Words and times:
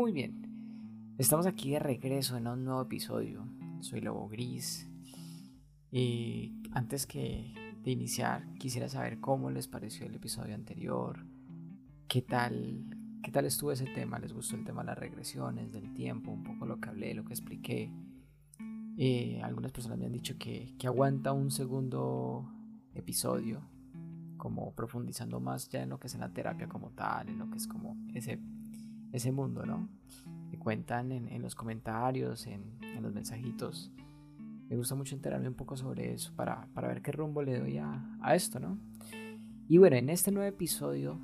Muy 0.00 0.12
bien, 0.12 1.14
estamos 1.18 1.44
aquí 1.44 1.72
de 1.72 1.78
regreso 1.78 2.38
en 2.38 2.46
un 2.46 2.64
nuevo 2.64 2.80
episodio. 2.80 3.46
Soy 3.80 4.00
Lobo 4.00 4.30
Gris. 4.30 4.88
Y 5.90 6.54
antes 6.72 7.06
que 7.06 7.52
de 7.82 7.90
iniciar, 7.90 8.50
quisiera 8.54 8.88
saber 8.88 9.20
cómo 9.20 9.50
les 9.50 9.68
pareció 9.68 10.06
el 10.06 10.14
episodio 10.14 10.54
anterior, 10.54 11.26
qué 12.08 12.22
tal, 12.22 12.82
qué 13.22 13.30
tal 13.30 13.44
estuvo 13.44 13.72
ese 13.72 13.84
tema, 13.94 14.18
les 14.18 14.32
gustó 14.32 14.56
el 14.56 14.64
tema 14.64 14.80
de 14.80 14.86
las 14.86 14.98
regresiones, 14.98 15.70
del 15.70 15.92
tiempo, 15.92 16.30
un 16.30 16.44
poco 16.44 16.64
lo 16.64 16.80
que 16.80 16.88
hablé, 16.88 17.12
lo 17.12 17.26
que 17.26 17.34
expliqué. 17.34 17.92
Eh, 18.96 19.38
algunas 19.42 19.70
personas 19.70 19.98
me 19.98 20.06
han 20.06 20.12
dicho 20.12 20.38
que, 20.38 20.74
que 20.78 20.86
aguanta 20.86 21.34
un 21.34 21.50
segundo 21.50 22.50
episodio, 22.94 23.60
como 24.38 24.74
profundizando 24.74 25.40
más 25.40 25.68
ya 25.68 25.82
en 25.82 25.90
lo 25.90 26.00
que 26.00 26.06
es 26.06 26.14
en 26.14 26.20
la 26.20 26.32
terapia 26.32 26.70
como 26.70 26.92
tal, 26.92 27.28
en 27.28 27.38
lo 27.38 27.50
que 27.50 27.58
es 27.58 27.66
como 27.66 27.98
ese, 28.14 28.40
ese 29.12 29.32
mundo, 29.32 29.64
¿no? 29.66 29.88
Me 30.50 30.58
cuentan 30.58 31.12
en, 31.12 31.42
los 31.42 31.54
comentarios, 31.54 32.46
en, 32.46 32.62
los 33.00 33.12
mensajitos. 33.12 33.90
Me 34.68 34.76
gusta 34.76 34.94
mucho 34.94 35.14
enterarme 35.14 35.48
un 35.48 35.54
poco 35.54 35.76
sobre 35.76 36.12
eso 36.12 36.32
para, 36.34 36.68
ver 36.74 37.02
qué 37.02 37.12
rumbo 37.12 37.42
le 37.42 37.58
doy 37.58 37.78
a, 37.78 38.34
esto, 38.34 38.60
¿no? 38.60 38.78
Y 39.68 39.78
bueno, 39.78 39.96
en 39.96 40.10
este 40.10 40.32
nuevo 40.32 40.48
episodio 40.48 41.18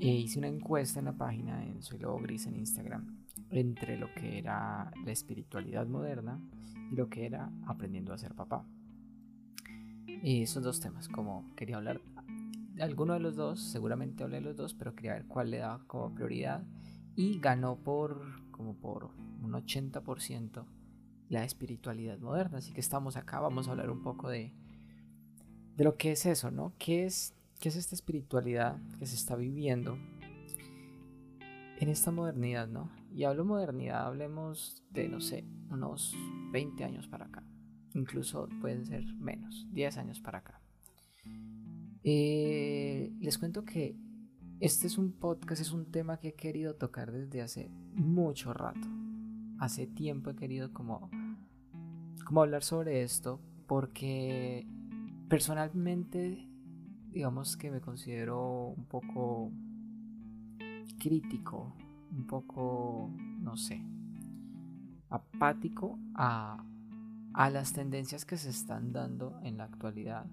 eh, 0.00 0.08
hice 0.08 0.38
una 0.38 0.48
encuesta 0.48 0.98
en 0.98 1.06
la 1.06 1.12
página 1.12 1.64
en 1.64 1.82
Soy 1.82 1.98
Lobo 1.98 2.18
Gris 2.18 2.46
en 2.46 2.56
Instagram 2.56 3.22
entre 3.52 3.98
lo 3.98 4.12
que 4.14 4.38
era 4.38 4.90
la 5.04 5.12
espiritualidad 5.12 5.86
moderna 5.86 6.40
y 6.90 6.96
lo 6.96 7.08
que 7.08 7.26
era 7.26 7.50
aprendiendo 7.66 8.12
a 8.12 8.18
ser 8.18 8.34
papá. 8.34 8.64
Y 10.06 10.42
esos 10.42 10.62
dos 10.62 10.80
temas, 10.80 11.08
como 11.08 11.54
quería 11.54 11.76
hablar 11.76 12.00
de 12.74 12.82
alguno 12.82 13.12
de 13.14 13.20
los 13.20 13.36
dos, 13.36 13.60
seguramente 13.60 14.24
hablé 14.24 14.36
de 14.36 14.42
los 14.42 14.56
dos, 14.56 14.74
pero 14.74 14.94
quería 14.94 15.14
ver 15.14 15.26
cuál 15.26 15.50
le 15.50 15.58
daba 15.58 15.84
como 15.86 16.14
prioridad. 16.14 16.64
Y 17.16 17.38
ganó 17.38 17.76
por 17.76 18.22
como 18.50 18.74
por 18.74 19.10
un 19.42 19.52
80% 19.52 20.64
la 21.28 21.44
espiritualidad 21.44 22.18
moderna. 22.18 22.58
Así 22.58 22.72
que 22.72 22.80
estamos 22.80 23.16
acá, 23.16 23.40
vamos 23.40 23.68
a 23.68 23.72
hablar 23.72 23.90
un 23.90 24.02
poco 24.02 24.28
de, 24.28 24.52
de 25.76 25.84
lo 25.84 25.96
que 25.96 26.12
es 26.12 26.26
eso, 26.26 26.50
¿no? 26.50 26.74
¿Qué 26.78 27.04
es, 27.04 27.34
¿Qué 27.58 27.68
es 27.68 27.76
esta 27.76 27.94
espiritualidad 27.94 28.78
que 28.98 29.06
se 29.06 29.14
está 29.14 29.36
viviendo 29.36 29.98
en 31.78 31.88
esta 31.88 32.10
modernidad, 32.10 32.68
¿no? 32.68 32.90
Y 33.12 33.24
hablo 33.24 33.44
modernidad, 33.44 34.06
hablemos 34.06 34.82
de, 34.90 35.08
no 35.08 35.20
sé, 35.20 35.44
unos 35.70 36.14
20 36.52 36.84
años 36.84 37.08
para 37.08 37.26
acá 37.26 37.42
incluso 37.94 38.48
pueden 38.60 38.86
ser 38.86 39.04
menos, 39.14 39.66
10 39.72 39.98
años 39.98 40.20
para 40.20 40.38
acá. 40.38 40.60
Eh, 42.04 43.12
les 43.20 43.38
cuento 43.38 43.64
que 43.64 43.96
este 44.62 44.86
es 44.86 44.96
un 44.96 45.10
podcast, 45.10 45.60
es 45.60 45.72
un 45.72 45.86
tema 45.86 46.18
que 46.18 46.28
he 46.28 46.34
querido 46.34 46.76
tocar 46.76 47.10
desde 47.10 47.42
hace 47.42 47.68
mucho 47.94 48.54
rato. 48.54 48.86
Hace 49.58 49.88
tiempo 49.88 50.30
he 50.30 50.36
querido 50.36 50.72
como, 50.72 51.10
como 52.24 52.42
hablar 52.42 52.62
sobre 52.62 53.02
esto 53.02 53.40
porque 53.66 54.64
personalmente 55.28 56.48
digamos 57.10 57.56
que 57.56 57.72
me 57.72 57.80
considero 57.80 58.68
un 58.68 58.84
poco 58.84 59.50
crítico, 61.00 61.74
un 62.12 62.28
poco, 62.28 63.10
no 63.40 63.56
sé, 63.56 63.82
apático 65.10 65.98
a, 66.14 66.64
a 67.34 67.50
las 67.50 67.72
tendencias 67.72 68.24
que 68.24 68.36
se 68.36 68.50
están 68.50 68.92
dando 68.92 69.40
en 69.42 69.56
la 69.56 69.64
actualidad, 69.64 70.24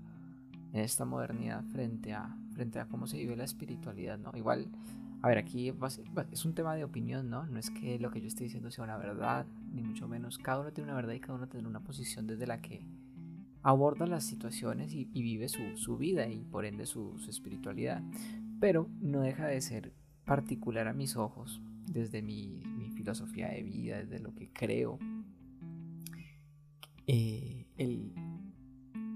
en 0.72 0.82
esta 0.82 1.04
modernidad, 1.04 1.64
frente 1.64 2.14
a, 2.14 2.38
frente 2.60 2.78
a 2.80 2.90
cómo 2.90 3.08
se 3.08 3.16
vive 3.16 3.38
la 3.38 3.46
espiritualidad, 3.46 4.20
¿no? 4.20 4.32
Igual, 4.36 4.68
a 5.22 5.30
ver, 5.30 5.38
aquí 5.38 5.74
es 6.34 6.44
un 6.44 6.54
tema 6.54 6.76
de 6.76 6.84
opinión, 6.84 7.30
¿no? 7.30 7.46
No 7.46 7.58
es 7.58 7.70
que 7.70 7.98
lo 8.00 8.12
que 8.12 8.20
yo 8.20 8.28
esté 8.28 8.44
diciendo 8.44 8.70
sea 8.70 8.84
una 8.84 8.98
verdad, 8.98 9.46
ni 9.72 9.82
mucho 9.82 10.10
menos. 10.10 10.38
Cada 10.38 10.60
uno 10.60 10.74
tiene 10.74 10.90
una 10.90 10.98
verdad 10.98 11.14
y 11.14 11.22
cada 11.22 11.36
uno 11.36 11.48
tiene 11.48 11.70
una 11.70 11.80
posición 11.80 12.28
desde 12.28 12.48
la 12.48 12.62
que 12.62 12.82
aborda 13.64 14.08
las 14.08 14.26
situaciones 14.26 14.94
y, 14.94 15.06
vive 15.06 15.48
su, 15.48 15.98
vida 15.98 16.28
y 16.28 16.44
por 16.44 16.66
ende 16.66 16.86
su, 16.86 17.18
su 17.18 17.30
espiritualidad. 17.30 18.04
Pero 18.60 18.90
no 19.00 19.22
deja 19.22 19.48
de 19.48 19.62
ser 19.62 19.94
particular 20.26 20.90
a 20.90 20.94
mis 20.94 21.16
ojos, 21.16 21.62
desde 21.86 22.22
mi, 22.22 22.62
mi 22.78 22.90
filosofía 22.90 23.48
de 23.48 23.64
vida, 23.64 24.00
desde 24.00 24.20
lo 24.20 24.36
que 24.36 24.52
creo, 24.52 25.00
eh, 27.08 27.68
el, 27.78 28.12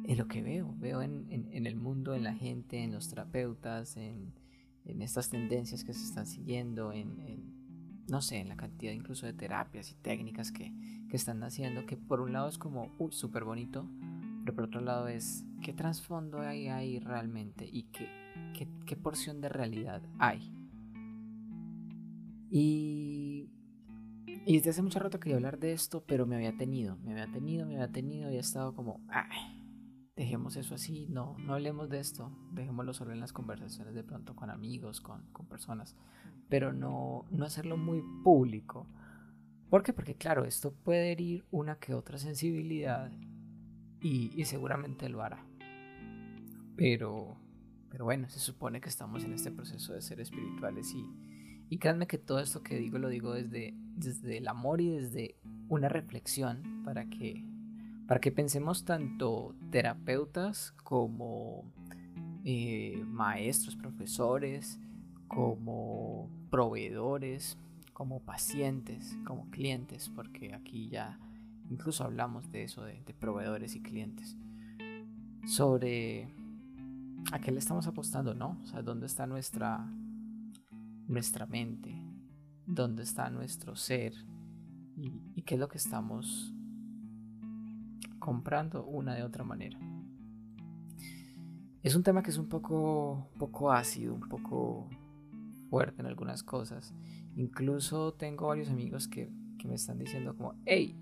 en 0.03 0.17
lo 0.17 0.27
que 0.27 0.41
veo, 0.41 0.75
veo 0.77 1.01
en, 1.01 1.49
el 1.51 1.75
mundo, 1.75 2.13
en 2.13 2.23
la 2.23 2.33
gente, 2.33 2.83
en 2.83 2.91
los 2.91 3.09
terapeutas, 3.09 3.97
en, 3.97 4.33
estas 4.85 5.29
tendencias 5.29 5.83
que 5.83 5.93
se 5.93 6.03
están 6.03 6.27
siguiendo, 6.27 6.91
en, 6.91 8.03
no 8.09 8.21
sé, 8.21 8.37
en 8.37 8.49
la 8.49 8.57
cantidad 8.57 8.91
incluso 8.91 9.25
de 9.25 9.33
terapias 9.33 9.91
y 9.91 9.95
técnicas 9.95 10.51
que, 10.51 10.73
están 11.13 11.43
haciendo, 11.43 11.85
que 11.85 11.95
por 11.95 12.21
un 12.21 12.33
lado 12.33 12.49
es 12.49 12.57
como, 12.57 12.91
uy, 12.97 13.11
súper 13.11 13.43
bonito, 13.43 13.87
pero 14.43 14.55
por 14.55 14.63
otro 14.63 14.81
lado 14.81 15.07
es, 15.07 15.45
¿qué 15.61 15.71
trasfondo 15.71 16.39
hay 16.39 16.69
ahí 16.69 16.97
realmente? 16.97 17.69
¿Y 17.71 17.83
qué, 17.83 18.09
qué, 18.57 18.67
qué 18.87 18.95
porción 18.95 19.39
de 19.39 19.49
realidad 19.49 20.01
hay? 20.17 20.51
Y 22.49 23.51
y 24.45 24.57
desde 24.57 24.71
hace 24.71 24.81
mucho 24.81 24.99
rato 24.99 25.19
quería 25.19 25.37
hablar 25.37 25.57
de 25.57 25.71
esto, 25.71 26.03
pero 26.05 26.25
me 26.25 26.35
había 26.35 26.57
tenido, 26.57 26.97
me 26.97 27.11
había 27.11 27.31
tenido, 27.31 27.65
me 27.65 27.75
había 27.75 27.91
tenido 27.91 28.31
y 28.31 28.35
he 28.35 28.39
estado 28.39 28.73
como, 28.75 28.99
ay, 29.07 29.62
dejemos 30.15 30.55
eso 30.55 30.75
así, 30.75 31.07
no, 31.09 31.35
no 31.39 31.53
hablemos 31.53 31.89
de 31.89 31.99
esto, 31.99 32.31
dejémoslo 32.51 32.93
solo 32.93 33.11
en 33.13 33.19
las 33.19 33.33
conversaciones 33.33 33.95
de 33.95 34.03
pronto 34.03 34.35
con 34.35 34.49
amigos, 34.49 35.01
con, 35.01 35.23
con 35.31 35.47
personas, 35.47 35.95
pero 36.49 36.71
no, 36.71 37.25
no 37.31 37.45
hacerlo 37.45 37.77
muy 37.77 38.03
público. 38.23 38.87
¿Por 39.69 39.81
qué? 39.81 39.91
Porque 39.91 40.15
claro, 40.15 40.45
esto 40.45 40.71
puede 40.71 41.11
herir 41.11 41.45
una 41.49 41.79
que 41.79 41.95
otra 41.95 42.19
sensibilidad 42.19 43.11
y, 44.01 44.31
y 44.39 44.45
seguramente 44.45 45.09
lo 45.09 45.23
hará. 45.23 45.43
Pero, 46.75 47.37
pero 47.89 48.05
bueno, 48.05 48.29
se 48.29 48.39
supone 48.39 48.81
que 48.81 48.89
estamos 48.89 49.23
en 49.23 49.33
este 49.33 49.51
proceso 49.51 49.93
de 49.93 50.01
ser 50.01 50.19
espirituales 50.19 50.93
y, 50.93 51.05
y 51.69 51.79
créanme 51.79 52.05
que 52.05 52.19
todo 52.19 52.39
esto 52.39 52.61
que 52.61 52.77
digo 52.77 52.99
lo 52.99 53.09
digo 53.09 53.33
desde, 53.33 53.73
desde 53.95 54.37
el 54.37 54.47
amor 54.47 54.79
y 54.79 54.89
desde 54.89 55.37
una 55.69 55.89
reflexión 55.89 56.83
para 56.83 57.09
que, 57.09 57.43
para 58.07 58.19
que 58.19 58.31
pensemos 58.31 58.85
tanto 58.85 59.55
terapeutas 59.71 60.71
como 60.83 61.71
eh, 62.43 63.01
maestros, 63.05 63.75
profesores, 63.75 64.79
como 65.27 66.29
proveedores, 66.49 67.57
como 67.93 68.19
pacientes, 68.19 69.17
como 69.25 69.49
clientes, 69.49 70.11
porque 70.15 70.53
aquí 70.53 70.89
ya 70.89 71.19
incluso 71.69 72.03
hablamos 72.03 72.51
de 72.51 72.63
eso, 72.63 72.83
de, 72.83 73.01
proveedores 73.19 73.75
y 73.75 73.81
clientes, 73.81 74.35
sobre 75.45 76.27
a 77.31 77.39
qué 77.39 77.51
le 77.51 77.59
estamos 77.59 77.87
apostando, 77.87 78.33
¿no? 78.33 78.59
O 78.63 78.67
sea, 78.67 78.81
dónde 78.81 79.05
está 79.05 79.25
nuestra 79.25 79.87
nuestra 81.07 81.45
mente, 81.45 82.01
dónde 82.65 83.03
está 83.03 83.29
nuestro 83.29 83.75
ser 83.75 84.13
y, 84.95 85.41
qué 85.43 85.55
es 85.55 85.59
lo 85.59 85.67
que 85.67 85.77
estamos 85.77 86.52
comprando 88.23 88.85
una 88.85 89.15
de 89.15 89.23
otra 89.23 89.43
manera. 89.43 89.77
Es 91.81 91.93
un 91.93 92.03
tema 92.03 92.23
que 92.23 92.29
es 92.29 92.37
un 92.37 92.47
poco, 92.47 93.29
poco 93.37 93.69
ácido, 93.69 94.13
un 94.13 94.29
poco 94.29 94.87
fuerte 95.69 95.99
en 95.99 96.07
algunas 96.07 96.41
cosas. 96.41 96.93
Incluso 97.35 98.13
tengo 98.13 98.47
varios 98.47 98.69
amigos 98.69 99.09
que, 99.09 99.29
me 99.65 99.75
están 99.75 99.97
diciendo 99.97 100.35
como, 100.35 100.55
hey, 100.65 100.97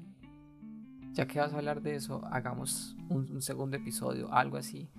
ya 1.13 1.27
que 1.27 1.39
vas 1.39 1.51
a 1.51 1.57
hablar 1.57 1.81
de 1.81 1.95
eso, 1.95 2.23
hagamos 2.25 2.95
un, 3.09 3.41
segundo 3.41 3.77
episodio, 3.77 4.31
algo 4.31 4.57
así, 4.57 4.91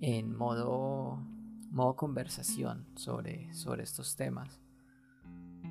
en 0.00 0.36
modo 0.36 1.24
modo 1.70 1.94
conversación 1.94 2.86
sobre, 2.94 3.52
sobre 3.54 3.82
estos 3.82 4.14
temas. 4.14 4.60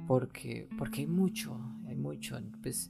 Porque, 0.07 0.69
porque 0.77 1.01
hay 1.01 1.07
mucho, 1.07 1.59
hay 1.85 1.95
mucho. 1.95 2.37
Pues, 2.61 2.89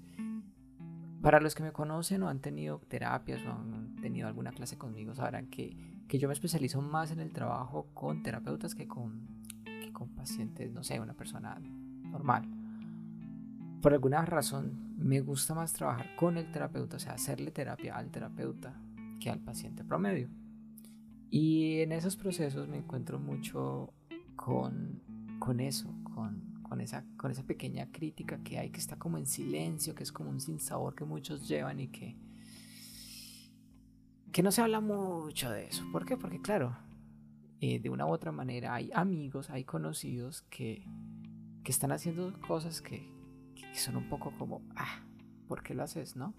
para 1.21 1.39
los 1.39 1.55
que 1.55 1.63
me 1.63 1.71
conocen 1.71 2.23
o 2.23 2.29
han 2.29 2.39
tenido 2.39 2.79
terapias 2.87 3.41
o 3.45 3.51
han 3.51 3.95
tenido 4.01 4.27
alguna 4.27 4.51
clase 4.51 4.77
conmigo, 4.77 5.15
sabrán 5.15 5.47
que, 5.47 5.75
que 6.07 6.19
yo 6.19 6.27
me 6.27 6.33
especializo 6.33 6.81
más 6.81 7.11
en 7.11 7.19
el 7.19 7.31
trabajo 7.31 7.87
con 7.93 8.23
terapeutas 8.23 8.75
que 8.75 8.87
con, 8.87 9.27
que 9.63 9.91
con 9.91 10.09
pacientes, 10.09 10.71
no 10.71 10.83
sé, 10.83 10.99
una 10.99 11.13
persona 11.13 11.59
normal. 12.03 12.47
Por 13.81 13.93
alguna 13.93 14.25
razón 14.25 14.95
me 14.97 15.21
gusta 15.21 15.53
más 15.53 15.73
trabajar 15.73 16.15
con 16.15 16.37
el 16.37 16.51
terapeuta, 16.51 16.97
o 16.97 16.99
sea, 16.99 17.13
hacerle 17.13 17.51
terapia 17.51 17.95
al 17.95 18.09
terapeuta 18.09 18.73
que 19.19 19.29
al 19.29 19.39
paciente 19.39 19.83
promedio. 19.83 20.29
Y 21.29 21.81
en 21.81 21.91
esos 21.91 22.15
procesos 22.15 22.67
me 22.67 22.77
encuentro 22.77 23.19
mucho 23.19 23.93
con, 24.35 25.01
con 25.39 25.59
eso, 25.59 25.93
con, 26.03 26.46
con, 26.67 26.81
esa, 26.81 27.05
con 27.17 27.31
esa 27.31 27.43
pequeña 27.43 27.91
crítica 27.91 28.43
que 28.43 28.59
hay, 28.59 28.69
que 28.69 28.79
está 28.79 28.97
como 28.97 29.17
en 29.17 29.25
silencio, 29.25 29.95
que 29.95 30.03
es 30.03 30.11
como 30.11 30.29
un 30.29 30.39
sinsabor 30.39 30.95
que 30.95 31.05
muchos 31.05 31.47
llevan 31.47 31.79
y 31.79 31.87
que, 31.87 32.17
que 34.31 34.43
no 34.43 34.51
se 34.51 34.61
habla 34.61 34.79
mucho 34.79 35.49
de 35.49 35.67
eso. 35.67 35.83
¿Por 35.91 36.05
qué? 36.05 36.17
Porque 36.17 36.41
claro, 36.41 36.77
eh, 37.59 37.79
de 37.79 37.89
una 37.89 38.05
u 38.05 38.09
otra 38.09 38.31
manera 38.31 38.73
hay 38.73 38.91
amigos, 38.93 39.49
hay 39.49 39.63
conocidos 39.63 40.43
que, 40.43 40.85
que 41.63 41.71
están 41.71 41.91
haciendo 41.91 42.39
cosas 42.41 42.81
que, 42.81 43.11
que 43.55 43.77
son 43.77 43.97
un 43.97 44.09
poco 44.09 44.31
como, 44.37 44.61
ah, 44.75 45.03
¿por 45.47 45.63
qué 45.63 45.73
lo 45.73 45.83
haces, 45.83 46.15
no? 46.15 46.33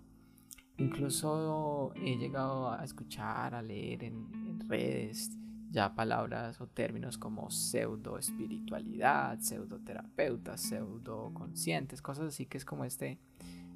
Incluso 0.79 1.93
he 1.97 2.17
llegado 2.17 2.71
a 2.71 2.85
escuchar, 2.85 3.55
a 3.55 3.63
leer 3.63 4.05
en, 4.05 4.61
redes 4.69 5.31
ya 5.71 5.95
palabras 5.95 6.61
o 6.61 6.67
términos 6.67 7.19
como 7.19 7.51
pseudo 7.51 8.19
espiritualidad, 8.19 9.39
pseudo 9.41 9.79
terapeuta, 9.81 10.57
pseudo 10.57 11.33
conscientes, 11.35 12.03
cosas 12.03 12.27
así 12.27 12.47
que 12.47 12.59
es 12.59 12.65
como 12.65 12.85
este, 12.85 13.19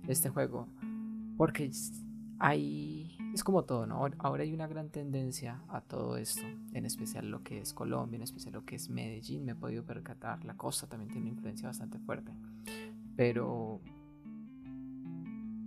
este 0.09 0.31
juego. 0.31 0.69
Porque 1.37 1.71
hay, 2.39 3.17
es 3.35 3.45
como 3.45 3.65
todo, 3.65 3.87
¿no? 3.87 4.09
Ahora 4.19 4.43
hay 4.43 4.53
una 4.53 4.67
gran 4.67 4.91
tendencia 4.91 5.63
a 5.69 5.81
todo 5.81 6.17
esto, 6.17 6.43
en 6.73 6.87
especial 6.87 7.31
lo 7.31 7.43
que 7.43 7.61
es 7.61 7.73
Colombia, 7.73 8.17
en 8.17 8.23
especial 8.23 8.55
lo 8.55 8.65
que 8.65 8.77
es 8.77 8.89
Medellín, 8.89 9.45
me 9.45 9.53
he 9.53 9.57
podido 9.57 9.85
percatar, 9.85 10.45
la 10.45 10.57
costa 10.57 10.87
también 10.87 11.11
tiene 11.11 11.27
una 11.27 11.37
influencia 11.37 11.69
bastante 11.69 11.99
fuerte. 11.99 12.33
Pero 13.17 13.81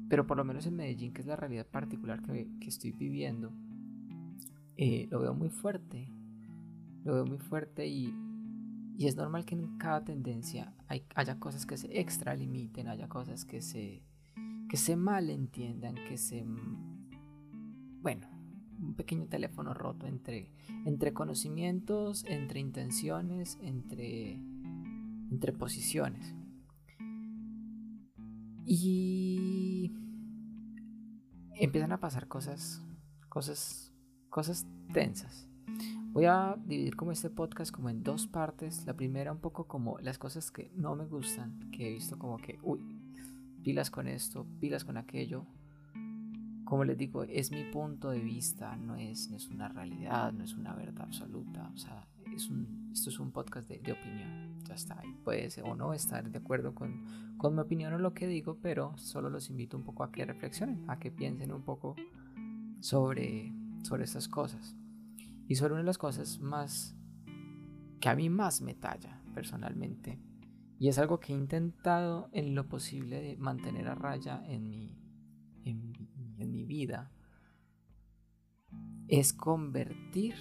pero 0.07 0.27
por 0.27 0.37
lo 0.37 0.43
menos 0.43 0.65
en 0.67 0.75
Medellín, 0.75 1.13
que 1.13 1.21
es 1.21 1.27
la 1.27 1.35
realidad 1.35 1.65
particular 1.65 2.21
que, 2.21 2.47
estoy 2.67 2.91
viviendo, 2.91 3.51
eh, 4.77 5.07
lo 5.09 5.19
veo 5.19 5.33
muy 5.33 5.49
fuerte. 5.49 6.11
Lo 7.03 7.13
veo 7.13 7.25
muy 7.25 7.37
fuerte 7.37 7.87
y, 7.87 8.13
es 8.97 9.15
normal 9.15 9.45
que 9.45 9.55
en 9.55 9.77
cada 9.77 10.03
tendencia 10.03 10.73
haya 10.87 11.39
cosas 11.39 11.65
que 11.65 11.77
se 11.77 11.99
extralimiten, 11.99 12.87
haya 12.87 13.09
cosas 13.09 13.43
que 13.43 13.61
se, 13.61 14.03
que 14.69 14.77
se 14.77 14.95
malentiendan, 14.95 15.95
que 15.95 16.17
se... 16.17 16.45
Bueno, 18.01 18.27
un 18.79 18.95
pequeño 18.95 19.27
teléfono 19.27 19.73
roto 19.73 20.07
entre, 20.07 20.51
entre 20.85 21.13
conocimientos, 21.13 22.23
entre 22.25 22.59
intenciones, 22.59 23.57
entre, 23.61 24.39
entre 25.31 25.53
posiciones. 25.53 26.35
Y 28.65 29.91
empiezan 31.55 31.91
a 31.91 31.99
pasar 31.99 32.27
cosas, 32.27 32.83
cosas, 33.29 33.94
cosas 34.35 34.67
tensas. 34.91 35.47
Voy 36.11 36.25
a 36.25 36.57
dividir 36.65 36.97
como 36.97 37.13
este 37.13 37.29
podcast 37.29 37.71
como 37.71 37.89
en 37.89 38.03
dos 38.03 38.27
partes. 38.27 38.85
La 38.85 38.93
primera 38.93 39.31
un 39.31 39.39
poco 39.39 39.63
como 39.63 39.97
las 39.99 40.17
cosas 40.17 40.51
que 40.51 40.69
no 40.75 40.93
me 40.93 41.05
gustan, 41.05 41.57
que 41.71 41.87
he 41.87 41.93
visto 41.93 42.19
como 42.19 42.35
que, 42.35 42.59
uy, 42.61 42.81
pilas 43.63 43.89
con 43.89 44.09
esto, 44.09 44.45
pilas 44.59 44.83
con 44.83 44.97
aquello. 44.97 45.45
Como 46.65 46.83
les 46.83 46.97
digo, 46.97 47.23
es 47.23 47.49
mi 47.51 47.63
punto 47.63 48.09
de 48.09 48.19
vista, 48.19 48.75
no 48.75 48.97
es, 48.97 49.29
no 49.29 49.37
es 49.37 49.47
una 49.47 49.69
realidad, 49.69 50.33
no 50.33 50.43
es 50.43 50.53
una 50.53 50.73
verdad 50.73 51.03
absoluta. 51.03 51.71
O 51.73 51.77
sea, 51.77 52.05
es 52.35 52.49
un, 52.49 52.89
esto 52.91 53.11
es 53.11 53.19
un 53.19 53.31
podcast 53.31 53.69
de, 53.69 53.79
de 53.79 53.93
opinión 53.93 54.59
ya 54.65 54.73
está, 54.73 54.99
ahí 54.99 55.15
puede 55.23 55.49
ser 55.49 55.63
o 55.63 55.75
no 55.75 55.93
estar 55.93 56.29
de 56.29 56.39
acuerdo 56.39 56.75
con, 56.75 57.05
con 57.37 57.55
mi 57.55 57.61
opinión 57.61 57.93
o 57.93 57.99
lo 57.99 58.13
que 58.13 58.27
digo, 58.27 58.57
pero 58.61 58.97
solo 58.97 59.29
los 59.29 59.49
invito 59.49 59.77
un 59.77 59.83
poco 59.83 60.03
a 60.03 60.11
que 60.11 60.25
reflexionen, 60.25 60.83
a 60.89 60.99
que 60.99 61.09
piensen 61.09 61.53
un 61.53 61.61
poco 61.61 61.95
sobre, 62.81 63.53
sobre 63.85 64.03
estas 64.03 64.27
cosas. 64.27 64.75
Y 65.47 65.55
sobre 65.55 65.73
una 65.73 65.81
de 65.81 65.87
las 65.87 65.97
cosas 65.97 66.39
más 66.39 66.97
que 67.99 68.09
a 68.09 68.15
mí 68.15 68.29
más 68.29 68.61
me 68.61 68.73
talla 68.73 69.21
personalmente, 69.33 70.19
y 70.77 70.89
es 70.89 70.97
algo 70.97 71.19
que 71.19 71.33
he 71.33 71.35
intentado 71.35 72.29
en 72.33 72.53
lo 72.53 72.67
posible 72.67 73.21
de 73.21 73.37
mantener 73.37 73.87
a 73.87 73.95
raya 73.95 74.43
en 74.45 74.69
mi, 74.69 74.97
en, 75.63 76.51
mi 76.51 76.65
vida, 76.65 77.11
es 79.07 79.33
convertir 79.33 80.35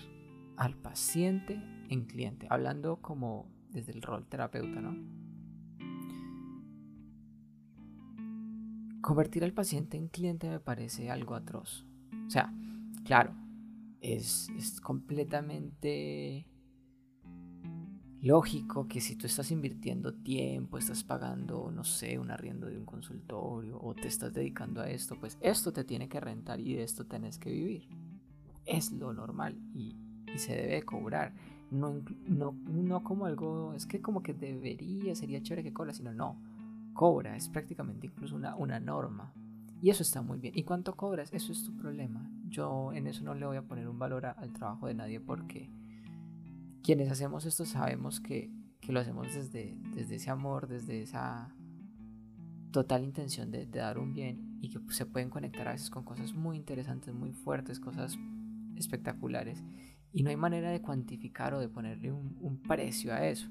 al 0.57 0.77
paciente 0.77 1.63
en 1.89 2.05
cliente, 2.07 2.47
hablando 2.51 3.01
como 3.01 3.49
desde 3.71 3.93
el 3.93 4.03
rol 4.03 4.27
terapeuta, 4.27 4.81
¿no? 4.81 4.97
Convertir 9.01 9.45
al 9.45 9.53
paciente 9.53 9.97
en 9.97 10.09
cliente 10.09 10.49
me 10.49 10.61
parece 10.61 11.11
algo 11.11 11.35
atroz. 11.35 11.87
O 12.27 12.31
sea, 12.31 12.53
claro, 13.05 13.35
es, 14.01 14.49
completamente 14.83 16.47
lógico 18.21 18.89
que 18.89 19.01
si 19.01 19.17
tú 19.17 19.27
estás 19.27 19.51
invirtiendo 19.51 20.15
tiempo, 20.15 20.79
estás 20.79 21.05
pagando, 21.05 21.71
no 21.71 21.85
sé, 21.85 22.19
un 22.19 22.31
arriendo 22.31 22.67
de 22.67 22.79
un 22.79 22.87
consultorio 22.87 23.79
o 23.81 23.95
te 23.95 24.09
estás 24.09 24.33
dedicando 24.33 24.81
a 24.81 24.89
esto, 24.89 25.17
pues 25.21 25.37
esto 25.41 25.73
te 25.73 25.85
tiene 25.85 26.09
que 26.09 26.21
rentar 26.21 26.61
y 26.61 26.75
de 26.75 26.83
esto 26.83 27.07
tenés 27.07 27.39
que 27.39 27.51
vivir. 27.51 27.89
Es 28.65 28.93
lo 28.93 29.13
normal 29.13 29.59
y, 29.75 29.97
y 30.35 30.39
se 30.39 30.55
debe 30.57 30.83
cobrar 30.83 31.35
no, 31.75 32.03
no, 32.27 32.53
no 32.67 33.03
como 33.03 33.27
algo, 33.27 33.75
es 33.75 33.87
que 33.87 34.01
como 34.01 34.23
que 34.23 34.33
debería, 34.33 35.15
sería 35.15 35.43
chévere 35.43 35.63
que 35.63 35.73
cobra, 35.73 35.93
sino 35.93 36.13
no, 36.13 36.41
cobra, 36.93 37.37
es 37.37 37.49
prácticamente 37.49 38.07
incluso 38.07 38.37
una, 38.37 38.55
una 38.57 38.81
norma. 38.81 39.33
Y 39.83 39.91
eso 39.91 40.03
está 40.03 40.23
muy 40.23 40.39
bien. 40.39 40.57
¿Y 40.57 40.63
cuánto 40.63 40.95
cobras? 40.95 41.31
Eso 41.33 41.53
es 41.53 41.63
tu 41.65 41.77
problema. 41.77 42.31
Yo 42.55 42.93
en 42.93 43.09
eso 43.09 43.25
no 43.25 43.35
le 43.35 43.47
voy 43.47 43.57
a 43.57 43.63
poner 43.63 43.89
un 43.89 43.99
valor 43.99 44.27
al 44.27 44.53
trabajo 44.53 44.87
de 44.87 44.95
nadie 44.95 45.19
porque 45.19 45.69
quienes 46.85 47.11
hacemos 47.11 47.45
esto 47.47 47.67
sabemos 47.67 48.21
que, 48.21 48.53
que 48.81 48.93
lo 48.93 49.01
hacemos 49.01 49.35
desde, 49.35 49.77
desde 49.93 50.15
ese 50.15 50.31
amor, 50.31 50.69
desde 50.69 51.03
esa 51.03 51.53
total 52.71 53.03
intención 53.03 53.51
de, 53.51 53.67
dar 53.67 53.99
un 53.99 54.15
bien 54.15 54.59
y 54.61 54.69
que 54.69 54.79
se 54.91 55.05
pueden 55.05 55.31
conectar 55.31 55.67
a 55.67 55.73
veces 55.73 55.91
con 55.91 56.05
cosas 56.05 56.33
muy 56.33 56.57
interesantes, 56.57 57.13
muy 57.13 57.33
fuertes, 57.33 57.81
cosas 57.81 58.17
espectaculares 58.77 59.65
y 60.13 60.23
no 60.23 60.31
hay 60.31 60.37
manera 60.37 60.71
de 60.71 60.81
cuantificar 60.81 61.55
o 61.55 61.59
de 61.59 61.69
ponerle 61.69 62.13
un, 62.13 62.63
precio 62.69 63.13
a 63.13 63.27
eso. 63.27 63.49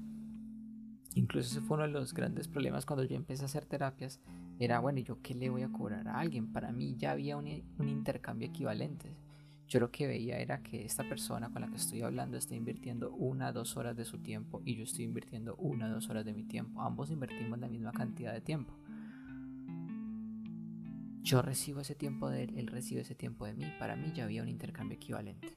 Incluso 1.14 1.48
ese 1.50 1.60
fue 1.60 1.76
uno 1.76 1.86
de 1.86 1.92
los 1.92 2.12
grandes 2.12 2.48
problemas 2.48 2.86
cuando 2.86 3.04
yo 3.04 3.14
empecé 3.14 3.42
a 3.42 3.46
hacer 3.46 3.66
terapias. 3.66 4.20
Era, 4.58 4.80
bueno, 4.80 4.98
¿y 4.98 5.04
yo 5.04 5.20
qué 5.22 5.34
le 5.34 5.50
voy 5.50 5.62
a 5.62 5.68
cobrar 5.68 6.08
a 6.08 6.18
alguien? 6.18 6.52
Para 6.52 6.72
mí 6.72 6.96
ya 6.96 7.12
había 7.12 7.36
un, 7.36 7.46
un 7.78 7.88
intercambio 7.88 8.48
equivalente. 8.48 9.16
Yo 9.66 9.80
lo 9.80 9.90
que 9.90 10.06
veía 10.06 10.38
era 10.38 10.62
que 10.62 10.84
esta 10.84 11.08
persona 11.08 11.50
con 11.50 11.62
la 11.62 11.68
que 11.68 11.76
estoy 11.76 12.02
hablando 12.02 12.36
está 12.36 12.54
invirtiendo 12.54 13.12
una 13.12 13.48
o 13.48 13.52
dos 13.52 13.76
horas 13.76 13.96
de 13.96 14.04
su 14.04 14.18
tiempo 14.18 14.60
y 14.64 14.74
yo 14.74 14.84
estoy 14.84 15.04
invirtiendo 15.04 15.56
una 15.56 15.86
o 15.86 15.90
dos 15.90 16.10
horas 16.10 16.24
de 16.24 16.34
mi 16.34 16.44
tiempo. 16.44 16.82
Ambos 16.82 17.10
invertimos 17.10 17.58
la 17.58 17.68
misma 17.68 17.92
cantidad 17.92 18.32
de 18.32 18.40
tiempo. 18.40 18.74
Yo 21.22 21.40
recibo 21.40 21.80
ese 21.80 21.94
tiempo 21.94 22.28
de 22.28 22.44
él, 22.44 22.58
él 22.58 22.66
recibe 22.66 23.00
ese 23.00 23.14
tiempo 23.14 23.46
de 23.46 23.54
mí. 23.54 23.64
Para 23.78 23.96
mí 23.96 24.12
ya 24.14 24.24
había 24.24 24.42
un 24.42 24.48
intercambio 24.48 24.96
equivalente. 24.96 25.56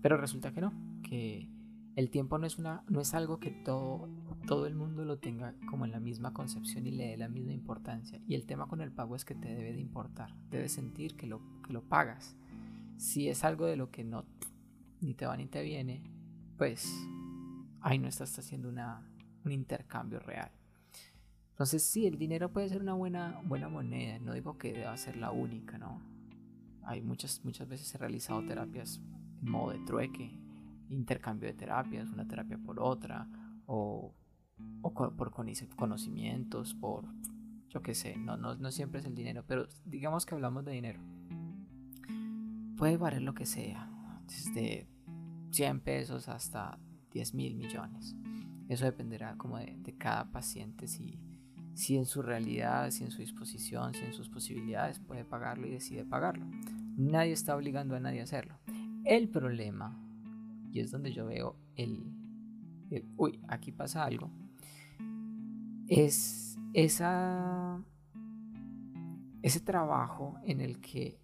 Pero 0.00 0.16
resulta 0.16 0.52
que 0.52 0.62
no, 0.62 0.72
que 1.02 1.46
el 1.94 2.08
tiempo 2.08 2.38
no 2.38 2.46
es, 2.46 2.58
una, 2.58 2.82
no 2.88 3.02
es 3.02 3.12
algo 3.12 3.38
que 3.38 3.50
todo, 3.50 4.08
todo 4.46 4.66
el 4.66 4.74
mundo 4.74 5.04
lo 5.04 5.18
tenga 5.18 5.54
como 5.68 5.84
en 5.84 5.92
la 5.92 6.00
misma 6.00 6.32
concepción 6.32 6.86
y 6.86 6.90
le 6.90 7.08
dé 7.08 7.16
la 7.16 7.28
misma 7.28 7.52
importancia. 7.52 8.20
Y 8.26 8.34
el 8.34 8.46
tema 8.46 8.66
con 8.66 8.80
el 8.80 8.92
pago 8.92 9.16
es 9.16 9.24
que 9.24 9.34
te 9.34 9.48
debe 9.48 9.72
de 9.72 9.80
importar, 9.80 10.34
debes 10.50 10.72
sentir 10.72 11.16
que 11.16 11.26
lo, 11.26 11.40
que 11.62 11.72
lo 11.72 11.82
pagas. 11.82 12.36
Si 12.96 13.28
es 13.28 13.44
algo 13.44 13.66
de 13.66 13.76
lo 13.76 13.90
que 13.90 14.04
no 14.04 14.24
ni 15.00 15.14
te 15.14 15.26
va 15.26 15.36
ni 15.36 15.46
te 15.46 15.62
viene, 15.62 16.02
pues 16.56 16.88
ahí 17.80 17.98
no 17.98 18.08
estás 18.08 18.38
haciendo 18.38 18.68
una, 18.68 19.08
un 19.44 19.52
intercambio 19.52 20.20
real. 20.20 20.50
Entonces 21.50 21.84
sí, 21.84 22.06
el 22.06 22.18
dinero 22.18 22.52
puede 22.52 22.68
ser 22.68 22.80
una 22.80 22.94
buena, 22.94 23.40
buena 23.44 23.68
moneda, 23.68 24.18
no 24.20 24.32
digo 24.32 24.58
que 24.58 24.72
deba 24.72 24.96
ser 24.96 25.16
la 25.16 25.30
única, 25.30 25.78
¿no? 25.78 26.00
Hay 26.84 27.02
muchas, 27.02 27.44
muchas 27.44 27.68
veces 27.68 27.94
he 27.94 27.98
realizado 27.98 28.44
terapias 28.44 29.00
modo 29.40 29.72
de 29.72 29.78
trueque, 29.80 30.32
intercambio 30.88 31.48
de 31.48 31.54
terapias, 31.54 32.10
una 32.10 32.26
terapia 32.26 32.58
por 32.58 32.80
otra, 32.80 33.28
o, 33.66 34.14
por 34.82 35.30
conocimientos, 35.30 36.74
por, 36.74 37.04
yo 37.68 37.82
qué 37.82 37.94
sé, 37.94 38.16
no, 38.16 38.36
no, 38.36 38.54
no 38.56 38.70
siempre 38.70 39.00
es 39.00 39.06
el 39.06 39.14
dinero, 39.14 39.44
pero 39.46 39.66
digamos 39.84 40.26
que 40.26 40.34
hablamos 40.34 40.64
de 40.64 40.72
dinero. 40.72 41.00
Puede 42.76 42.96
valer 42.96 43.22
lo 43.22 43.34
que 43.34 43.46
sea, 43.46 43.90
desde 44.26 44.88
100 45.52 45.80
pesos 45.80 46.28
hasta 46.28 46.78
10 47.12 47.34
mil 47.34 47.54
millones. 47.54 48.14
Eso 48.68 48.84
dependerá 48.84 49.36
como 49.36 49.58
de, 49.58 49.76
de, 49.78 49.96
cada 49.96 50.30
paciente, 50.30 50.86
si, 50.88 51.18
si 51.74 51.96
en 51.96 52.06
su 52.06 52.22
realidad, 52.22 52.90
si 52.90 53.04
en 53.04 53.10
su 53.10 53.18
disposición, 53.18 53.94
si 53.94 54.04
en 54.04 54.12
sus 54.12 54.28
posibilidades 54.28 54.98
puede 54.98 55.24
pagarlo 55.24 55.66
y 55.66 55.70
decide 55.70 56.04
pagarlo. 56.04 56.46
Nadie 56.96 57.32
está 57.32 57.56
obligando 57.56 57.94
a 57.94 58.00
nadie 58.00 58.20
a 58.20 58.24
hacerlo. 58.24 58.58
El 59.04 59.28
problema, 59.28 59.98
y 60.70 60.80
es 60.80 60.90
donde 60.90 61.12
yo 61.12 61.26
veo 61.26 61.56
el, 61.76 62.12
uy, 63.16 63.40
aquí 63.48 63.72
pasa 63.72 64.04
algo, 64.04 64.30
es 66.00 66.58
ese 66.72 67.00
trabajo 69.64 70.36
en 70.44 70.60
el 70.60 70.80
que 70.80 71.18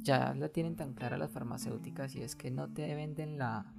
ya 0.00 0.34
la 0.34 0.48
tienen 0.48 0.76
tan 0.76 0.94
clara 0.94 1.16
las 1.16 1.30
farmacéuticas 1.30 2.16
y 2.16 2.22
es 2.22 2.34
que 2.34 2.50
no 2.50 2.68
te 2.68 2.94
venden 2.94 3.38
la 3.38 3.72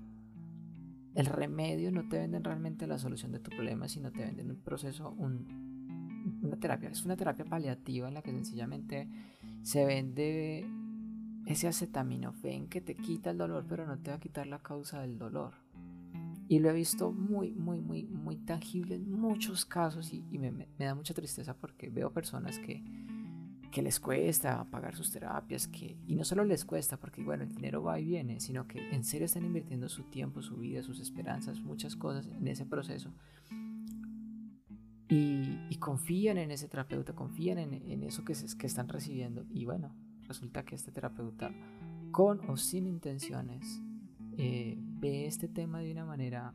el 1.15 1.27
remedio, 1.27 1.92
no 1.92 2.08
te 2.10 2.18
venden 2.18 2.44
realmente 2.44 2.88
la 2.88 2.98
solución 2.98 3.32
de 3.32 3.39
tu 3.39 3.51
problema, 3.51 3.88
sino 3.88 4.12
te 4.12 4.25
venden 4.25 4.50
un 4.50 4.58
proceso, 4.58 5.12
un, 5.12 6.39
una 6.42 6.58
terapia. 6.58 6.89
Es 6.89 7.06
una 7.06 7.15
terapia 7.15 7.46
paliativa 7.46 8.08
en 8.08 8.15
la 8.15 8.24
que 8.24 8.32
sencillamente 8.32 9.08
se 9.62 9.86
vende 9.86 10.65
ese 11.46 11.68
acetaminofén 11.68 12.68
que 12.68 12.82
te 12.82 12.96
quita 12.96 13.32
el 13.32 13.38
dolor 13.38 13.65
pero 13.68 13.86
no 13.86 14.00
te 14.00 14.12
va 14.12 14.18
a 14.18 14.20
quitar 14.20 14.48
la 14.48 14.60
causa 14.60 15.01
del 15.01 15.20
dolor. 15.20 15.62
Y 16.48 16.60
lo 16.60 16.70
he 16.70 16.74
visto 16.74 17.12
muy, 17.12 17.52
muy, 17.54 17.80
muy, 17.80 18.04
muy 18.06 18.38
tangible 18.38 18.96
en 18.96 19.12
muchos 19.12 19.66
casos 19.66 20.14
y, 20.14 20.22
me, 20.38 20.52
me, 20.52 20.68
da 20.78 20.94
mucha 20.94 21.14
tristeza 21.14 21.56
porque 21.56 21.90
veo 21.90 22.12
personas 22.12 22.60
que, 22.60 22.84
que 23.72 23.82
les 23.82 24.00
cuesta 24.00 24.64
pagar 24.70 24.96
sus 24.96 25.12
terapias, 25.12 25.68
que, 25.68 25.98
y 26.06 26.16
no 26.16 26.24
solo 26.24 26.44
les 26.44 26.66
cuesta 26.66 26.98
porque, 26.98 27.24
bueno, 27.24 27.44
el 27.44 27.50
dinero 27.50 27.82
va 27.82 28.00
y 28.00 28.06
viene, 28.06 28.40
sino 28.40 28.68
que 28.68 28.80
en 28.94 29.04
serio 29.04 29.26
están 29.26 29.46
invirtiendo 29.46 29.88
su 29.90 30.04
tiempo, 30.04 30.42
su 30.42 30.58
vida, 30.58 30.84
sus 30.84 31.00
esperanzas, 31.00 31.62
muchas 31.62 31.96
cosas 31.96 32.28
en 32.28 32.48
ese 32.48 32.66
proceso. 32.66 33.14
Y, 35.08 35.60
y 35.70 35.78
confían 35.78 36.38
en 36.38 36.52
ese 36.52 36.68
terapeuta, 36.68 37.14
confían 37.14 37.58
en, 37.58 37.74
en 37.74 38.04
eso 38.04 38.26
que, 38.26 38.34
que 38.58 38.68
están 38.68 38.90
recibiendo. 38.90 39.46
Y 39.50 39.66
bueno, 39.66 39.96
resulta 40.28 40.64
que 40.64 40.76
este 40.76 40.92
terapeuta, 40.92 41.52
con 42.12 42.48
o 42.50 42.58
sin 42.58 42.86
intenciones, 42.86 43.82
eh, 44.38 44.78
ve 44.78 45.25
este 45.25 45.48
tema 45.48 45.80
de 45.80 45.92
una 45.92 46.06
manera 46.06 46.54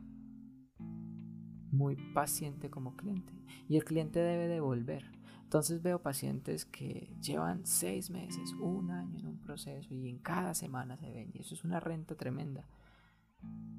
muy 1.71 1.95
paciente 2.13 2.69
como 2.69 2.95
cliente 2.95 3.33
y 3.67 3.77
el 3.77 3.83
cliente 3.83 4.19
debe 4.19 4.47
devolver. 4.47 5.05
Entonces 5.43 5.81
veo 5.81 6.01
pacientes 6.01 6.65
que 6.65 7.15
llevan 7.21 7.65
seis 7.65 8.11
meses, 8.11 8.53
un 8.59 8.91
año 8.91 9.17
en 9.19 9.27
un 9.27 9.39
proceso 9.39 9.93
y 9.93 10.09
en 10.09 10.19
cada 10.19 10.53
semana 10.53 10.95
se 10.97 11.11
ven 11.11 11.31
y 11.33 11.41
eso 11.41 11.55
es 11.55 11.63
una 11.63 11.79
renta 11.79 12.15
tremenda. 12.15 12.67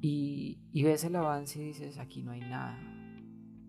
Y, 0.00 0.59
ves 0.73 1.04
el 1.04 1.14
avance 1.16 1.61
y 1.61 1.66
dices, 1.66 1.99
aquí 1.99 2.23
no 2.23 2.33
hay 2.33 2.40
nada. 2.40 2.76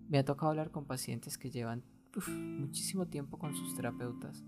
Me 0.07 0.17
ha 0.17 0.25
tocado 0.25 0.51
hablar 0.51 0.71
con 0.71 0.85
pacientes 0.85 1.37
que 1.37 1.51
llevan 1.51 1.83
muchísimo 2.59 3.07
tiempo 3.07 3.37
con 3.37 3.55
sus 3.55 3.75
terapeutas 3.75 4.43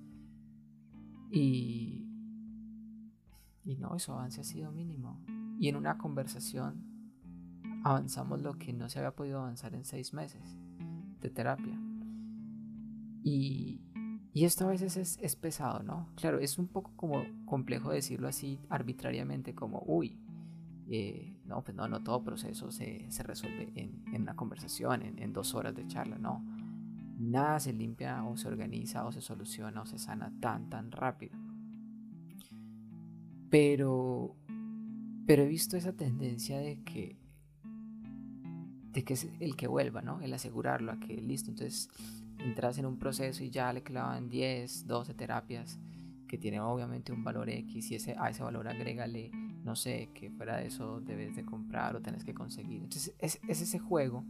y, 1.31 2.07
y 3.63 3.75
no, 3.77 3.95
eso 3.95 4.13
avance 4.13 4.41
ha 4.41 4.43
sido 4.43 4.71
mínimo 4.71 5.23
y 5.59 5.69
en 5.69 5.75
una 5.75 5.97
conversación 5.97 6.93
avanzamos 7.83 8.41
lo 8.41 8.57
que 8.57 8.73
no 8.73 8.89
se 8.89 8.99
había 8.99 9.15
podido 9.15 9.39
avanzar 9.39 9.75
en 9.75 9.83
seis 9.83 10.13
meses 10.13 10.57
de 11.21 11.29
terapia. 11.29 11.77
Y, 13.23 13.81
y 14.33 14.45
esto 14.45 14.65
a 14.65 14.71
veces 14.71 14.97
es, 14.97 15.17
es, 15.21 15.35
pesado, 15.35 15.83
¿no? 15.83 16.09
Claro, 16.15 16.39
es 16.39 16.57
un 16.57 16.67
poco 16.67 16.91
como 16.95 17.23
complejo 17.45 17.91
decirlo 17.91 18.27
así 18.27 18.59
arbitrariamente, 18.69 19.53
como, 19.53 19.83
uy, 19.85 20.19
eh, 20.89 21.37
no, 21.45 21.63
pues 21.63 21.75
no, 21.75 21.87
no 21.87 22.03
todo 22.03 22.23
proceso 22.23 22.71
se, 22.71 23.09
se 23.09 23.23
resuelve 23.23 23.71
en, 23.75 24.03
en, 24.13 24.23
una 24.23 24.35
conversación, 24.35 25.01
en, 25.01 25.19
en 25.19 25.31
dos 25.31 25.55
horas 25.55 25.75
de 25.75 25.87
charla, 25.87 26.17
no. 26.17 26.43
Nada 27.19 27.59
se 27.59 27.71
limpia 27.71 28.23
o 28.25 28.35
se 28.35 28.47
organiza 28.47 29.05
o 29.05 29.11
se 29.11 29.21
soluciona 29.21 29.81
o 29.81 29.85
se 29.85 29.97
sana 29.97 30.33
tan, 30.41 30.69
tan 30.69 30.91
rápido. 30.91 31.37
Pero 33.49 34.35
pero 35.25 35.43
he 35.43 35.47
visto 35.47 35.77
esa 35.77 35.93
tendencia 35.93 36.59
de 36.59 36.81
que 36.83 37.17
de 38.93 39.03
que 39.03 39.15
es 39.15 39.27
el 39.39 39.55
que 39.55 39.67
vuelva, 39.67 40.01
¿no? 40.01 40.21
El 40.21 40.33
asegurarlo 40.33 40.91
a 40.91 40.99
que 40.99 41.19
listo, 41.19 41.49
entonces 41.49 41.89
entras 42.37 42.77
en 42.77 42.85
un 42.85 42.99
proceso 42.99 43.43
y 43.43 43.49
ya 43.49 43.73
le 43.73 43.81
clavan 43.81 44.29
10, 44.29 44.85
12 44.85 45.13
terapias 45.15 45.79
que 46.27 46.37
tienen 46.37 46.61
obviamente 46.61 47.11
un 47.11 47.23
valor 47.23 47.49
X 47.49 47.91
y 47.91 47.95
ese, 47.95 48.15
a 48.17 48.29
ese 48.29 48.43
valor 48.43 48.67
agrégale, 48.67 49.31
no 49.63 49.75
sé, 49.75 50.09
que 50.13 50.29
fuera 50.31 50.57
de 50.57 50.67
eso 50.67 51.01
debes 51.01 51.35
de 51.35 51.45
comprar 51.45 51.95
o 51.95 52.01
tenés 52.01 52.23
que 52.23 52.33
conseguir. 52.33 52.83
Entonces 52.83 53.15
es, 53.19 53.39
es 53.47 53.61
ese 53.61 53.79
juego 53.79 54.25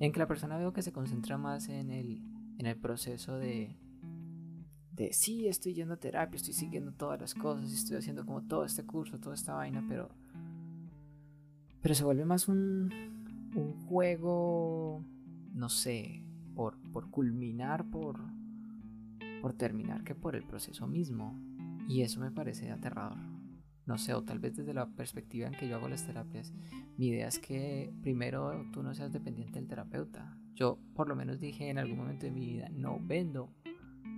en 0.00 0.12
que 0.12 0.18
la 0.18 0.26
persona 0.26 0.56
veo 0.56 0.72
que 0.72 0.82
se 0.82 0.92
concentra 0.92 1.38
más 1.38 1.68
en 1.68 1.90
el, 1.90 2.22
en 2.58 2.66
el 2.66 2.76
proceso 2.76 3.36
de, 3.38 3.76
de 4.92 5.12
sí, 5.12 5.46
estoy 5.46 5.74
yendo 5.74 5.94
a 5.94 5.98
terapia, 5.98 6.36
estoy 6.36 6.54
siguiendo 6.54 6.92
todas 6.92 7.20
las 7.20 7.34
cosas, 7.34 7.72
estoy 7.72 7.96
haciendo 7.96 8.26
como 8.26 8.42
todo 8.42 8.64
este 8.64 8.84
curso, 8.84 9.18
toda 9.18 9.34
esta 9.34 9.54
vaina, 9.54 9.84
pero 9.88 10.10
pero 11.80 11.94
se 11.94 12.04
vuelve 12.04 12.24
más 12.24 12.48
un, 12.48 12.90
un 13.54 13.72
juego, 13.86 15.04
no 15.52 15.68
sé, 15.68 16.22
por, 16.54 16.76
por 16.92 17.10
culminar, 17.10 17.88
por, 17.90 18.18
por 19.40 19.52
terminar, 19.52 20.04
que 20.04 20.14
por 20.14 20.36
el 20.36 20.44
proceso 20.44 20.86
mismo. 20.86 21.38
Y 21.88 22.02
eso 22.02 22.20
me 22.20 22.30
parece 22.30 22.70
aterrador. 22.70 23.18
No 23.86 23.96
sé, 23.96 24.12
o 24.12 24.22
tal 24.22 24.38
vez 24.38 24.54
desde 24.54 24.74
la 24.74 24.86
perspectiva 24.86 25.46
en 25.46 25.54
que 25.54 25.66
yo 25.66 25.76
hago 25.76 25.88
las 25.88 26.04
terapias, 26.04 26.52
mi 26.98 27.06
idea 27.06 27.28
es 27.28 27.38
que 27.38 27.90
primero 28.02 28.66
tú 28.72 28.82
no 28.82 28.94
seas 28.94 29.12
dependiente 29.12 29.58
del 29.58 29.68
terapeuta. 29.68 30.36
Yo 30.54 30.78
por 30.94 31.08
lo 31.08 31.16
menos 31.16 31.40
dije 31.40 31.70
en 31.70 31.78
algún 31.78 31.96
momento 31.96 32.26
de 32.26 32.32
mi 32.32 32.44
vida, 32.44 32.68
no 32.70 32.98
vendo 33.00 33.54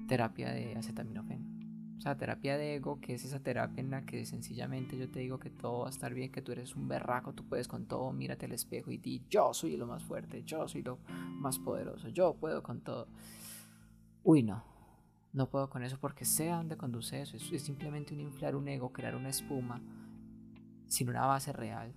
terapia 0.08 0.50
de 0.50 0.74
acetaminofén. 0.74 1.59
O 2.00 2.02
sea, 2.02 2.16
terapia 2.16 2.56
de 2.56 2.76
ego, 2.76 2.98
que 2.98 3.12
es 3.12 3.26
esa 3.26 3.40
terapia 3.40 3.82
en 3.82 3.90
la 3.90 4.06
que 4.06 4.24
sencillamente 4.24 4.96
yo 4.96 5.10
te 5.10 5.20
digo 5.20 5.38
que 5.38 5.50
todo 5.50 5.80
va 5.80 5.88
a 5.88 5.90
estar 5.90 6.14
bien, 6.14 6.32
que 6.32 6.40
tú 6.40 6.50
eres 6.50 6.74
un 6.74 6.88
berraco, 6.88 7.34
tú 7.34 7.44
puedes 7.46 7.68
con 7.68 7.84
todo, 7.84 8.10
mírate 8.10 8.46
al 8.46 8.52
espejo 8.52 8.90
y 8.90 8.96
di, 8.96 9.22
yo 9.28 9.52
soy 9.52 9.76
lo 9.76 9.86
más 9.86 10.02
fuerte, 10.02 10.42
yo 10.44 10.66
soy 10.66 10.82
lo 10.82 10.98
más 11.10 11.58
poderoso, 11.58 12.08
yo 12.08 12.32
puedo 12.36 12.62
con 12.62 12.80
todo. 12.80 13.06
Uy, 14.22 14.42
no, 14.42 14.64
no 15.34 15.50
puedo 15.50 15.68
con 15.68 15.82
eso 15.82 15.98
porque 16.00 16.24
sé 16.24 16.50
a 16.50 16.56
dónde 16.56 16.78
conduce 16.78 17.20
eso. 17.20 17.36
Es, 17.36 17.62
simplemente 17.62 18.14
un 18.14 18.20
inflar 18.20 18.56
un 18.56 18.68
ego, 18.68 18.94
crear 18.94 19.14
una 19.14 19.28
espuma 19.28 19.82
sin 20.86 21.10
una 21.10 21.26
base 21.26 21.52
real, 21.52 21.92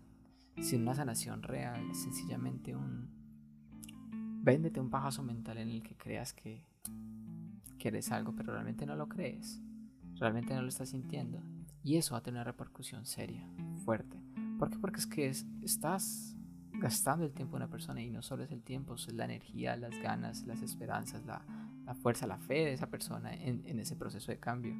sin 0.60 0.82
una 0.82 0.96
sanación 0.96 1.44
real, 1.44 1.96
sencillamente 1.96 2.76
un... 2.76 3.08
Véndete 4.44 4.82
un 4.82 4.90
pajazo 4.90 5.24
mental 5.24 5.60
en 5.60 5.70
el 5.70 5.82
que 5.82 5.96
creas 5.96 6.34
que, 6.34 6.66
que 7.80 7.88
eres 7.88 8.12
algo, 8.12 8.36
pero 8.36 8.52
realmente 8.52 8.86
no 8.86 8.98
lo 8.98 9.08
crees 9.08 9.63
realmente 10.24 10.56
no 10.56 10.62
lo 10.62 10.70
estás 10.70 10.90
sintiendo. 10.90 11.44
Y 11.84 11.98
eso 11.98 12.14
va 12.14 12.20
a 12.20 12.24
tener 12.24 12.38
una 12.38 12.46
repercusión 12.46 13.06
seria, 13.06 13.46
fuerte. 13.84 14.18
¿Por 14.58 14.70
qué? 14.70 14.80
Porque 14.80 15.00
es 15.00 15.06
que 15.06 15.28
estás 15.62 16.38
gastando 16.72 17.26
el 17.26 17.34
tiempo 17.34 17.58
de 17.58 17.64
una 17.64 17.70
persona 17.70 18.02
y 18.02 18.10
no 18.10 18.22
solo 18.22 18.44
es 18.44 18.52
el 18.52 18.64
tiempo, 18.64 18.96
es 18.96 19.12
la 19.14 19.26
energía, 19.26 19.76
las 19.76 19.92
ganas, 20.02 20.46
las 20.48 20.62
esperanzas, 20.62 21.26
la, 21.26 21.44
fuerza, 21.96 22.26
la 22.26 22.38
fe 22.38 22.66
de 22.66 22.74
esa 22.74 22.88
persona 22.90 23.34
en, 23.34 23.80
ese 23.80 23.98
proceso 23.98 24.32
de 24.32 24.40
cambio. 24.40 24.74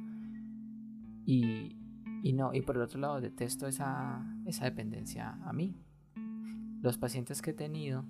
Y, 1.26 1.76
y, 2.22 2.32
no, 2.32 2.54
y 2.54 2.62
por 2.62 2.76
el 2.76 2.82
otro 2.82 2.98
lado 2.98 3.20
detesto 3.20 3.66
esa, 3.66 4.24
esa 4.46 4.64
dependencia 4.64 5.38
a 5.44 5.52
mí. 5.52 5.76
Los 6.80 6.96
pacientes 6.96 7.42
que 7.42 7.50
he 7.50 7.54
tenido 7.54 8.06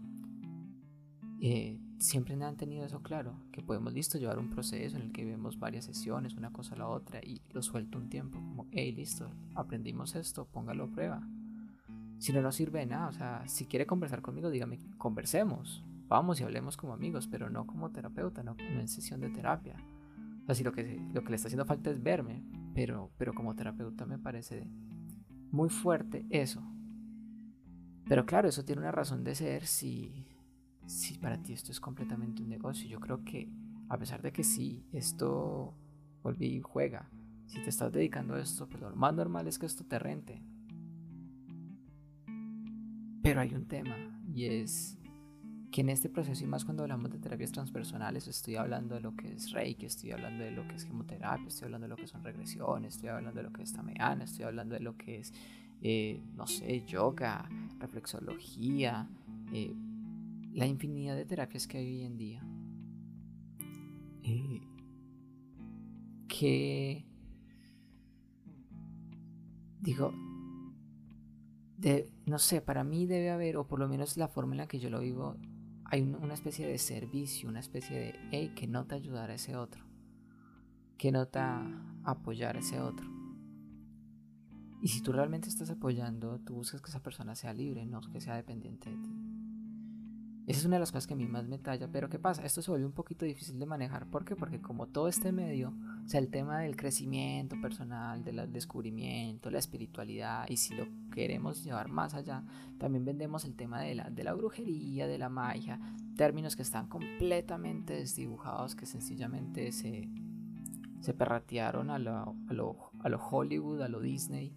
eh, 1.47 1.79
siempre 1.99 2.43
han 2.43 2.57
tenido 2.57 2.87
eso 2.87 3.03
claro, 3.03 3.37
que 3.53 3.61
podemos, 3.61 3.93
listo, 3.93 4.17
llevar 4.17 4.39
un 4.39 4.49
proceso 4.49 4.97
en 4.97 5.03
el 5.03 5.13
que 5.13 5.27
vemos 5.27 5.59
varias 5.59 5.85
sesiones, 5.85 6.33
una 6.37 6.51
cosa 6.51 6.75
a 6.75 6.79
la 6.79 6.89
otra, 6.89 7.21
y 7.23 7.43
lo 7.53 7.61
suelto 7.61 7.99
un 7.99 8.09
tiempo, 8.09 8.39
como, 8.39 8.67
hey, 8.71 8.93
listo, 8.93 9.31
aprendimos 9.55 10.15
esto, 10.15 10.47
póngalo 10.47 10.85
a 10.85 10.91
prueba. 10.91 11.29
Si 12.17 12.33
no 12.33 12.41
nos 12.41 12.55
sirve 12.55 12.79
de 12.79 12.87
nada, 12.87 13.09
o 13.09 13.13
sea, 13.13 13.47
si 13.47 13.67
quiere 13.67 13.87
conversar 13.87 14.23
conmigo, 14.23 14.49
dígame, 14.49 14.79
conversemos, 14.97 15.85
vamos 16.09 16.41
y 16.41 16.45
hablemos 16.45 16.79
como 16.79 16.95
amigos, 16.95 17.29
pero 17.29 17.51
no 17.51 17.67
como 17.67 17.91
terapeuta, 17.91 18.43
no, 18.43 18.57
en 18.59 18.89
sesión 18.89 19.21
de 19.21 19.29
terapia. 19.29 19.77
O 20.45 20.47
sea, 20.47 20.55
si 20.55 20.65
lo 20.65 20.73
que, 20.73 20.99
lo 21.13 21.25
que 21.25 21.29
le 21.29 21.37
está 21.37 21.49
haciendo 21.49 21.67
falta 21.67 21.91
es 21.91 22.03
verme, 22.03 22.43
pero, 22.75 23.11
pero 23.19 23.35
como 23.35 23.55
terapeuta 23.55 24.07
me 24.07 24.19
parece 24.19 24.67
muy 25.51 25.69
fuerte 25.69 26.25
eso. 26.31 26.63
Pero 28.09 28.25
claro, 28.25 28.49
eso 28.49 28.65
tiene 28.65 28.81
una 28.81 28.93
razón 28.93 29.25
de 29.25 29.35
ser 29.35 29.67
si 29.67 30.27
si 30.87 31.19
para 31.19 31.43
ti 31.43 31.53
esto 31.53 31.73
es 31.73 31.81
completamente 31.81 32.43
un 32.43 32.49
negocio, 32.49 32.89
yo 32.89 33.01
creo 33.01 33.25
que 33.25 33.49
a 33.89 33.99
pesar 33.99 34.23
de 34.23 34.33
que 34.33 34.45
sí, 34.45 34.85
esto 34.93 35.75
volví 36.23 36.57
y 36.57 36.61
juega, 36.61 37.11
si 37.47 37.63
te 37.63 37.69
estás 37.69 37.93
dedicando 37.93 38.35
a 38.35 38.41
esto, 38.41 38.69
pues 38.69 38.81
lo 38.81 38.95
más 38.97 39.15
normal 39.15 39.47
es 39.47 39.59
que 39.59 39.67
esto 39.67 39.85
te 39.85 39.99
rente. 39.99 40.43
Pero 43.23 43.41
hay 43.41 43.55
un 43.55 43.67
tema 43.67 43.97
y 44.35 44.47
es 44.47 44.99
que 45.71 45.81
en 45.81 45.89
este 45.89 46.09
proceso 46.09 46.45
y 46.45 46.47
más 46.47 46.65
cuando 46.65 46.85
hablamos 46.85 47.11
de 47.11 47.19
terapias 47.19 47.51
transpersonales, 47.51 48.29
estoy 48.29 48.57
hablando 48.57 48.95
de 48.95 49.01
lo 49.01 49.17
que 49.17 49.33
es 49.33 49.51
Reiki, 49.51 49.87
estoy 49.87 50.13
hablando 50.13 50.45
de 50.45 50.53
lo 50.53 50.69
que 50.69 50.77
es 50.77 50.85
gemoterapia, 50.85 51.49
estoy 51.49 51.67
hablando 51.67 51.87
de 51.87 51.89
lo 51.89 51.97
que 51.97 52.07
son 52.07 52.23
regresiones, 52.23 52.95
estoy 52.95 53.09
hablando 53.09 53.41
de 53.41 53.45
lo 53.45 53.53
que 53.53 53.63
es 53.63 53.73
tameana, 53.73 54.25
estoy 54.25 54.45
hablando 54.45 54.75
de 54.75 54.81
lo 54.81 54.97
que 54.97 55.19
es, 55.19 55.33
eh, 55.83 56.23
no 56.37 56.47
sé, 56.47 56.85
yoga, 56.87 57.49
reflexología, 57.81 59.09
eh, 59.53 59.75
la 60.55 60.67
infinidad 60.67 61.17
de 61.17 61.25
terapias 61.25 61.67
que 61.67 61.79
hay 61.79 61.87
hoy 61.87 62.05
en 62.05 62.17
día. 62.17 62.47
Eh, 64.23 64.63
que 66.29 67.05
digo, 69.81 70.13
de, 71.77 72.11
no 72.25 72.39
sé, 72.39 72.63
para 72.63 72.85
mí 72.85 73.07
debe 73.07 73.31
haber, 73.31 73.57
o 73.57 73.67
por 73.67 73.79
lo 73.79 73.89
menos 73.89 74.17
la 74.17 74.29
forma 74.29 74.55
en 74.55 74.59
la 74.59 74.69
que 74.69 74.79
yo 74.79 74.89
lo 74.91 75.01
vivo, 75.01 75.37
hay 75.85 76.01
una 76.01 76.35
especie 76.35 76.67
de 76.67 76.79
servicio, 76.79 77.49
una 77.49 77.61
especie 77.61 77.99
de, 77.99 78.15
hey, 78.31 78.53
que 78.57 78.67
nota 78.67 78.95
ayudar 78.95 79.31
a 79.31 79.35
ese 79.35 79.57
otro, 79.57 79.85
que 80.97 81.13
nota 81.13 81.63
apoyar 82.05 82.57
a 82.57 82.61
ese 82.61 82.81
otro. 82.81 83.07
Y 84.81 84.89
si 84.89 85.03
tú 85.03 85.13
realmente 85.13 85.49
estás 85.49 85.71
apoyando, 85.71 86.39
tú 86.41 86.55
buscas 86.55 86.81
que 86.81 86.91
esa 86.91 87.03
persona 87.03 87.35
sea 87.35 87.53
libre, 87.53 87.85
no 87.87 88.01
que 88.01 88.21
sea 88.21 88.37
dependiente 88.37 88.91
de 88.91 88.97
ti. 88.97 89.11
Esa 90.47 90.61
es 90.61 90.67
una 90.67 90.77
de 90.77 90.81
las 90.81 90.93
cosas 90.93 91.07
que 91.07 91.15
a 91.15 91.17
mí 91.17 91.27
más 91.27 91.49
me 91.49 91.59
talla, 91.59 91.89
pero 91.91 92.11
¿qué 92.11 92.19
pasa? 92.19 92.45
Esto 92.45 92.61
se 92.61 92.71
vuelve 92.71 92.85
un 92.85 92.93
poquito 92.93 93.25
difícil 93.25 93.59
de 93.59 93.65
manejar. 93.65 94.07
¿Por 94.07 94.27
qué? 94.27 94.37
Porque 94.37 94.61
como 94.61 94.87
todo 94.89 95.09
este 95.09 95.33
medio 95.33 95.73
O 96.05 96.09
sea, 96.09 96.21
el 96.21 96.29
tema 96.29 96.59
del 96.59 96.77
crecimiento 96.77 97.59
personal, 97.63 98.23
del 98.23 98.53
descubrimiento, 98.53 99.51
la 99.51 99.59
espiritualidad, 99.59 100.45
y 100.51 100.59
si 100.59 100.75
lo 100.75 100.87
queremos 101.11 101.65
llevar 101.65 101.89
más 101.89 102.13
allá, 102.13 102.45
también 102.77 103.07
vendemos 103.07 103.47
el 103.47 103.55
tema 103.55 103.81
de 103.81 103.95
la, 103.95 104.11
de 104.11 104.23
la 104.23 104.35
brujería, 104.35 105.07
de 105.07 105.17
la 105.17 105.31
magia, 105.31 105.81
términos 106.15 106.57
que 106.57 106.63
están 106.63 106.89
completamente 106.89 107.95
desdibujados, 107.95 108.75
que 108.75 108.85
sencillamente 108.85 109.73
se, 109.73 110.11
se 111.01 111.15
perratearon 111.15 111.89
a 111.89 111.99
lo, 111.99 112.37
a, 112.49 112.53
lo, 112.53 112.91
a 113.01 113.09
lo 113.09 113.19
Hollywood, 113.19 113.81
a 113.81 113.89
lo 113.89 114.01
Disney, 114.01 114.55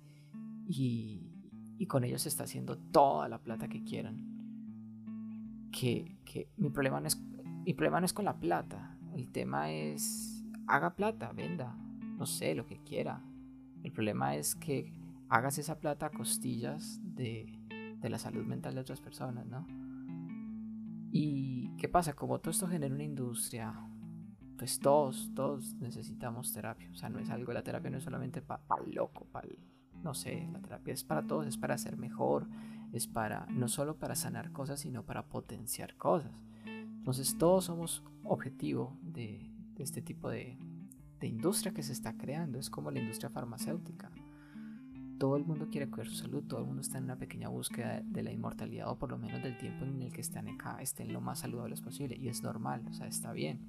y, 0.67 1.31
y 1.77 1.85
con 1.85 2.03
ellos 2.03 2.23
se 2.23 2.29
está 2.29 2.43
haciendo 2.43 2.77
toda 2.77 3.29
la 3.29 3.41
plata 3.41 3.69
que 3.69 3.85
quieran. 3.85 4.36
Que, 5.71 6.17
mi, 6.57 6.69
problema 6.69 6.99
no 6.99 7.07
es, 7.07 7.19
mi 7.65 7.73
problema 7.73 7.99
no 7.99 8.05
es 8.05 8.13
con 8.13 8.25
la 8.25 8.39
plata, 8.39 8.97
el 9.13 9.31
tema 9.31 9.71
es 9.71 10.43
haga 10.67 10.95
plata, 10.95 11.31
venda, 11.33 11.75
no 12.17 12.25
sé, 12.25 12.55
lo 12.55 12.65
que 12.65 12.77
quiera. 12.83 13.21
El 13.83 13.91
problema 13.91 14.35
es 14.35 14.55
que 14.55 14.91
hagas 15.29 15.57
esa 15.57 15.79
plata 15.79 16.07
a 16.07 16.09
costillas 16.09 16.99
de, 17.03 17.47
de 17.99 18.09
la 18.09 18.17
salud 18.17 18.45
mental 18.45 18.75
de 18.75 18.81
otras 18.81 19.01
personas, 19.01 19.45
¿no? 19.45 19.65
¿Y 21.11 21.69
qué 21.77 21.87
pasa? 21.87 22.13
Como 22.13 22.39
todo 22.39 22.51
esto 22.51 22.67
genera 22.67 22.93
una 22.93 23.03
industria, 23.03 23.73
pues 24.57 24.79
todos, 24.79 25.31
todos 25.35 25.73
necesitamos 25.75 26.51
terapia. 26.51 26.89
O 26.91 26.95
sea, 26.95 27.09
no 27.09 27.19
es 27.19 27.29
algo, 27.29 27.53
la 27.53 27.63
terapia 27.63 27.89
no 27.89 27.97
es 27.97 28.03
solamente 28.03 28.41
para 28.41 28.61
pa 28.63 28.77
loco, 28.85 29.25
para, 29.31 29.47
no 30.03 30.13
sé, 30.13 30.49
la 30.51 30.59
terapia 30.59 30.93
es 30.93 31.03
para 31.03 31.25
todos, 31.25 31.47
es 31.47 31.57
para 31.57 31.77
ser 31.77 31.97
mejor, 31.97 32.47
es 32.91 33.07
para, 33.07 33.45
no 33.49 33.67
solo 33.67 33.97
para 33.97 34.15
sanar 34.15 34.51
cosas, 34.51 34.79
sino 34.79 35.03
para 35.03 35.27
potenciar 35.27 35.95
cosas. 35.95 36.43
Entonces 36.65 37.37
todos 37.37 37.65
somos 37.65 38.03
objetivo 38.23 38.97
de, 39.01 39.49
este 39.77 40.01
tipo 40.01 40.29
de, 40.29 40.57
de 41.19 41.27
industria 41.27 41.73
que 41.73 41.83
se 41.83 41.93
está 41.93 42.17
creando. 42.17 42.59
Es 42.59 42.69
como 42.69 42.91
la 42.91 42.99
industria 42.99 43.29
farmacéutica. 43.29 44.11
Todo 45.17 45.35
el 45.35 45.45
mundo 45.45 45.67
quiere 45.71 45.89
cuidar 45.89 46.07
su 46.07 46.15
salud, 46.15 46.43
todo 46.43 46.59
el 46.59 46.67
mundo 46.67 46.81
está 46.81 46.99
en 46.99 47.05
una 47.05 47.17
pequeña 47.17 47.49
búsqueda 47.49 48.01
de 48.03 48.21
la 48.21 48.31
inmortalidad 48.31 48.89
o 48.91 48.99
por 48.99 49.09
lo 49.09 49.17
menos 49.17 49.41
del 49.41 49.57
tiempo 49.57 49.83
en 49.83 50.01
el 50.03 50.13
que 50.13 50.21
están 50.21 50.47
acá, 50.47 50.77
estén 50.79 51.11
lo 51.11 51.21
más 51.21 51.39
saludables 51.39 51.81
posible 51.81 52.15
y 52.15 52.27
es 52.27 52.43
normal, 52.43 52.85
o 52.87 52.93
sea, 52.93 53.07
está 53.07 53.31
bien. 53.31 53.59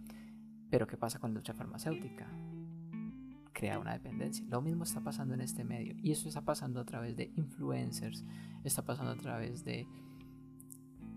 Pero 0.68 0.86
¿qué 0.86 0.98
pasa 0.98 1.18
con 1.18 1.30
la 1.30 1.32
industria 1.32 1.54
farmacéutica? 1.54 2.26
Crea 3.58 3.80
una 3.80 3.92
dependencia. 3.92 4.46
Lo 4.48 4.62
mismo 4.62 4.84
está 4.84 5.00
pasando 5.00 5.34
en 5.34 5.40
este 5.40 5.64
medio 5.64 5.96
y 6.00 6.12
eso 6.12 6.28
está 6.28 6.42
pasando 6.42 6.78
a 6.78 6.84
través 6.84 7.16
de 7.16 7.32
influencers, 7.34 8.24
está 8.62 8.84
pasando 8.84 9.10
a 9.10 9.16
través 9.16 9.64
de, 9.64 9.84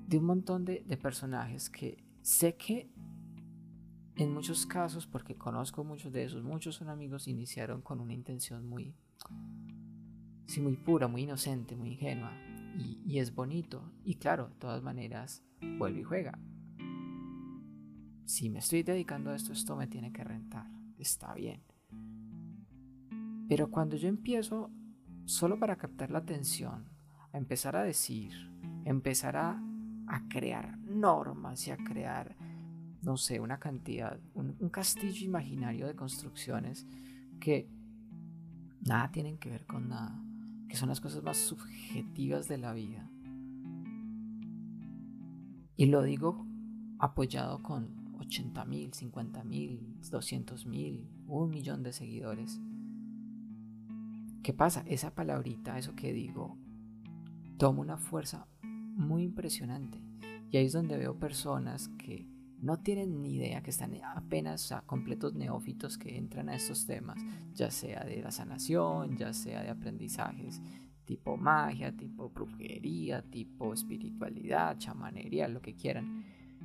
de 0.07 0.17
un 0.17 0.25
montón 0.25 0.65
de, 0.65 0.83
de 0.88 0.98
personajes 0.98 1.69
que 1.69 2.03
sé 2.24 2.55
que 2.55 2.89
en 4.15 4.33
muchos 4.33 4.65
casos, 4.65 5.05
porque 5.05 5.36
conozco 5.36 5.83
muchos 5.83 6.12
de 6.12 6.24
esos, 6.24 6.43
muchos 6.43 6.75
son 6.75 6.89
amigos, 6.89 7.27
iniciaron 7.27 7.81
con 7.81 8.00
una 8.00 8.13
intención 8.13 8.67
muy, 8.67 8.95
sí, 10.48 10.62
muy 10.62 10.75
pura, 10.77 11.07
muy 11.07 11.24
inocente, 11.24 11.75
muy 11.75 11.91
ingenua. 11.91 12.31
Y, 12.77 13.19
es 13.19 13.36
bonito. 13.36 13.91
Y 14.05 14.15
claro, 14.15 14.48
de 14.48 14.55
todas 14.55 14.81
maneras, 14.81 15.43
vuelve 15.77 16.00
y 16.00 16.03
juega. 16.03 16.39
Si 18.25 18.50
me 18.50 18.60
estoy 18.60 18.83
dedicando 18.83 19.31
a 19.31 19.36
esto, 19.36 19.51
esto 19.51 19.75
me 19.75 19.88
tiene 19.88 20.13
que 20.13 20.24
rentar. 20.24 20.67
Está 20.98 21.33
bien. 21.33 21.62
Pero 23.51 23.70
cuando 23.70 23.98
yo 23.98 24.08
empiezo, 24.08 24.72
solo 25.25 25.60
para 25.60 25.75
captar 25.75 26.10
la 26.10 26.20
atención, 26.20 26.86
a 27.34 27.38
empezar 27.38 27.75
a 27.75 27.84
decir, 27.84 28.31
empezar 28.86 29.36
a, 29.36 29.62
crear 30.29 30.77
normas 30.77 31.67
y 31.67 31.72
a 31.72 31.75
crear 31.75 32.38
no 33.01 33.17
sé, 33.17 33.41
una 33.41 33.60
cantidad, 33.60 34.22
un, 34.36 34.53
castillo 34.70 35.25
imaginario 35.25 35.86
de 35.86 35.98
construcciones 35.98 36.88
que 37.41 37.67
nada 38.79 39.12
tienen 39.12 39.38
que 39.38 39.50
ver 39.50 39.65
con 39.65 39.89
nada, 39.89 40.17
que 40.70 40.77
son 40.77 40.88
las 40.88 41.01
cosas 41.01 41.22
más 41.22 41.36
subjetivas 41.36 42.48
de 42.48 42.58
la 42.58 42.72
vida. 42.72 43.12
Y 45.75 45.88
lo 45.88 46.03
digo 46.03 46.48
apoyado 47.00 47.62
con 47.62 48.16
80 48.18 48.64
mil, 48.64 48.94
50 48.94 49.44
mil, 49.44 49.98
200 50.09 50.66
mil, 50.68 51.09
un 51.27 51.50
millón 51.50 51.83
de 51.83 51.92
seguidores. 51.92 52.61
¿Qué 54.44 54.54
pasa? 54.54 54.84
Esa 54.88 55.14
palabrita, 55.14 55.77
eso 55.77 55.96
que 55.96 56.14
digo, 56.14 56.58
toma 57.58 57.82
una 57.82 57.98
fuerza 57.98 58.48
muy 58.64 59.24
impresionante. 59.24 60.00
Y 60.50 60.58
ahí 60.58 60.66
es 60.66 60.74
donde 60.74 60.98
veo 60.98 61.18
personas 61.18 61.90
que 61.98 62.27
no 62.60 62.80
tienen 62.80 63.22
ni 63.22 63.36
idea, 63.36 63.64
que 63.64 63.70
están 63.70 63.94
apenas 64.04 64.72
a 64.72 64.82
completos 64.82 65.34
neófitos 65.34 65.98
que 65.98 66.18
entran 66.18 66.50
a 66.50 66.56
estos 66.56 66.86
temas, 66.86 67.24
ya 67.54 67.72
sea 67.72 68.04
de 68.04 68.22
la 68.22 68.32
sanación, 68.32 69.18
ya 69.18 69.34
sea 69.34 69.64
de 69.64 69.70
aprendizajes 69.70 70.62
tipo 71.06 71.36
magia, 71.36 71.92
tipo 71.96 72.30
brujería, 72.30 73.22
tipo 73.22 73.74
espiritualidad, 73.74 74.77
chamanería, 74.77 75.50
lo 75.50 75.62
que 75.62 75.75
quieran. 75.75 76.24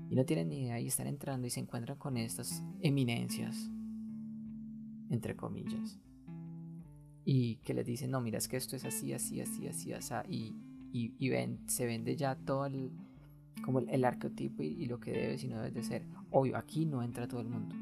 Y 0.08 0.14
no 0.14 0.24
tienen 0.24 0.50
ni 0.50 0.62
idea 0.62 0.78
y 0.78 0.86
están 0.86 1.08
entrando 1.08 1.48
y 1.48 1.50
se 1.50 1.58
encuentran 1.58 1.98
con 1.98 2.16
estas 2.16 2.62
eminencias, 2.80 3.70
entre 5.10 5.34
comillas. 5.34 5.98
Y 7.28 7.56
que 7.56 7.74
les 7.74 7.84
dicen, 7.84 8.12
no, 8.12 8.20
mira, 8.20 8.38
es 8.38 8.46
que 8.46 8.56
esto 8.56 8.76
es 8.76 8.84
así, 8.84 9.12
así, 9.12 9.40
así, 9.40 9.66
así, 9.66 9.92
así, 9.92 10.14
y, 10.92 11.12
y, 11.18 11.28
ven, 11.28 11.58
se 11.66 11.84
vende 11.84 12.14
ya 12.14 12.36
todo 12.36 12.66
el, 12.66 12.92
como 13.64 13.80
el, 13.80 14.04
arquetipo 14.04 14.62
y, 14.62 14.86
lo 14.86 15.00
que 15.00 15.10
debe, 15.10 15.36
sino 15.36 15.56
debe 15.56 15.72
de 15.72 15.82
ser. 15.82 16.06
Obvio, 16.30 16.56
aquí 16.56 16.86
no 16.86 17.02
entra 17.02 17.26
todo 17.26 17.40
el 17.40 17.48
mundo. 17.48 17.74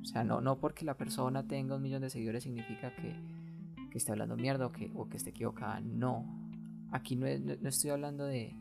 O 0.00 0.04
sea, 0.04 0.22
no, 0.22 0.40
no 0.40 0.60
porque 0.60 0.84
la 0.84 0.96
persona 0.96 1.48
tenga 1.48 1.74
un 1.74 1.82
millón 1.82 2.00
de 2.00 2.10
seguidores 2.10 2.44
significa 2.44 2.94
que, 2.94 3.12
que 3.90 3.98
esté 3.98 4.12
hablando 4.12 4.36
mierda 4.36 4.66
o 4.66 4.72
que, 4.72 4.90
o 4.94 5.08
que 5.08 5.16
esté 5.16 5.30
equivocada. 5.30 5.80
No. 5.80 6.24
Aquí 6.92 7.16
no, 7.16 7.26
no, 7.60 7.68
estoy 7.68 7.90
hablando 7.90 8.24
de, 8.24 8.54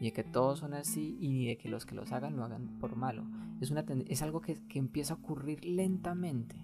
de 0.00 0.12
que 0.12 0.22
todos 0.22 0.60
son 0.60 0.74
así 0.74 1.16
y 1.20 1.46
de 1.46 1.58
que 1.58 1.68
los 1.68 1.86
que 1.86 1.96
los 1.96 2.12
hagan 2.12 2.36
lo 2.36 2.44
hagan 2.44 2.78
por 2.78 2.94
malo. 2.94 3.26
Es, 3.60 3.72
una, 3.72 3.84
es 4.06 4.22
algo 4.22 4.40
que, 4.40 4.54
que 4.68 4.78
empieza 4.78 5.14
a 5.14 5.16
ocurrir 5.16 5.64
lentamente 5.64 6.56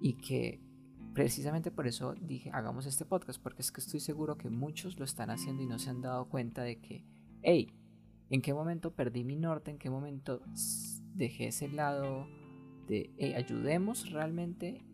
y 0.00 0.14
que 0.14 0.60
precisamente 1.18 1.72
por 1.72 1.88
eso 1.88 2.14
dije 2.20 2.48
hagamos 2.52 2.86
este 2.86 3.04
podcast 3.04 3.42
porque 3.42 3.62
es 3.62 3.72
que 3.72 3.80
estoy 3.80 3.98
seguro 3.98 4.38
que 4.38 4.50
muchos 4.50 5.00
lo 5.00 5.04
están 5.04 5.30
haciendo 5.30 5.64
y 5.64 5.66
no 5.66 5.80
se 5.80 5.90
han 5.90 6.00
dado 6.00 6.28
cuenta 6.28 6.62
de 6.62 6.78
que 6.78 7.04
hey, 7.42 7.74
¿en 8.30 8.40
qué 8.40 8.54
momento 8.54 8.94
perdí 8.94 9.24
mi 9.24 9.34
norte? 9.34 9.72
¿En 9.72 9.78
qué 9.78 9.90
momento 9.90 10.40
dejé 11.16 11.48
ese 11.48 11.66
lado 11.66 12.28
de, 12.86 13.12
hey, 13.18 13.34
ayudemos 13.34 14.12
realmente? 14.12 14.84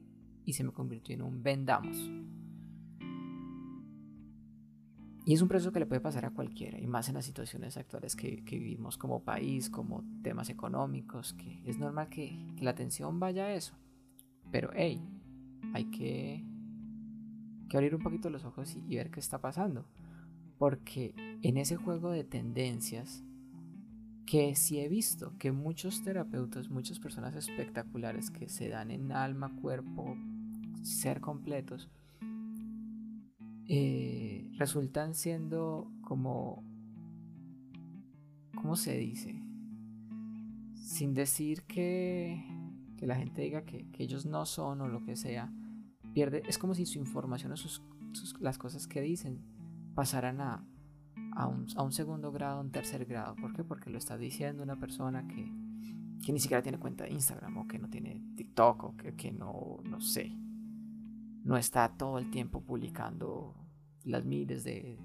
Y 0.46 0.54
se 0.54 0.64
me 0.64 0.72
convirtió 0.72 1.14
en 1.14 1.20
un 1.20 1.42
vendamos. 1.42 2.10
Y 5.26 5.34
es 5.34 5.42
un 5.42 5.48
proceso 5.48 5.72
que 5.72 5.80
le 5.80 5.86
puede 5.86 6.00
pasar 6.00 6.24
a 6.24 6.30
cualquiera, 6.30 6.78
y 6.78 6.86
más 6.86 7.08
en 7.08 7.16
las 7.16 7.26
situaciones 7.26 7.76
actuales 7.76 8.16
que, 8.16 8.42
vivimos 8.46 8.96
como 8.96 9.24
país, 9.24 9.68
como 9.68 10.02
temas 10.22 10.48
económicos, 10.48 11.34
que 11.34 11.62
es 11.66 11.78
normal 11.78 12.08
que, 12.08 12.34
la 12.62 12.70
atención 12.70 13.20
vaya 13.20 13.44
a 13.44 13.54
eso. 13.54 13.74
Pero, 14.50 14.70
hey, 14.74 15.02
hay 15.72 15.86
que, 15.86 16.44
que 17.68 17.76
abrir 17.76 17.94
un 17.94 18.02
poquito 18.02 18.30
los 18.30 18.44
ojos 18.44 18.76
y 18.88 18.96
ver 18.96 19.10
qué 19.10 19.20
está 19.20 19.40
pasando. 19.40 19.86
Porque 20.58 21.14
en 21.42 21.56
ese 21.56 21.76
juego 21.76 22.10
de 22.10 22.24
tendencias, 22.24 23.24
que 24.26 24.54
sí 24.54 24.80
he 24.80 24.88
visto 24.88 25.36
que 25.38 25.52
muchos 25.52 26.02
terapeutas, 26.02 26.70
muchas 26.70 26.98
personas 26.98 27.34
espectaculares 27.34 28.30
que 28.30 28.48
se 28.48 28.68
dan 28.68 28.90
en 28.90 29.12
alma, 29.12 29.54
cuerpo, 29.60 30.16
ser 30.82 31.20
completos, 31.20 31.90
eh, 33.66 34.50
resultan 34.56 35.14
siendo 35.14 35.90
como, 36.02 36.62
¿cómo 38.54 38.76
se 38.76 38.98
dice? 38.98 39.42
Sin 40.74 41.14
decir 41.14 41.62
que, 41.62 42.44
que 43.04 43.08
la 43.08 43.16
gente 43.16 43.42
diga 43.42 43.66
que, 43.66 43.86
ellos 43.98 44.24
no 44.24 44.46
son 44.46 44.80
o 44.80 44.88
lo 44.88 45.04
que 45.04 45.14
sea, 45.14 45.52
pierde, 46.14 46.42
es 46.48 46.56
como 46.56 46.74
si 46.74 46.86
su 46.86 46.98
información 46.98 47.52
o 47.52 47.56
sus, 47.58 47.82
las 48.40 48.56
cosas 48.56 48.86
que 48.86 49.02
dicen 49.02 49.44
pasarán 49.94 50.40
a, 50.40 50.66
a, 51.36 51.46
un, 51.46 51.66
a, 51.76 51.82
un, 51.82 51.92
segundo 51.92 52.32
grado, 52.32 52.62
un 52.62 52.70
tercer 52.70 53.04
grado. 53.04 53.36
¿Por 53.36 53.52
qué? 53.52 53.62
Porque 53.62 53.90
lo 53.90 53.98
está 53.98 54.16
diciendo 54.16 54.62
una 54.62 54.80
persona 54.80 55.28
que, 55.28 55.52
que 56.24 56.32
ni 56.32 56.40
siquiera 56.40 56.62
tiene 56.62 56.78
cuenta 56.78 57.04
de 57.04 57.10
Instagram 57.10 57.58
o 57.58 57.68
que 57.68 57.78
no 57.78 57.90
tiene 57.90 58.24
TikTok 58.36 58.84
o 58.84 58.96
que, 58.96 59.14
que 59.14 59.32
no, 59.32 59.80
no 59.84 60.00
sé, 60.00 60.34
no 61.42 61.58
está 61.58 61.98
todo 61.98 62.16
el 62.16 62.30
tiempo 62.30 62.62
publicando 62.62 63.54
las 64.04 64.24
miles 64.24 64.64
de, 64.64 64.98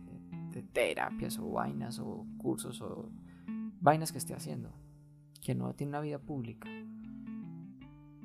de, 0.53 0.63
terapias 0.63 1.37
o 1.37 1.51
vainas 1.51 1.99
o 1.99 2.25
cursos 2.37 2.81
o 2.81 3.11
vainas 3.81 4.13
que 4.13 4.19
esté 4.19 4.35
haciendo, 4.35 4.71
que 5.41 5.53
no 5.53 5.73
tiene 5.73 5.89
una 5.89 5.99
vida 5.99 6.19
pública. 6.19 6.69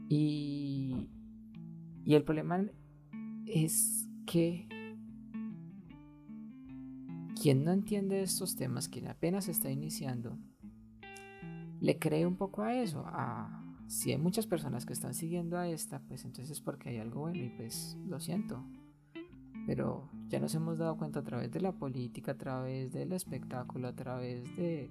Y, 0.09 1.09
y 2.05 2.15
el 2.15 2.23
problema 2.25 2.65
es 3.47 4.09
que 4.27 4.69
quien 7.41 7.65
no 7.65 7.73
entiende 7.73 8.23
estos 8.23 8.57
temas, 8.57 8.89
quien 8.89 9.09
apenas 9.09 9.49
está 9.49 9.71
iniciando, 9.71 10.39
le 11.81 11.99
cree 11.99 12.27
un 12.27 12.37
poco 12.37 12.63
a 12.63 12.75
eso, 12.75 13.05
a, 13.07 13.65
si 13.87 14.13
hay 14.13 14.19
muchas 14.19 14.47
personas 14.47 14.87
que 14.87 14.93
están 14.93 15.15
siguiendo 15.15 15.59
a 15.59 15.69
esta, 15.69 16.01
pues 16.01 16.25
entonces 16.25 16.51
es 16.51 16.61
porque 16.61 16.91
hay 16.91 16.99
algo 16.99 17.21
bueno 17.21 17.43
y 17.43 17.51
pues 17.51 17.97
lo 18.07 18.21
siento. 18.21 18.65
Pero 19.67 20.11
ya 20.29 20.41
nos 20.41 20.55
hemos 20.55 20.79
dado 20.79 20.97
cuenta 20.97 21.21
a 21.21 21.25
través 21.25 21.51
de 21.51 21.61
la 21.61 21.73
política, 21.73 22.33
a 22.33 22.37
través 22.37 22.93
del 22.93 23.13
espectáculo, 23.13 23.89
a 23.89 23.95
través 23.95 24.45
de 24.57 24.91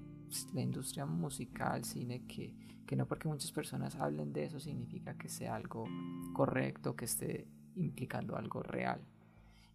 la 0.54 0.62
industria 0.62 1.06
musical, 1.06 1.84
cine, 1.84 2.26
que, 2.26 2.56
que 2.86 2.96
no 2.96 3.08
porque 3.08 3.28
muchas 3.28 3.52
personas 3.52 3.96
hablen 3.96 4.34
de 4.34 4.46
eso 4.46 4.60
significa 4.60 5.18
que 5.18 5.30
sea 5.30 5.56
algo 5.56 5.86
correcto, 6.34 6.96
que 6.96 7.06
esté 7.06 7.48
implicando 7.76 8.36
algo 8.36 8.62
real. 8.64 9.02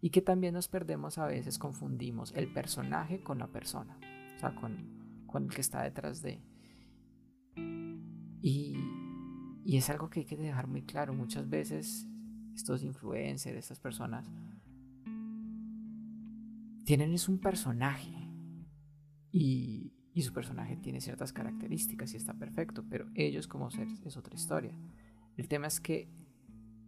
Y 0.01 0.11
que 0.11 0.21
también 0.21 0.53
nos 0.53 0.67
perdemos 0.67 1.17
a 1.17 1.25
veces, 1.25 1.59
confundimos 1.59 2.31
el 2.33 2.51
personaje 2.53 3.21
con 3.21 3.39
la 3.39 3.47
persona, 3.47 3.99
o 4.35 4.39
sea, 4.39 4.55
con, 4.55 5.23
con 5.27 5.45
el 5.45 5.49
que 5.49 5.61
está 5.61 5.83
detrás 5.83 6.21
de. 6.21 6.41
Y, 8.41 8.77
y 9.65 9.77
es 9.77 9.89
algo 9.89 10.09
que 10.09 10.21
hay 10.21 10.25
que 10.25 10.37
dejar 10.37 10.67
muy 10.67 10.83
claro. 10.83 11.13
Muchas 11.13 11.49
veces 11.49 12.07
estos 12.55 12.83
influencers, 12.83 13.57
estas 13.57 13.79
personas, 13.79 14.31
tienen 16.85 17.13
es 17.13 17.29
un 17.29 17.39
personaje 17.39 18.15
y, 19.31 19.93
y, 20.19 20.23
su 20.23 20.33
personaje 20.33 20.77
tiene 20.77 21.01
ciertas 21.01 21.33
características 21.33 22.13
y 22.13 22.17
está 22.17 22.33
perfecto, 22.33 22.83
pero 22.89 23.07
ellos 23.15 23.47
como 23.47 23.71
seres 23.71 24.01
es 24.05 24.17
otra 24.17 24.35
historia. 24.35 24.73
El 25.37 25.47
tema 25.47 25.67
es 25.67 25.79
que, 25.79 26.09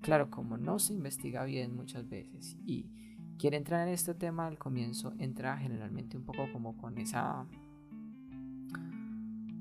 claro, 0.01 0.29
como 0.29 0.57
no 0.57 0.79
se 0.79 0.93
investiga 0.93 1.43
bien 1.45 1.75
muchas 1.75 2.07
veces 2.09 2.57
y 2.65 2.89
quiere 3.37 3.57
entrar 3.57 3.87
en 3.87 3.93
este 3.93 4.13
tema 4.13 4.47
al 4.47 4.57
comienzo, 4.57 5.13
entra 5.17 5.57
generalmente 5.57 6.17
un 6.17 6.23
poco 6.23 6.51
como 6.51 6.77
con 6.77 6.97
esa... 6.97 7.45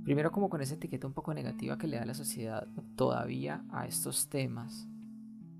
Primero 0.04 0.32
como 0.32 0.48
con 0.48 0.60
esa 0.60 0.74
etiqueta 0.74 1.06
un 1.06 1.12
poco 1.12 1.34
negativa 1.34 1.78
que 1.78 1.86
le 1.86 1.98
da 1.98 2.04
la 2.04 2.14
sociedad 2.14 2.66
todavía 2.96 3.64
a 3.70 3.86
estos 3.86 4.28
temas 4.28 4.88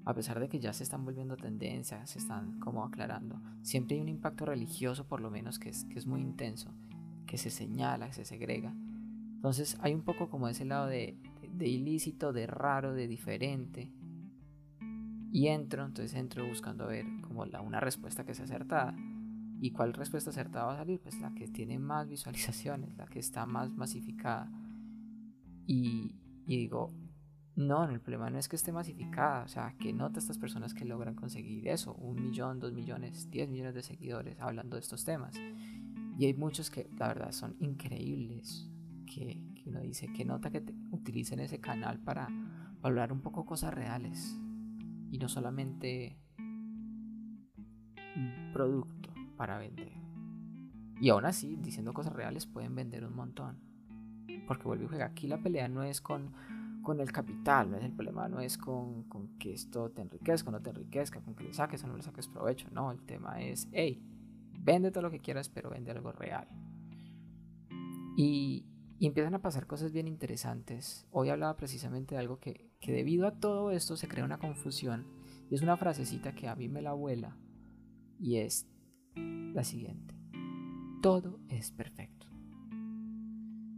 a 0.05 0.15
pesar 0.15 0.41
de 0.41 0.49
que 0.49 0.59
ya 0.59 0.73
se 0.73 0.83
están 0.83 1.05
volviendo 1.05 1.37
tendencias, 1.37 2.11
se 2.11 2.19
están 2.19 2.59
como 2.59 2.85
aclarando, 2.85 3.41
siempre 3.63 3.97
hay 3.97 4.03
un 4.03 4.09
impacto 4.09 4.47
religioso 4.47 5.07
por 5.07 5.21
lo 5.21 5.31
menos 5.31 5.59
que 5.59 5.69
es, 5.69 5.85
que 5.85 5.99
es 5.99 6.07
muy 6.07 6.21
intenso, 6.21 6.73
que 7.31 7.39
se 7.39 7.51
señala, 7.51 8.09
que 8.09 8.15
se 8.15 8.25
segrega. 8.25 8.75
Entonces 9.37 9.79
hay 9.83 9.95
un 9.95 10.03
poco 10.03 10.29
como 10.29 10.49
ese 10.49 10.65
lado 10.65 10.89
de, 10.89 11.17
de, 11.49 11.69
ilícito, 11.69 12.33
de 12.33 12.49
raro, 12.49 12.93
de 12.93 13.07
diferente. 13.07 13.93
Y 15.31 15.47
entro, 15.47 15.87
entonces 15.87 16.13
entro 16.15 16.45
buscando 16.49 16.89
ver 16.89 17.07
como 17.23 17.47
la, 17.47 17.61
una 17.61 17.79
respuesta 17.79 18.25
que 18.25 18.35
sea 18.35 18.47
acertada. 18.47 18.97
¿Y 19.61 19.71
cuál 19.71 19.93
respuesta 19.93 20.31
acertada 20.31 20.67
va 20.67 20.73
a 20.75 20.79
salir? 20.79 21.01
Pues 21.01 21.21
la 21.21 21.33
que 21.33 21.47
tiene 21.47 21.79
más 21.79 22.09
visualizaciones, 22.09 22.97
la 22.97 23.07
que 23.07 23.21
está 23.21 23.47
más 23.47 23.71
masificada. 23.71 24.51
Y, 25.69 26.17
digo, 26.47 26.93
no, 27.55 27.89
el 27.89 28.01
problema 28.01 28.29
no 28.29 28.41
es 28.41 28.49
que 28.49 28.57
esté 28.57 28.73
masificada, 28.73 29.45
o 29.45 29.49
sea, 29.49 29.77
que 29.79 29.93
nota 29.93 30.19
estas 30.19 30.39
personas 30.39 30.75
que 30.75 30.85
logran 30.85 31.15
conseguir 31.15 31.69
eso, 31.69 31.95
un 31.95 32.21
millón, 32.21 32.59
dos 32.59 32.73
millones, 32.73 33.31
diez 33.31 33.49
millones 33.49 33.75
de 33.77 33.85
seguidores 33.85 34.41
hablando 34.41 34.75
de 34.75 34.81
estos 34.81 35.05
temas. 35.05 35.37
Y 36.21 36.27
hay 36.27 36.35
muchos 36.35 36.71
que 36.71 36.87
la 36.99 37.09
verdad 37.09 37.33
son 37.33 37.57
increíbles, 37.61 38.69
que, 39.07 39.43
uno 39.65 39.81
dice 39.81 40.13
que 40.13 40.27
nota 40.27 40.51
que 40.51 40.63
utilicen 40.91 41.41
ese 41.41 41.61
canal 41.61 41.99
para 41.99 42.29
hablar 42.83 43.11
un 43.11 43.23
poco 43.23 43.47
cosas 43.47 43.73
reales 43.73 44.39
y 45.11 45.17
no 45.17 45.31
solamente 45.31 46.19
un 48.17 48.51
producto 48.53 49.15
para 49.39 49.57
vender. 49.57 49.95
Y 51.01 51.09
aún 51.09 51.25
así, 51.25 51.57
diciendo 51.57 51.95
cosas 51.95 52.13
reales 52.13 52.45
pueden 52.45 52.75
vender 52.75 53.07
un 53.07 53.17
montón. 53.17 53.59
Porque 54.47 54.65
vuelve 54.65 54.85
y 54.85 54.89
juega. 54.89 55.07
Aquí 55.07 55.27
la 55.27 55.41
pelea 55.41 55.69
no 55.69 55.85
es 55.85 56.03
con 56.03 56.35
con 56.83 57.01
el 57.01 57.13
capital, 57.13 57.71
¿no? 57.71 57.77
el 57.77 57.93
problema 57.93 58.29
no 58.29 58.41
es 58.41 58.57
con, 58.57 59.07
que 59.39 59.53
esto 59.53 59.91
te 59.91 60.03
enriquezca 60.03 60.49
o 60.49 60.53
no 60.53 60.63
te 60.63 60.71
enriquezca, 60.71 61.21
con 61.21 61.35
que 61.35 61.45
le 61.45 61.53
saques 61.53 61.85
o 61.85 61.87
no 61.87 61.97
le 61.97 62.03
saques 62.03 62.27
provecho, 62.27 62.69
no, 62.73 62.91
el 62.91 63.03
tema 63.03 63.41
es, 63.41 63.69
hey, 63.73 64.03
vende 64.63 64.91
todo 64.91 65.03
lo 65.03 65.11
que 65.11 65.21
quieras, 65.21 65.49
pero 65.49 65.71
vende 65.71 65.91
algo 65.91 66.13
real. 66.13 66.49
Y, 68.17 68.67
empiezan 69.01 69.35
a 69.35 69.41
pasar 69.41 69.67
cosas 69.67 69.93
bien 69.93 70.07
interesantes. 70.07 71.07
Hoy 71.11 71.31
hablaba 71.31 71.57
precisamente 71.57 72.15
de 72.15 72.21
algo 72.21 72.39
que, 72.39 72.71
que 72.81 72.93
debido 72.93 73.27
a 73.27 73.33
todo 73.33 73.71
esto 73.71 73.97
se 73.97 74.09
crea 74.09 74.25
una 74.25 74.39
confusión, 74.39 75.07
y 75.51 75.55
es 75.55 75.63
una 75.63 75.77
frasecita 75.77 76.35
que 76.35 76.49
a 76.49 76.55
mí 76.55 76.69
me 76.69 76.83
la 76.83 76.91
abuela, 76.91 77.37
y 78.19 78.37
es 78.37 78.67
la 79.15 79.65
siguiente, 79.65 80.15
todo 81.03 81.41
es 81.49 81.71
perfecto. 81.71 82.27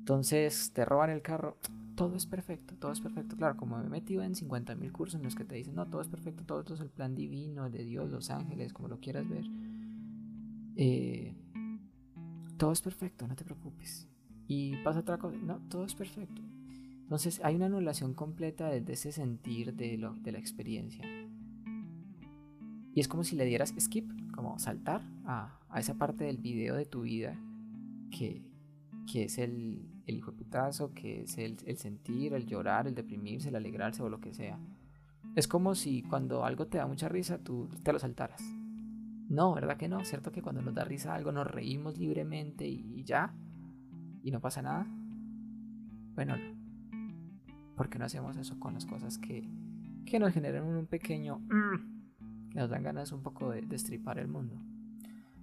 Entonces 0.00 0.72
te 0.72 0.84
roban 0.84 1.10
el 1.10 1.22
carro, 1.22 1.58
todo 1.94 2.16
es 2.16 2.26
perfecto, 2.26 2.74
todo 2.76 2.90
es 2.90 3.00
perfecto. 3.00 3.36
Claro, 3.36 3.56
como 3.56 3.78
me 3.78 3.86
he 3.86 3.88
metido 3.88 4.22
en 4.24 4.34
50.000 4.34 4.90
cursos 4.90 5.14
en 5.14 5.22
los 5.22 5.36
que 5.36 5.44
te 5.44 5.54
dicen, 5.54 5.76
no, 5.76 5.86
todo 5.86 6.02
es 6.02 6.08
perfecto, 6.08 6.44
todo 6.44 6.60
esto 6.60 6.74
es 6.74 6.80
el 6.80 6.90
plan 6.90 7.14
divino 7.14 7.70
de 7.70 7.84
Dios, 7.84 8.10
los 8.10 8.30
ángeles, 8.30 8.72
como 8.72 8.88
lo 8.88 8.98
quieras 8.98 9.28
ver. 9.28 9.44
Eh, 10.76 11.34
todo 12.56 12.72
es 12.72 12.82
perfecto, 12.82 13.26
no 13.26 13.36
te 13.36 13.44
preocupes. 13.44 14.08
Y 14.46 14.76
pasa 14.82 15.00
otra 15.00 15.18
cosa, 15.18 15.36
no, 15.38 15.58
todo 15.68 15.84
es 15.84 15.94
perfecto. 15.94 16.42
Entonces 17.02 17.40
hay 17.44 17.56
una 17.56 17.66
anulación 17.66 18.14
completa 18.14 18.68
de, 18.68 18.92
ese 18.92 19.12
sentir 19.12 19.74
de, 19.74 19.98
lo, 19.98 20.14
de 20.14 20.32
la 20.32 20.38
experiencia. 20.38 21.04
Y 22.94 23.00
es 23.00 23.08
como 23.08 23.24
si 23.24 23.36
le 23.36 23.44
dieras 23.44 23.74
skip, 23.78 24.10
como 24.32 24.58
saltar 24.58 25.02
a, 25.24 25.60
a 25.68 25.80
esa 25.80 25.94
parte 25.94 26.24
del 26.24 26.38
video 26.38 26.74
de 26.74 26.84
tu 26.84 27.02
vida 27.02 27.38
que, 28.10 28.42
que 29.10 29.24
es 29.24 29.38
el, 29.38 29.92
el 30.06 30.16
hijo 30.16 30.32
de 30.32 30.38
putazo, 30.38 30.92
que 30.94 31.22
es 31.22 31.38
el, 31.38 31.58
sentir, 31.76 32.34
el 32.34 32.46
llorar, 32.46 32.86
el 32.86 32.94
deprimirse, 32.94 33.48
el 33.48 33.56
alegrarse 33.56 34.02
o 34.02 34.08
lo 34.08 34.20
que 34.20 34.34
sea. 34.34 34.58
Es 35.36 35.48
como 35.48 35.74
si 35.74 36.02
cuando 36.02 36.44
algo 36.44 36.66
te 36.66 36.78
da 36.78 36.86
mucha 36.86 37.08
risa, 37.08 37.38
tú 37.38 37.68
te 37.82 37.92
lo 37.92 37.98
saltaras. 37.98 38.42
No, 39.32 39.54
¿verdad 39.54 39.78
que 39.78 39.88
no? 39.88 40.04
¿Cierto 40.04 40.30
que 40.30 40.42
cuando 40.42 40.60
nos 40.60 40.74
da 40.74 40.84
risa 40.84 41.14
algo 41.14 41.32
nos 41.32 41.46
reímos 41.46 41.96
libremente 41.96 42.68
y, 42.68 43.02
ya? 43.02 43.34
¿Y 44.22 44.30
no 44.30 44.40
pasa 44.40 44.60
nada? 44.60 44.86
Bueno, 46.14 46.36
¿por 47.74 47.88
qué 47.88 47.98
no 47.98 48.04
hacemos 48.04 48.36
eso 48.36 48.60
con 48.60 48.74
las 48.74 48.84
cosas 48.84 49.16
que, 49.16 49.48
que 50.04 50.18
nos 50.18 50.34
generan 50.34 50.64
un 50.64 50.86
pequeño... 50.86 51.38
Mm, 51.38 52.50
que 52.50 52.58
nos 52.58 52.68
dan 52.68 52.82
ganas 52.82 53.10
un 53.10 53.22
poco 53.22 53.48
de 53.48 53.62
destripar 53.62 54.18
el 54.18 54.28
mundo? 54.28 54.60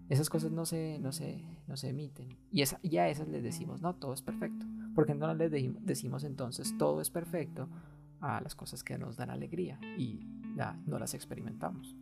Esas 0.07 0.29
cosas 0.29 0.51
no 0.51 0.65
se, 0.65 0.99
no 0.99 1.11
se, 1.11 1.43
no 1.67 1.75
se 1.75 1.89
emiten. 1.89 2.37
Y, 2.51 2.61
esa, 2.61 2.77
a 2.77 3.09
esas 3.09 3.27
les 3.27 3.41
decimos, 3.41 3.81
no, 3.81 3.95
todo 3.95 4.13
es 4.13 4.21
perfecto. 4.21 4.67
Porque 4.93 5.15
no 5.15 5.33
les 5.33 5.51
decimos 5.81 6.23
entonces, 6.25 6.77
todo 6.77 7.01
es 7.01 7.09
perfecto 7.09 7.67
a 8.21 8.39
las 8.39 8.53
cosas 8.53 8.83
que 8.83 8.99
nos 8.99 9.17
dan 9.17 9.31
alegría 9.31 9.79
y 9.97 10.27
no 10.85 10.99
las 10.99 11.15
experimentamos. 11.15 11.95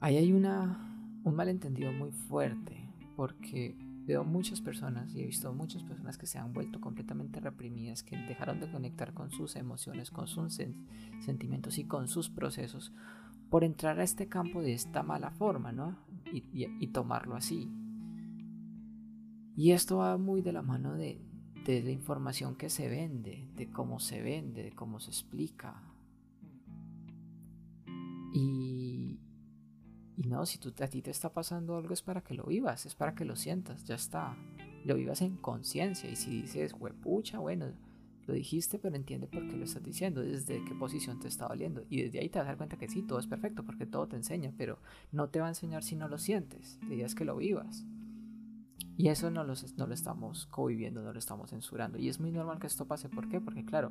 Ahí 0.00 0.16
hay 0.16 0.32
una, 0.32 1.20
un 1.24 1.34
malentendido 1.34 1.92
muy 1.92 2.12
fuerte 2.12 2.88
porque 3.16 3.76
veo 4.06 4.24
muchas 4.24 4.60
personas 4.60 5.14
y 5.14 5.20
he 5.20 5.26
visto 5.26 5.52
muchas 5.52 5.82
personas 5.82 6.16
que 6.16 6.26
se 6.26 6.38
han 6.38 6.52
vuelto 6.52 6.80
completamente 6.80 7.40
reprimidas, 7.40 8.02
que 8.02 8.16
dejaron 8.16 8.60
de 8.60 8.70
conectar 8.70 9.12
con 9.12 9.30
sus 9.30 9.56
emociones, 9.56 10.10
con 10.10 10.28
sus 10.28 10.58
sentimientos 11.20 11.78
y 11.78 11.84
con 11.84 12.08
sus 12.08 12.30
procesos 12.30 12.92
por 13.50 13.64
entrar 13.64 13.98
a 14.00 14.04
este 14.04 14.28
campo 14.28 14.60
de 14.62 14.74
esta 14.74 15.02
mala 15.02 15.30
forma, 15.30 15.72
¿no? 15.72 15.96
Y, 16.32 16.86
tomarlo 16.88 17.34
así. 17.36 17.70
Y 19.56 19.72
esto 19.72 19.98
va 19.98 20.18
muy 20.18 20.42
de 20.42 20.52
la 20.52 20.62
mano 20.62 20.94
de, 20.94 21.20
la 21.66 21.90
información 21.90 22.56
que 22.56 22.70
se 22.70 22.88
vende, 22.88 23.48
de 23.56 23.70
cómo 23.70 24.00
se 24.00 24.22
vende, 24.22 24.62
de 24.62 24.72
cómo 24.72 25.00
se 25.00 25.10
explica. 25.10 25.82
Y, 28.32 28.67
y 28.67 28.67
no, 30.38 30.46
si 30.46 30.58
tú, 30.58 30.72
a 30.80 30.86
ti 30.86 31.02
te 31.02 31.10
está 31.10 31.32
pasando 31.32 31.76
algo 31.76 31.92
es 31.92 32.00
para 32.00 32.20
que 32.20 32.32
lo 32.32 32.44
vivas, 32.44 32.86
es 32.86 32.94
para 32.94 33.12
que 33.16 33.24
lo 33.24 33.34
sientas, 33.34 33.84
ya 33.84 33.96
está. 33.96 34.36
Lo 34.84 34.94
vivas 34.94 35.20
en 35.20 35.36
conciencia. 35.36 36.08
Y 36.08 36.14
si 36.14 36.42
dices, 36.42 36.74
huepucha, 36.78 37.40
bueno, 37.40 37.66
lo 38.24 38.34
dijiste, 38.34 38.78
pero 38.78 38.94
entiende 38.94 39.26
por 39.26 39.48
qué 39.48 39.56
lo 39.56 39.64
estás 39.64 39.82
diciendo, 39.82 40.20
desde 40.20 40.64
qué 40.64 40.76
posición 40.76 41.18
te 41.18 41.26
está 41.26 41.48
doliendo. 41.48 41.82
Y 41.90 42.02
desde 42.02 42.20
ahí 42.20 42.28
te 42.28 42.38
vas 42.38 42.46
a 42.46 42.50
dar 42.50 42.56
cuenta 42.56 42.76
que 42.76 42.86
sí, 42.86 43.02
todo 43.02 43.18
es 43.18 43.26
perfecto, 43.26 43.64
porque 43.64 43.84
todo 43.84 44.06
te 44.06 44.14
enseña, 44.14 44.52
pero 44.56 44.78
no 45.10 45.28
te 45.28 45.40
va 45.40 45.46
a 45.46 45.48
enseñar 45.48 45.82
si 45.82 45.96
no 45.96 46.06
lo 46.06 46.18
sientes. 46.18 46.78
Idea 46.88 47.06
es 47.06 47.16
que 47.16 47.24
lo 47.24 47.34
vivas. 47.36 47.84
Y 48.96 49.08
eso 49.08 49.32
no, 49.32 49.42
no 49.42 49.86
lo 49.88 49.94
estamos 49.94 50.46
coviviendo, 50.46 51.02
no 51.02 51.12
lo 51.12 51.18
estamos 51.18 51.50
censurando. 51.50 51.98
Y 51.98 52.08
es 52.08 52.20
muy 52.20 52.30
normal 52.30 52.60
que 52.60 52.68
esto 52.68 52.86
pase. 52.86 53.08
¿Por 53.08 53.28
qué? 53.28 53.40
Porque 53.40 53.64
claro, 53.64 53.90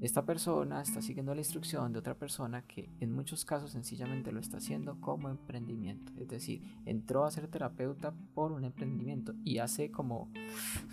esta 0.00 0.24
persona 0.24 0.82
está 0.82 1.00
siguiendo 1.00 1.34
la 1.34 1.40
instrucción 1.40 1.92
de 1.92 1.98
otra 1.98 2.14
persona 2.14 2.62
que 2.62 2.90
en 3.00 3.12
muchos 3.12 3.44
casos 3.44 3.70
sencillamente 3.70 4.32
lo 4.32 4.40
está 4.40 4.58
haciendo 4.58 5.00
como 5.00 5.28
emprendimiento. 5.28 6.12
Es 6.18 6.28
decir, 6.28 6.62
entró 6.84 7.24
a 7.24 7.30
ser 7.30 7.48
terapeuta 7.48 8.14
por 8.34 8.52
un 8.52 8.64
emprendimiento 8.64 9.34
y 9.44 9.58
hace 9.58 9.90
como, 9.90 10.30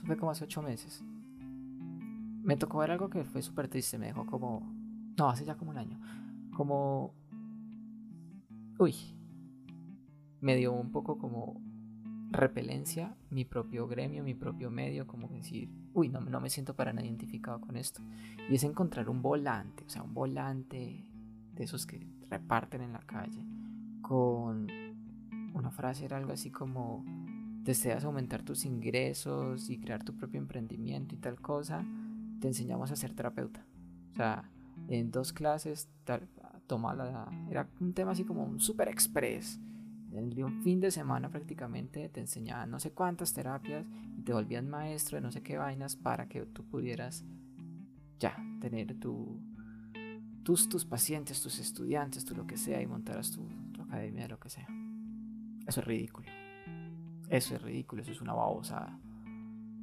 fue 0.06 0.18
como 0.18 0.32
hace 0.32 0.46
ocho 0.46 0.62
meses 0.62 1.04
me 2.44 2.58
tocó 2.58 2.80
ver 2.80 2.92
algo 2.92 3.10
que 3.10 3.24
fue 3.24 3.42
súper 3.42 3.68
triste. 3.70 3.98
Me 3.98 4.08
dejó 4.08 4.26
como. 4.26 4.62
No, 5.18 5.30
hace 5.30 5.46
ya 5.46 5.56
como 5.56 5.72
un 5.72 5.78
año. 5.78 6.00
Como. 6.56 7.16
Uy. 8.78 8.94
Me 10.42 10.58
dio 10.58 10.74
un 10.74 10.92
poco 10.92 11.18
como 11.18 11.62
repelencia 12.34 13.16
mi 13.30 13.46
propio 13.46 13.88
gremio, 13.88 14.24
mi 14.24 14.34
propio 14.34 14.70
medio, 14.70 15.08
como 15.08 15.30
decir, 15.30 15.70
uy, 15.94 16.10
no, 16.10 16.20
no 16.20 16.42
me 16.42 16.50
siento 16.50 16.76
para 16.76 16.92
nada 16.92 17.06
identificado 17.06 17.62
con 17.62 17.78
esto. 17.78 18.02
Y 18.50 18.56
es 18.56 18.64
encontrar 18.64 19.10
un 19.10 19.22
volante, 19.22 19.84
o 19.86 19.90
sea, 19.90 20.04
un 20.04 20.14
volante 20.14 21.06
de 21.54 21.64
esos 21.64 21.86
que 21.86 22.06
reparten 22.30 22.82
en 22.82 22.94
la 22.94 23.02
calle, 23.02 23.46
con 24.02 24.68
una 25.54 25.72
frase 25.72 26.06
era 26.06 26.18
algo 26.18 26.34
así 26.34 26.50
como, 26.50 27.06
deseas 27.64 28.04
aumentar 28.04 28.44
tus 28.44 28.66
ingresos 28.66 29.70
y 29.70 29.80
crear 29.80 30.04
tu 30.04 30.16
propio 30.16 30.40
emprendimiento 30.40 31.16
y 31.16 31.20
tal 31.20 31.40
cosa, 31.40 31.86
te 32.42 32.48
enseñamos 32.48 32.92
a 32.92 32.96
ser 32.96 33.14
terapeuta. 33.14 33.66
O 34.12 34.16
sea, 34.16 34.50
en 34.88 35.12
dos 35.12 35.32
clases, 35.32 35.88
toma 36.68 36.94
la, 36.94 37.30
era 37.50 37.70
un 37.80 37.94
tema 37.94 38.12
así 38.12 38.24
como 38.24 38.44
un 38.44 38.60
super 38.60 38.88
express 38.90 39.60
de 40.14 40.44
un 40.44 40.62
fin 40.62 40.80
de 40.80 40.92
semana 40.92 41.30
prácticamente 41.30 42.08
te 42.10 42.20
enseñaban 42.20 42.70
no 42.70 42.80
sé 42.80 42.92
cuántas 42.92 43.34
terapias 43.34 43.86
y 44.18 44.22
te 44.22 44.34
volvían 44.34 44.70
maestro 44.70 45.18
de 45.18 45.22
no 45.22 45.32
sé 45.32 45.42
qué 45.42 45.58
vainas 45.58 45.96
para 45.96 46.28
que 46.28 46.46
tú 46.46 46.64
pudieras 46.64 47.26
ya 48.20 48.38
tener 48.62 49.00
tu, 49.00 49.42
tus, 50.44 50.70
tus 50.70 50.86
pacientes, 50.86 51.42
tus 51.42 51.60
estudiantes, 51.60 52.26
tú 52.26 52.36
lo 52.36 52.46
que 52.46 52.58
sea 52.58 52.82
y 52.82 52.88
montaras 52.88 53.32
tu, 53.32 53.48
tu 53.72 53.82
academia 53.82 54.24
de 54.24 54.30
lo 54.30 54.40
que 54.40 54.50
sea. 54.50 54.68
Eso 55.68 55.80
es 55.80 55.88
ridículo. 55.88 56.28
Eso 57.30 57.56
es 57.56 57.62
ridículo, 57.62 58.02
eso 58.02 58.12
es 58.12 58.22
una 58.22 58.34
babosada. 58.34 59.00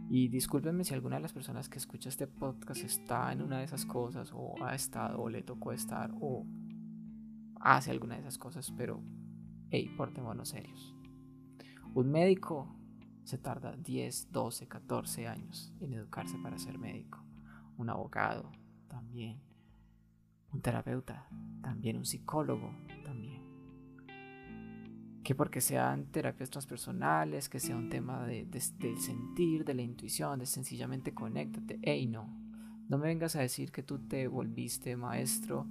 Y 0.09 0.29
discúlpenme 0.29 0.85
si 0.85 0.95
alguna 0.95 1.17
de 1.17 1.23
las 1.23 1.33
personas 1.33 1.69
que 1.69 1.79
escucha 1.79 2.09
este 2.09 2.27
podcast 2.27 2.83
está 2.83 3.33
en 3.33 3.43
una 3.43 3.59
de 3.59 3.65
esas 3.65 3.87
cosas, 3.87 4.33
o 4.35 4.55
ha 4.65 4.75
estado, 4.75 5.21
o 5.21 5.29
le 5.29 5.43
tocó 5.43 5.73
estar, 5.73 6.11
o 6.21 6.47
hace 7.61 7.91
alguna 7.91 8.15
de 8.15 8.23
esas 8.23 8.39
cosas, 8.39 8.73
pero 8.77 9.03
hey, 9.71 9.93
portémonos 9.97 10.51
serios. 10.51 10.95
Un 11.95 12.11
médico 12.11 12.69
se 13.25 13.39
tarda 13.39 13.77
10, 13.77 14.33
12, 14.33 14.67
14 14.69 15.29
años 15.29 15.73
en 15.81 15.95
educarse 15.95 16.37
para 16.39 16.59
ser 16.59 16.79
médico. 16.79 17.23
Un 17.77 17.91
abogado 17.91 18.51
también. 18.89 19.41
Un 20.53 20.61
terapeuta 20.61 21.29
también. 21.63 21.97
Un 21.97 22.05
psicólogo 22.05 22.73
también. 23.05 23.43
Que 25.23 25.35
porque 25.35 25.61
sean 25.61 26.07
terapias 26.07 26.51
transpersonales, 26.51 27.49
que 27.49 27.61
sea 27.61 27.77
un 27.77 27.89
tema 27.89 28.27
de, 28.27 28.47
del 28.47 28.99
sentir, 28.99 29.65
de 29.65 29.75
la 29.75 29.83
intuición, 29.83 30.39
de 30.41 30.47
sencillamente 30.47 31.15
conéctate. 31.15 31.79
Hey, 31.83 32.07
no. 32.07 32.29
No 32.89 32.99
me 32.99 33.07
vengas 33.07 33.37
a 33.37 33.41
decir 33.41 33.71
que 33.71 33.85
tú 33.85 34.01
te 34.01 34.27
volviste 34.27 34.97
maestro 34.97 35.69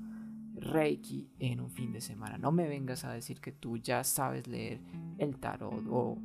Reiki 0.60 1.30
en 1.40 1.62
un 1.62 1.72
fin 1.72 1.92
de 1.92 2.02
semana. 2.02 2.38
No 2.38 2.52
me 2.52 2.68
vengas 2.68 3.06
a 3.06 3.12
decir 3.12 3.40
que 3.40 3.52
tú 3.52 3.78
ya 3.78 4.04
sabes 4.04 4.48
leer 4.48 4.82
el 5.18 5.38
tarot 5.38 5.86
o 5.90 6.18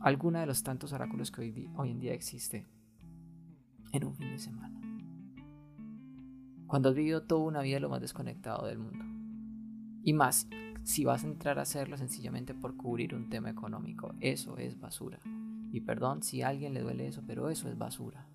alguna 0.00 0.40
de 0.40 0.46
los 0.46 0.62
tantos 0.62 0.92
oráculos 0.92 1.30
que 1.30 1.70
hoy, 1.76 1.90
en 1.90 2.00
día 2.00 2.12
existe 2.12 2.66
en 3.92 4.04
un 4.04 4.14
fin 4.14 4.30
de 4.30 4.38
semana. 4.38 4.80
Cuando 6.66 6.88
has 6.88 6.94
vivido 6.94 7.22
toda 7.22 7.44
una 7.44 7.62
vida 7.62 7.80
lo 7.80 7.88
más 7.88 8.00
desconectado 8.00 8.66
del 8.66 8.78
mundo. 8.78 9.04
Y 10.02 10.12
más, 10.12 10.48
si 10.82 11.04
vas 11.04 11.24
a 11.24 11.28
entrar 11.28 11.58
a 11.58 11.62
hacerlo 11.62 11.96
sencillamente 11.96 12.54
por 12.54 12.76
cubrir 12.76 13.14
un 13.14 13.30
tema 13.30 13.50
económico, 13.50 14.14
eso 14.20 14.58
es 14.58 14.78
basura. 14.78 15.20
Y 15.72 15.80
perdón 15.80 16.22
si 16.22 16.42
a 16.42 16.48
alguien 16.48 16.74
le 16.74 16.82
duele 16.82 17.06
eso, 17.06 17.22
pero 17.26 17.48
eso 17.48 17.68
es 17.68 17.78
basura. 17.78 18.26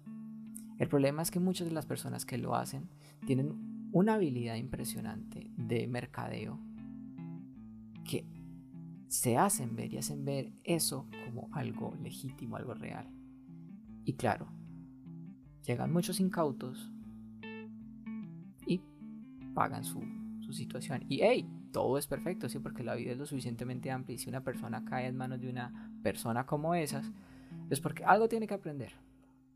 El 0.79 0.87
problema 0.87 1.21
es 1.21 1.29
que 1.29 1.39
muchas 1.39 1.67
de 1.67 1.73
las 1.73 1.85
personas 1.85 2.25
que 2.25 2.37
lo 2.37 2.55
hacen 2.55 2.89
tienen 3.27 3.68
una 3.91 4.15
habilidad 4.15 4.55
impresionante 4.55 5.51
de 5.57 5.87
mercadeo 5.87 6.59
que 8.03 8.25
se 9.07 9.37
hacen 9.37 9.75
ver 9.75 9.93
y 9.93 9.97
hacen 9.97 10.23
ver 10.25 10.53
eso 10.63 11.07
como 11.25 11.49
algo 11.53 11.95
legítimo, 12.01 12.57
algo 12.57 12.73
real. 12.73 13.07
Y 14.05 14.13
claro, 14.13 14.47
llegan 15.65 15.91
muchos 15.91 16.19
incautos 16.19 16.91
y 18.65 18.81
pagan 19.53 19.83
su, 19.83 20.01
situación. 20.51 21.05
Y 21.07 21.19
hey, 21.21 21.47
todo 21.71 21.99
es 21.99 22.07
perfecto, 22.07 22.49
sí, 22.49 22.57
porque 22.57 22.83
la 22.83 22.95
vida 22.95 23.11
es 23.11 23.19
lo 23.19 23.27
suficientemente 23.27 23.91
amplia 23.91 24.15
y 24.15 24.17
si 24.17 24.29
una 24.29 24.43
persona 24.43 24.83
cae 24.83 25.05
en 25.05 25.15
manos 25.15 25.39
de 25.39 25.47
una 25.47 25.93
persona 26.01 26.47
como 26.47 26.73
esas, 26.73 27.11
es 27.69 27.79
porque 27.79 28.03
algo 28.03 28.27
tiene 28.27 28.47
que 28.47 28.55
aprender. 28.55 28.93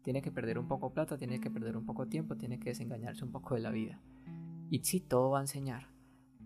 Tiene 0.03 0.21
que 0.21 0.31
perder 0.31 0.59
un 0.59 0.67
poco 0.67 0.93
plata, 0.93 1.17
tiene 1.17 1.39
que 1.39 1.49
perder 1.49 1.77
un 1.77 1.85
poco 1.85 2.07
tiempo, 2.07 2.35
tiene 2.35 2.59
que 2.59 2.69
desengañarse 2.69 3.23
un 3.23 3.31
poco 3.31 3.55
de 3.55 3.61
la 3.61 3.71
vida. 3.71 3.99
Y 4.69 4.79
sí, 4.83 4.99
todo 4.99 5.31
va 5.31 5.39
a 5.39 5.43
enseñar. 5.43 5.87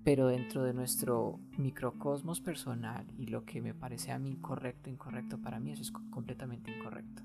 Pero 0.03 0.27
dentro 0.27 0.63
de 0.63 0.73
nuestro 0.73 1.39
microcosmos 1.57 2.39
personal 2.39 3.05
y 3.17 3.25
lo 3.25 3.43
que 3.45 3.61
me 3.61 3.73
parece 3.73 4.11
a 4.11 4.19
mí 4.19 4.37
correcto, 4.37 4.89
incorrecto, 4.89 5.41
para 5.41 5.59
mí 5.59 5.71
eso 5.71 5.81
es 5.81 5.91
completamente 5.91 6.71
incorrecto. 6.71 7.23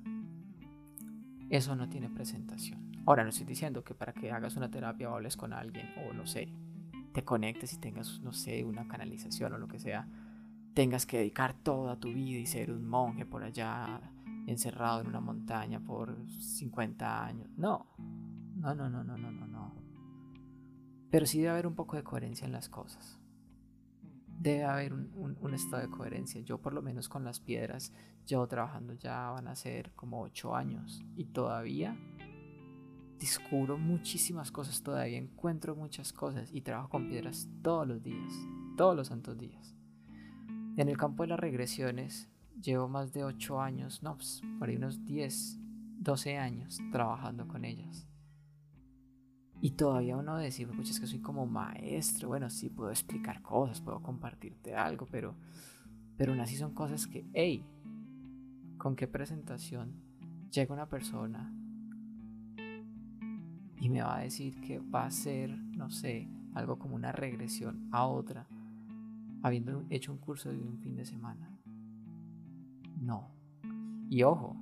Eso 1.50 1.76
no 1.76 1.88
tiene 1.88 2.08
presentación. 2.08 2.90
Ahora 3.04 3.24
no 3.24 3.28
estoy 3.28 3.46
diciendo 3.46 3.84
que 3.84 3.94
para 3.94 4.14
que 4.14 4.32
hagas 4.32 4.56
una 4.56 4.70
terapia 4.70 5.10
o 5.10 5.14
hables 5.14 5.36
con 5.36 5.52
alguien 5.52 5.90
o 5.98 6.14
no 6.14 6.26
sé, 6.26 6.48
te 7.12 7.22
conectes 7.24 7.74
y 7.74 7.76
tengas, 7.78 8.20
no 8.20 8.32
sé, 8.32 8.64
una 8.64 8.88
canalización 8.88 9.52
o 9.52 9.58
lo 9.58 9.68
que 9.68 9.78
sea, 9.78 10.08
tengas 10.72 11.04
que 11.04 11.18
dedicar 11.18 11.52
toda 11.52 12.00
tu 12.00 12.08
vida 12.08 12.38
y 12.38 12.46
ser 12.46 12.72
un 12.72 12.88
monje 12.88 13.26
por 13.26 13.44
allá 13.44 14.00
encerrado 14.46 15.00
en 15.00 15.08
una 15.08 15.20
montaña 15.20 15.80
por 15.80 16.16
50 16.28 17.24
años. 17.24 17.48
No, 17.56 17.86
no, 18.56 18.74
no, 18.74 18.88
no, 18.88 19.02
no, 19.04 19.16
no, 19.16 19.46
no. 19.46 19.74
Pero 21.10 21.26
sí 21.26 21.38
debe 21.38 21.50
haber 21.50 21.66
un 21.66 21.74
poco 21.74 21.96
de 21.96 22.02
coherencia 22.02 22.46
en 22.46 22.52
las 22.52 22.68
cosas. 22.68 23.20
Debe 24.40 24.64
haber 24.64 24.92
un, 24.94 25.54
estado 25.54 25.82
de 25.82 25.90
coherencia. 25.90 26.40
Yo 26.40 26.58
por 26.58 26.72
lo 26.72 26.82
menos 26.82 27.08
con 27.08 27.22
las 27.22 27.38
piedras, 27.38 27.92
yo 28.26 28.46
trabajando 28.46 28.94
ya 28.94 29.30
van 29.30 29.46
a 29.46 29.54
ser 29.54 29.92
como 29.94 30.22
ocho 30.22 30.56
años 30.56 31.04
y 31.14 31.26
todavía 31.26 31.96
descubro 33.20 33.78
muchísimas 33.78 34.50
cosas, 34.50 34.82
todavía 34.82 35.18
encuentro 35.18 35.76
muchas 35.76 36.12
cosas 36.12 36.50
y 36.52 36.62
trabajo 36.62 36.88
con 36.88 37.08
piedras 37.08 37.48
todos 37.62 37.86
los 37.86 38.02
días, 38.02 38.32
todos 38.76 38.96
los 38.96 39.08
santos 39.08 39.38
días. 39.38 39.76
En 40.76 40.88
el 40.88 40.96
campo 40.96 41.22
de 41.22 41.28
las 41.28 41.38
regresiones 41.38 42.31
llevo 42.60 42.88
más 42.88 43.12
de 43.12 43.24
ocho 43.24 43.60
años, 43.60 44.02
no, 44.02 44.16
pues, 44.16 44.42
por 44.58 44.68
ahí 44.68 44.76
unos 44.76 45.04
10, 45.04 45.58
12 45.98 46.38
años 46.38 46.78
trabajando 46.90 47.46
con 47.46 47.64
ellas. 47.64 48.08
Y 49.60 49.70
todavía 49.72 50.16
uno 50.16 50.36
decir, 50.38 50.68
pues 50.74 50.90
es 50.90 50.98
que 50.98 51.06
soy 51.06 51.20
como 51.20 51.46
maestro, 51.46 52.28
bueno, 52.28 52.50
sí 52.50 52.68
puedo 52.68 52.90
explicar 52.90 53.42
cosas, 53.42 53.80
puedo 53.80 54.02
compartirte 54.02 54.74
algo, 54.74 55.06
pero, 55.06 55.36
pero 56.16 56.32
aún 56.32 56.40
así 56.40 56.56
son 56.56 56.74
cosas 56.74 57.06
que, 57.06 57.24
hey, 57.32 57.64
¿con 58.76 58.96
qué 58.96 59.06
presentación 59.06 60.02
llega 60.50 60.74
una 60.74 60.88
persona 60.88 61.54
y 63.78 63.88
me 63.88 64.02
va 64.02 64.16
a 64.16 64.22
decir 64.22 64.60
que 64.60 64.80
va 64.80 65.04
a 65.04 65.10
ser, 65.12 65.56
no 65.56 65.90
sé, 65.90 66.28
algo 66.54 66.80
como 66.80 66.96
una 66.96 67.12
regresión 67.12 67.88
a 67.92 68.06
otra, 68.06 68.48
habiendo 69.42 69.84
hecho 69.90 70.10
un 70.10 70.18
curso 70.18 70.50
de 70.50 70.60
un 70.60 70.78
fin 70.80 70.96
de 70.96 71.04
semana? 71.04 71.51
No. 73.02 73.28
Y 74.08 74.22
ojo, 74.22 74.56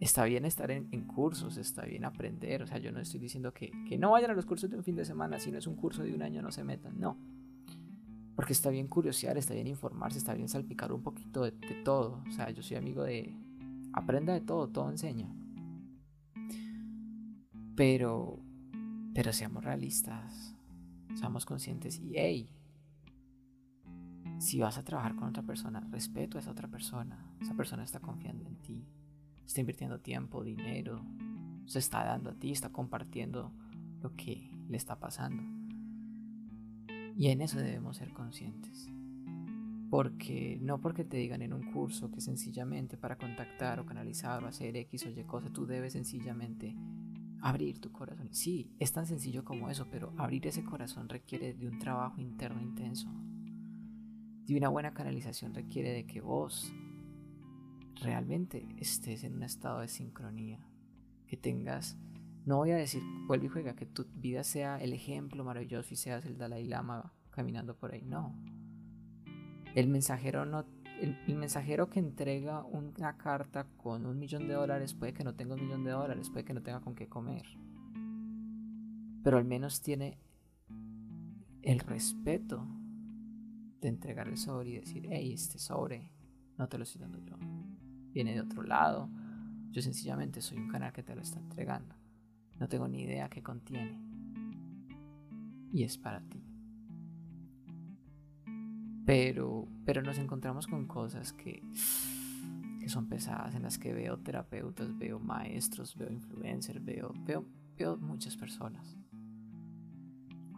está 0.00 0.24
bien 0.24 0.46
estar 0.46 0.70
en, 0.70 0.88
cursos, 1.04 1.58
está 1.58 1.84
bien 1.84 2.06
aprender, 2.06 2.62
o 2.62 2.66
sea, 2.66 2.78
yo 2.78 2.90
no 2.90 3.00
estoy 3.00 3.20
diciendo 3.20 3.52
que, 3.52 3.70
no 3.98 4.12
vayan 4.12 4.30
a 4.30 4.34
los 4.34 4.46
cursos 4.46 4.70
de 4.70 4.76
un 4.78 4.82
fin 4.82 4.96
de 4.96 5.04
semana, 5.04 5.38
si 5.38 5.52
no 5.52 5.58
es 5.58 5.66
un 5.66 5.76
curso 5.76 6.02
de 6.02 6.14
un 6.14 6.22
año 6.22 6.40
no 6.40 6.50
se 6.50 6.64
metan, 6.64 6.98
no. 6.98 7.18
Porque 8.34 8.54
está 8.54 8.70
bien 8.70 8.88
curiosear, 8.88 9.36
está 9.36 9.52
bien 9.52 9.66
informarse, 9.66 10.16
está 10.16 10.32
bien 10.32 10.48
salpicar 10.48 10.90
un 10.92 11.02
poquito 11.02 11.42
de, 11.42 11.52
todo. 11.84 12.22
O 12.26 12.32
sea, 12.32 12.48
yo 12.48 12.62
soy 12.62 12.78
amigo 12.78 13.02
de... 13.02 13.36
Aprenda 13.92 14.32
de 14.32 14.40
todo, 14.40 14.68
todo 14.68 14.88
enseña. 14.88 15.28
Pero... 17.74 18.40
Pero 19.12 19.32
seamos 19.34 19.64
realistas. 19.64 20.56
Seamos 21.16 21.44
conscientes 21.44 21.98
y, 21.98 22.12
hey, 22.14 22.50
si 24.40 24.58
vas 24.58 24.76
a 24.76 24.84
trabajar 24.84 25.14
con 25.14 25.28
otra 25.28 25.44
persona, 25.44 25.78
respeto 25.92 26.36
a 26.36 26.40
esa 26.40 26.50
otra 26.50 26.66
persona. 26.66 27.24
Esa 27.40 27.54
persona 27.54 27.84
está 27.84 28.00
confiando 28.00 28.44
en 28.44 28.56
ti 28.56 28.84
está 29.50 29.60
invirtiendo 29.60 29.98
tiempo, 29.98 30.44
dinero, 30.44 31.04
se 31.66 31.80
está 31.80 32.04
dando 32.04 32.30
a 32.30 32.34
ti, 32.34 32.52
está 32.52 32.70
compartiendo 32.70 33.52
lo 34.00 34.14
que 34.14 34.48
le 34.68 34.76
está 34.76 35.00
pasando. 35.00 35.42
Y 37.16 37.28
en 37.28 37.40
eso 37.40 37.58
debemos 37.58 37.96
ser 37.96 38.12
conscientes. 38.12 38.88
Porque 39.90 40.56
no 40.62 40.80
porque 40.80 41.04
te 41.04 41.16
digan 41.16 41.42
en 41.42 41.52
un 41.52 41.72
curso 41.72 42.12
que 42.12 42.20
sencillamente 42.20 42.96
para 42.96 43.18
contactar 43.18 43.80
o 43.80 43.86
canalizar 43.86 44.44
o 44.44 44.46
hacer 44.46 44.76
X 44.76 45.06
o 45.06 45.10
Y 45.10 45.24
cosa, 45.24 45.50
tú 45.52 45.66
debes 45.66 45.94
sencillamente 45.94 46.76
abrir 47.40 47.80
tu 47.80 47.90
corazón. 47.90 48.28
Sí, 48.30 48.70
es 48.78 48.92
tan 48.92 49.06
sencillo 49.06 49.44
como 49.44 49.68
eso, 49.68 49.88
pero 49.90 50.12
abrir 50.16 50.46
ese 50.46 50.62
corazón 50.62 51.08
requiere 51.08 51.54
de 51.54 51.66
un 51.66 51.80
trabajo 51.80 52.20
interno 52.20 52.62
intenso. 52.62 53.08
De 54.50 54.56
una 54.56 54.68
buena 54.68 54.92
canalización 54.92 55.54
requiere 55.54 55.92
de 55.92 56.06
que 56.06 56.20
vos 56.20 56.74
realmente 58.02 58.66
estés 58.78 59.22
en 59.22 59.36
un 59.36 59.44
estado 59.44 59.78
de 59.78 59.86
sincronía, 59.86 60.58
que 61.28 61.36
tengas, 61.36 61.96
no 62.46 62.56
voy 62.56 62.72
a 62.72 62.76
decir, 62.76 63.00
vuelve 63.28 63.46
y 63.46 63.48
juega, 63.48 63.76
que 63.76 63.86
tu 63.86 64.06
vida 64.12 64.42
sea 64.42 64.78
el 64.78 64.92
ejemplo 64.92 65.44
maravilloso 65.44 65.94
y 65.94 65.96
seas 65.96 66.26
el 66.26 66.36
Dalai 66.36 66.66
Lama 66.66 67.12
caminando 67.30 67.76
por 67.76 67.92
ahí, 67.92 68.02
no. 68.02 68.34
El 69.76 69.86
mensajero 69.86 70.44
no, 70.44 70.64
el, 71.00 71.36
mensajero 71.36 71.88
que 71.88 72.00
entrega 72.00 72.64
una 72.64 73.18
carta 73.18 73.68
con 73.76 74.04
un 74.04 74.18
millón 74.18 74.48
de 74.48 74.54
dólares 74.54 74.94
puede 74.94 75.12
que 75.14 75.22
no 75.22 75.36
tenga 75.36 75.54
un 75.54 75.62
millón 75.62 75.84
de 75.84 75.92
dólares, 75.92 76.28
puede 76.28 76.44
que 76.44 76.54
no 76.54 76.62
tenga 76.64 76.80
con 76.80 76.96
qué 76.96 77.08
comer. 77.08 77.46
Pero 79.22 79.38
al 79.38 79.44
menos 79.44 79.80
tiene 79.80 80.18
el 81.62 81.78
respeto 81.78 82.66
de 83.80 83.88
entregar 83.88 84.28
el 84.28 84.36
sobre 84.36 84.70
y 84.70 84.76
decir, 84.76 85.06
hey, 85.10 85.32
este 85.32 85.58
sobre 85.58 86.12
no 86.58 86.68
te 86.68 86.76
lo 86.76 86.84
estoy 86.84 87.00
dando 87.00 87.18
yo. 87.20 87.36
Viene 88.12 88.34
de 88.34 88.40
otro 88.40 88.62
lado. 88.62 89.08
Yo 89.70 89.80
sencillamente 89.80 90.42
soy 90.42 90.58
un 90.58 90.68
canal 90.68 90.92
que 90.92 91.02
te 91.02 91.14
lo 91.14 91.22
está 91.22 91.38
entregando. 91.38 91.94
No 92.58 92.68
tengo 92.68 92.86
ni 92.86 93.02
idea 93.02 93.30
qué 93.30 93.42
contiene. 93.42 93.98
Y 95.72 95.84
es 95.84 95.96
para 95.96 96.20
ti. 96.20 96.44
Pero, 99.06 99.66
pero 99.86 100.02
nos 100.02 100.18
encontramos 100.18 100.66
con 100.66 100.86
cosas 100.86 101.32
que, 101.32 101.62
que 102.78 102.88
son 102.88 103.08
pesadas, 103.08 103.54
en 103.54 103.62
las 103.62 103.78
que 103.78 103.94
veo 103.94 104.18
terapeutas, 104.18 104.96
veo 104.98 105.18
maestros, 105.18 105.96
veo 105.96 106.12
influencers, 106.12 106.84
veo, 106.84 107.14
veo, 107.24 107.46
veo 107.78 107.96
muchas 107.96 108.36
personas. 108.36 108.99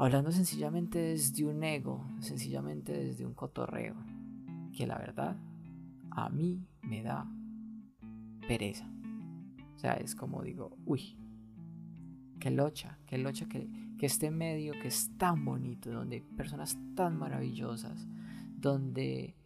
Hablando 0.03 0.33
sencillamente 0.33 0.99
desde 0.99 1.45
un 1.45 1.63
ego, 1.63 2.05
sencillamente 2.19 2.93
desde 2.93 3.25
un 3.25 3.35
cotorreo, 3.35 3.95
que 4.77 4.85
la 4.85 4.99
verdad 4.99 5.37
a 6.11 6.29
mí 6.29 6.67
me 6.83 7.05
da 7.05 7.25
pereza. 8.49 8.85
O 9.77 9.79
sea, 9.79 9.93
es 9.93 10.17
como 10.17 10.43
digo, 10.43 10.77
uy, 10.87 11.17
qué 12.41 12.51
locha, 12.51 12.99
qué 13.07 13.17
locha 13.17 13.47
que, 13.47 13.71
que 13.97 14.07
este 14.07 14.33
medio 14.33 14.73
que 14.73 14.89
es 14.89 15.17
tan 15.19 15.45
bonito, 15.45 15.93
donde 15.93 16.17
hay 16.17 16.23
personas 16.37 16.77
tan 16.97 17.17
maravillosas, 17.17 18.09
donde, 18.57 19.37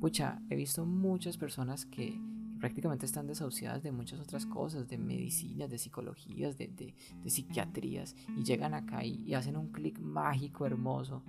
pucha, 0.00 0.40
he 0.48 0.56
visto 0.56 0.86
muchas 0.86 1.36
personas 1.36 1.84
que 1.84 2.18
prácticamente 2.58 3.06
están 3.06 3.26
desahuciadas 3.26 3.82
de 3.82 3.92
muchas 3.92 4.20
otras 4.20 4.46
cosas, 4.46 4.88
de 4.88 4.98
medicinas, 4.98 5.70
de 5.70 5.78
psicologías, 5.78 6.56
de, 6.56 6.68
de, 6.68 7.30
psiquiatrías, 7.30 8.16
y 8.36 8.44
llegan 8.44 8.74
acá 8.74 9.04
y, 9.04 9.34
hacen 9.34 9.56
un 9.56 9.70
clic 9.70 9.98
mágico, 9.98 10.66
hermoso. 10.66 11.22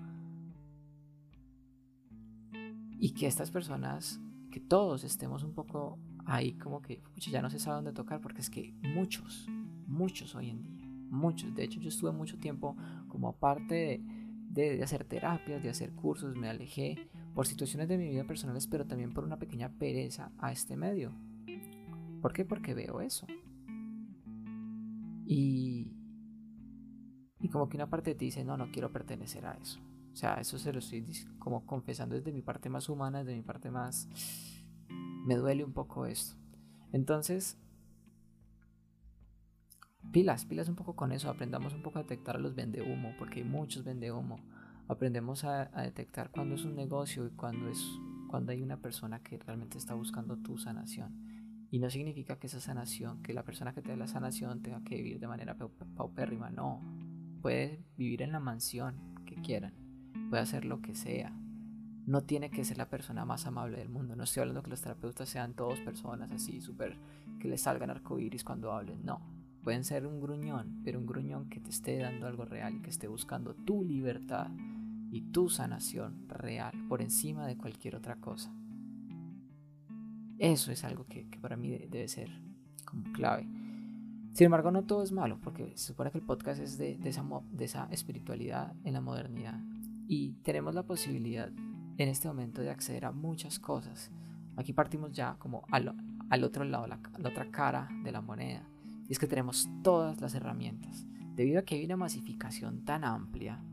Y 3.00 3.12
que 3.12 3.28
estas 3.28 3.52
personas, 3.52 4.20
que 4.52 4.60
todos 4.60 5.04
estemos 5.04 5.44
un 5.44 5.54
poco 5.54 6.00
ahí 6.26 6.54
como 6.54 6.82
que, 6.82 7.02
ya 7.18 7.42
no 7.42 7.50
se 7.50 7.60
sabe 7.60 7.76
dónde 7.78 7.94
tocar, 7.94 8.22
porque 8.22 8.42
es 8.42 8.50
que 8.50 8.74
muchos, 8.82 9.48
muchos 9.86 10.36
hoy 10.36 10.50
en 10.50 10.64
día, 10.64 10.88
muchos, 11.10 11.54
de 11.56 11.64
hecho 11.64 11.80
yo 11.80 11.90
estuve 11.90 12.12
mucho 12.12 12.38
tiempo 12.38 12.76
como 13.08 13.30
aparte 13.30 14.02
de, 14.50 14.78
de 14.78 14.84
hacer 14.84 15.04
terapias, 15.06 15.62
de 15.62 15.70
hacer 15.70 15.92
cursos, 15.94 16.36
me 16.36 16.50
alejé 16.50 17.10
por 17.38 17.46
situaciones 17.46 17.88
de 17.88 18.00
mi 18.00 18.10
vida 18.10 18.24
personales, 18.24 18.66
pero 18.66 18.88
también 18.88 19.14
por 19.14 19.24
una 19.24 19.38
pequeña 19.38 19.70
pereza 19.70 20.32
a 20.40 20.52
este 20.52 20.76
medio. 20.76 21.14
¿Por 22.20 22.34
qué? 22.34 22.46
Porque 22.46 22.74
veo 22.74 23.00
eso. 23.00 23.28
Y, 25.28 25.92
y 27.40 27.50
como 27.50 27.70
que 27.70 27.78
una 27.78 27.92
parte 27.92 28.10
de 28.10 28.16
ti 28.16 28.26
dice, 28.26 28.44
no, 28.44 28.58
no 28.58 28.72
quiero 28.72 28.92
pertenecer 28.92 29.46
a 29.46 29.52
eso. 29.52 29.80
O 30.14 30.16
sea, 30.16 30.34
eso 30.42 30.58
se 30.58 30.74
lo 30.74 30.80
estoy 30.80 31.06
como 31.38 31.64
confesando 31.68 32.16
desde 32.16 32.32
mi 32.32 32.42
parte 32.42 32.72
más 32.72 32.90
humana, 32.90 33.20
desde 33.20 33.36
mi 33.36 33.44
parte 33.44 33.70
más... 33.70 34.10
Me 35.28 35.36
duele 35.36 35.64
un 35.64 35.74
poco 35.74 36.08
esto. 36.08 36.36
Entonces, 36.92 37.60
pilas, 40.12 40.46
pilas 40.46 40.70
un 40.70 40.76
poco 40.76 40.96
con 40.96 41.12
eso, 41.12 41.30
aprendamos 41.30 41.76
un 41.76 41.84
poco 41.84 42.00
a 42.00 42.02
detectar 42.02 42.38
a 42.38 42.40
los 42.40 42.56
vende 42.56 42.82
humo, 42.82 43.14
porque 43.20 43.42
hay 43.42 43.46
muchos 43.46 43.84
vende 43.84 44.12
humo 44.12 44.40
aprendemos 44.88 45.44
a, 45.44 45.66
detectar 45.84 46.32
cuando 46.32 46.56
es 46.56 46.66
un 46.66 46.76
negocio 46.76 47.26
y 47.26 47.32
cuando, 47.32 47.70
es, 47.70 47.86
cuando 48.30 48.52
hay 48.52 48.62
una 48.62 48.78
persona 48.78 49.20
que 49.22 49.38
realmente 49.38 49.78
está 49.78 49.94
buscando 49.94 50.38
tu 50.38 50.58
sanación. 50.58 51.68
Y 51.70 51.80
no 51.80 51.90
significa 51.90 52.40
que 52.40 52.48
esa 52.48 52.62
sanación, 52.62 53.22
que 53.22 53.34
la 53.34 53.44
persona 53.44 53.74
que 53.74 53.82
te 53.82 53.92
dé 53.92 53.98
la 53.98 54.08
sanación 54.08 54.62
tenga 54.62 54.82
que 54.84 54.96
vivir 54.96 55.20
de 55.20 55.28
manera 55.28 55.58
paupérrima, 55.96 56.50
no. 56.50 56.82
Puede 57.42 57.84
vivir 57.98 58.22
en 58.22 58.32
la 58.32 58.40
mansión 58.40 58.96
que 59.26 59.36
quieran, 59.36 59.74
puede 60.30 60.42
hacer 60.42 60.64
lo 60.64 60.82
que 60.82 60.96
sea. 60.96 61.38
No 62.06 62.24
tiene 62.24 62.50
que 62.50 62.64
ser 62.64 62.78
la 62.78 62.90
persona 62.90 63.26
más 63.26 63.46
amable 63.48 63.80
del 63.80 63.90
mundo. 63.90 64.16
No 64.16 64.24
estoy 64.24 64.42
hablando 64.42 64.64
que 64.64 64.70
los 64.70 64.82
terapeutas 64.82 65.28
sean 65.28 65.56
todos 65.56 65.82
personas 65.82 66.32
así, 66.32 66.62
súper, 66.62 66.98
que 67.42 67.50
les 67.50 67.62
salgan 67.62 67.90
arcoíris 67.90 68.46
cuando 68.46 68.72
hablen. 68.72 69.04
No, 69.04 69.20
pueden 69.62 69.84
ser 69.84 70.08
un 70.08 70.22
gruñón, 70.22 70.80
pero 70.86 71.00
un 71.00 71.06
gruñón 71.06 71.50
que 71.50 71.60
te 71.60 71.70
esté 71.70 71.98
dando 71.98 72.28
algo 72.28 72.46
real 72.46 72.82
que 72.82 72.90
esté 72.90 73.10
buscando 73.10 73.54
tu 73.54 73.84
libertad 73.84 74.50
y 75.12 75.22
tu 75.32 75.50
sanación 75.50 76.28
real 76.28 76.74
por 76.88 77.02
encima 77.02 77.46
de 77.46 77.58
cualquier 77.58 77.96
otra 77.96 78.18
cosa. 78.18 78.54
Eso 80.38 80.72
es 80.72 80.84
algo 80.84 81.06
que, 81.08 81.26
para 81.42 81.56
mí 81.56 81.70
debe 81.70 82.08
ser 82.08 82.30
como 82.86 83.12
clave. 83.12 83.48
Sin 84.34 84.46
embargo, 84.46 84.70
no 84.72 84.84
todo 84.84 85.02
es 85.02 85.12
malo, 85.12 85.40
porque 85.42 85.72
se 85.76 85.88
supone 85.88 86.12
que 86.12 86.20
el 86.20 86.24
podcast 86.24 86.62
es 86.62 86.78
de, 86.78 87.00
esa, 87.60 87.88
espiritualidad 87.90 88.76
en 88.84 88.94
la 88.94 89.02
modernidad. 89.02 89.60
Y 90.08 90.34
tenemos 90.44 90.76
la 90.76 90.84
posibilidad 90.84 91.50
en 91.98 92.10
este 92.10 92.28
momento 92.28 92.62
de 92.62 92.70
acceder 92.70 93.06
a 93.06 93.12
muchas 93.12 93.58
cosas. 93.58 94.12
Aquí 94.56 94.74
partimos 94.74 95.12
ya 95.12 95.38
como 95.40 95.66
al, 95.72 95.96
al 96.30 96.44
otro 96.44 96.64
lado, 96.66 96.86
la, 96.86 97.00
la 97.18 97.30
otra 97.30 97.50
cara 97.50 97.90
de 98.04 98.12
la 98.12 98.22
moneda. 98.22 98.68
Y 99.10 99.14
es 99.14 99.20
que 99.20 99.28
tenemos 99.28 99.68
todas 99.84 100.22
las 100.22 100.36
herramientas. 100.36 101.08
Debido 101.36 101.60
a 101.60 101.64
que 101.64 101.76
hay 101.76 101.86
una 101.86 101.98
masificación 101.98 102.86
tan 102.86 103.04
amplia, 103.04 103.64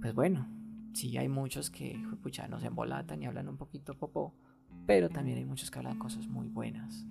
pues 0.00 0.14
bueno, 0.14 0.48
sí 0.92 1.16
hay 1.16 1.28
muchos 1.28 1.70
que 1.70 2.00
pucha, 2.22 2.48
nos 2.48 2.62
embolatan 2.62 3.22
y 3.22 3.26
hablan 3.26 3.48
un 3.48 3.56
poquito 3.56 3.94
popó, 3.94 4.34
pero 4.86 5.08
también 5.08 5.38
hay 5.38 5.44
muchos 5.44 5.70
que 5.70 5.78
hablan 5.78 5.98
cosas 5.98 6.26
muy 6.28 6.48
buenas, 6.48 7.06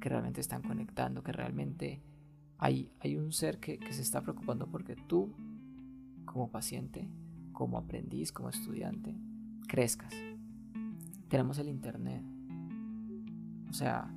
que 0.00 0.08
realmente 0.08 0.40
están 0.40 0.62
conectando, 0.62 1.22
que 1.22 1.32
realmente 1.32 2.02
hay, 2.58 2.92
hay 3.00 3.16
un 3.16 3.32
ser 3.32 3.58
que, 3.58 3.78
que 3.78 3.92
se 3.92 4.02
está 4.02 4.22
preocupando 4.22 4.66
porque 4.66 4.96
tú, 4.96 5.34
como 6.24 6.50
paciente, 6.50 7.08
como 7.52 7.78
aprendiz, 7.78 8.32
como 8.32 8.48
estudiante, 8.50 9.16
crezcas. 9.66 10.14
Tenemos 11.28 11.58
el 11.58 11.68
Internet. 11.68 12.22
O 13.68 13.72
sea, 13.72 14.12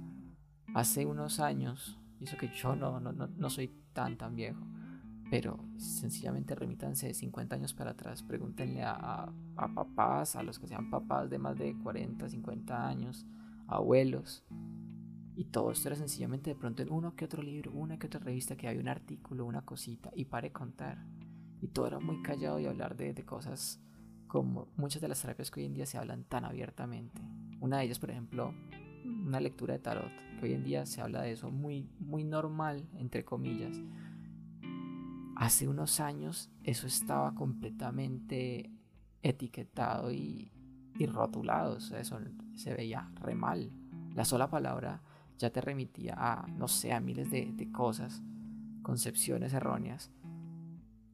hace 0.74 1.06
unos 1.06 1.40
años, 1.40 2.00
y 2.20 2.26
eso 2.26 2.38
que 2.38 2.50
yo 2.50 2.76
no, 2.76 3.00
no, 3.00 3.12
no 3.12 3.50
soy 3.50 3.72
tan 3.94 4.18
tan 4.18 4.36
viejo, 4.36 4.66
pero 5.30 5.60
sencillamente 5.78 6.56
remítanse 6.56 7.14
50 7.14 7.56
años 7.56 7.74
para 7.74 7.92
atrás, 7.92 8.24
pregúntenle 8.24 8.82
a, 8.84 9.32
papás, 9.76 10.36
a 10.36 10.44
los 10.44 10.58
que 10.58 10.68
sean 10.68 10.90
papás 10.90 11.30
de 11.30 11.38
más 11.38 11.58
de 11.58 11.78
40, 11.78 12.28
50 12.28 12.88
años, 12.88 13.28
abuelos. 13.68 14.44
Y 15.36 15.46
todo 15.46 15.72
esto 15.72 15.90
era 15.90 15.96
sencillamente 15.96 16.50
de 16.50 16.56
pronto 16.56 16.82
en 16.82 16.92
uno 16.92 17.16
que 17.16 17.26
otro 17.26 17.44
libro, 17.44 17.72
una 17.72 18.00
que 18.00 18.08
otra 18.08 18.20
revista 18.20 18.58
que 18.58 18.68
había 18.68 18.82
un 18.82 18.88
artículo, 18.88 19.46
una 19.46 19.62
cosita, 19.62 20.10
y 20.16 20.26
pare 20.26 20.52
contar. 20.52 21.06
Y 21.62 21.68
todo 21.68 21.88
era 21.88 22.00
muy 22.00 22.22
callado 22.24 22.60
y 22.60 22.66
hablar 22.66 22.98
de, 22.98 23.14
de 23.14 23.24
cosas 23.24 23.80
como 24.28 24.68
muchas 24.78 25.02
de 25.02 25.08
las 25.08 25.22
terapias 25.22 25.52
que 25.52 25.62
hoy 25.62 25.68
en 25.68 25.74
día 25.74 25.86
se 25.86 25.98
hablan 25.98 26.24
tan 26.24 26.44
abiertamente. 26.44 27.22
Una 27.62 27.78
de 27.78 27.86
ellas, 27.86 28.00
por 28.00 28.10
ejemplo, 28.10 28.54
una 29.06 29.40
lectura 29.40 29.74
de 29.74 29.80
tarot, 29.80 30.12
que 30.40 30.46
hoy 30.46 30.54
en 30.54 30.64
día 30.64 30.86
se 30.86 31.02
habla 31.02 31.22
de 31.22 31.34
eso 31.34 31.52
muy, 31.52 31.88
muy 32.00 32.24
normal, 32.24 32.88
entre 32.98 33.24
comillas 33.24 33.80
Hace 35.40 35.70
unos 35.70 36.02
años 36.02 36.52
eso 36.66 36.86
estaba 36.86 37.34
completamente 37.34 38.70
etiquetado 39.24 40.12
y, 40.12 40.52
rotulado, 41.08 41.78
eso 41.78 42.20
se 42.56 42.74
veía 42.74 43.10
re 43.16 43.36
mal. 43.36 43.72
La 44.14 44.26
sola 44.26 44.50
palabra 44.50 45.02
ya 45.38 45.50
te 45.50 45.62
remitía 45.62 46.14
a, 46.18 46.46
no 46.48 46.68
sé, 46.68 46.92
a 46.92 47.00
miles 47.00 47.32
de, 47.32 47.72
cosas, 47.72 48.22
concepciones 48.82 49.54
erróneas. 49.54 50.12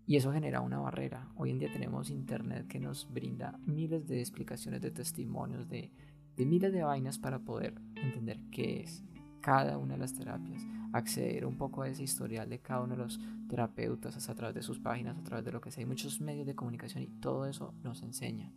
Y 0.08 0.16
eso 0.16 0.34
genera 0.34 0.62
una 0.62 0.80
barrera. 0.80 1.30
Hoy 1.36 1.52
en 1.52 1.60
día 1.60 1.72
tenemos 1.72 2.10
internet 2.10 2.66
que 2.68 2.80
nos 2.80 3.08
brinda 3.14 3.60
miles 3.68 4.08
de 4.08 4.22
explicaciones, 4.22 4.82
de 4.82 4.90
testimonios, 4.90 5.70
de, 5.70 5.92
de 6.36 6.46
miles 6.48 6.74
de 6.74 6.82
vainas 6.82 7.20
para 7.20 7.38
poder 7.38 7.80
entender 7.96 8.42
qué 8.50 8.82
es 8.82 9.04
cada 9.46 9.78
una 9.78 9.94
de 9.94 10.00
las 10.00 10.16
terapias, 10.16 10.66
acceder 10.92 11.46
un 11.46 11.56
poco 11.56 11.84
a 11.84 11.88
ese 11.88 12.02
historial 12.02 12.50
de 12.50 12.58
cada 12.58 12.82
uno 12.82 12.96
de 12.96 13.04
los 13.04 13.20
terapeutas 13.48 14.28
a 14.28 14.34
través 14.34 14.56
de 14.56 14.64
sus 14.64 14.80
páginas, 14.80 15.20
a 15.20 15.24
través 15.24 15.46
de 15.46 15.52
lo 15.52 15.62
que 15.62 15.70
sea. 15.70 15.84
Hay 15.84 15.86
muchos 15.86 16.20
medios 16.20 16.48
de 16.48 16.56
comunicación 16.56 17.04
y 17.04 17.08
todo 17.08 17.46
eso 17.46 17.76
nos 17.84 18.02
enseña. 18.02 18.52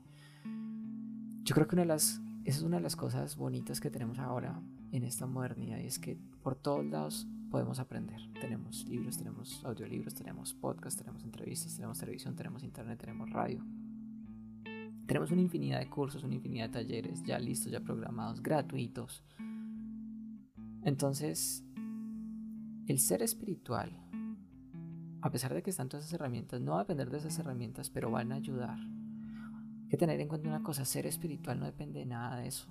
Yo 1.43 1.55
creo 1.55 1.69
que 1.69 1.75
una 1.75 1.83
de 1.83 1.89
las, 1.89 2.23
esa 2.47 2.59
es 2.59 2.63
una 2.63 2.79
de 2.79 2.83
las 2.85 2.97
cosas 2.97 3.37
bonitas 3.37 3.81
que 3.81 3.91
tenemos 3.91 4.19
ahora 4.19 4.63
en 4.91 5.05
esta 5.05 5.27
modernidad 5.27 5.79
y 5.79 5.87
es 5.89 5.99
que 5.99 6.17
por 6.43 6.55
todos 6.55 6.87
lados 6.87 7.29
podemos 7.51 7.81
aprender. 7.81 8.23
Tenemos 8.41 8.87
libros, 8.87 9.19
tenemos 9.19 9.63
audiolibros, 9.67 10.15
tenemos 10.15 10.55
podcasts, 10.55 10.99
tenemos 10.99 11.23
entrevistas, 11.23 11.75
tenemos 11.75 11.99
televisión, 11.99 12.35
tenemos 12.35 12.63
internet, 12.63 12.99
tenemos 12.99 13.29
radio. 13.29 13.63
Tenemos 15.07 15.31
una 15.33 15.43
infinidad 15.43 15.81
de 15.81 15.91
cursos, 15.91 16.25
una 16.25 16.37
infinidad 16.37 16.71
de 16.71 16.73
talleres 16.73 17.23
ya 17.25 17.39
listos, 17.39 17.71
ya 17.71 17.81
programados, 17.81 18.43
gratuitos 18.43 19.23
entonces, 20.83 21.65
el 22.87 22.99
ser 22.99 23.23
espiritual, 23.23 23.91
a 25.21 25.31
pesar 25.31 25.53
de 25.53 25.63
que 25.63 25.71
están 25.71 25.89
todas 25.89 26.05
esas 26.05 26.15
herramientas, 26.15 26.61
no 26.61 26.73
va 26.73 26.79
a 26.79 26.85
depender 26.85 27.11
de 27.11 27.19
esas 27.19 27.39
herramientas, 27.39 27.91
pero 27.91 28.11
van 28.11 28.33
a 28.33 28.37
ayudar. 28.37 28.79
Hay 28.79 29.89
que 29.89 29.97
tener 29.97 30.21
en 30.21 30.29
cuenta 30.29 30.49
una 30.49 30.63
cosa, 30.63 30.85
ser 30.85 31.07
espiritual 31.07 31.59
no 31.59 31.67
depende 31.67 32.01
de 32.01 32.07
nada 32.07 32.37
de 32.37 32.49
eso. 32.49 32.69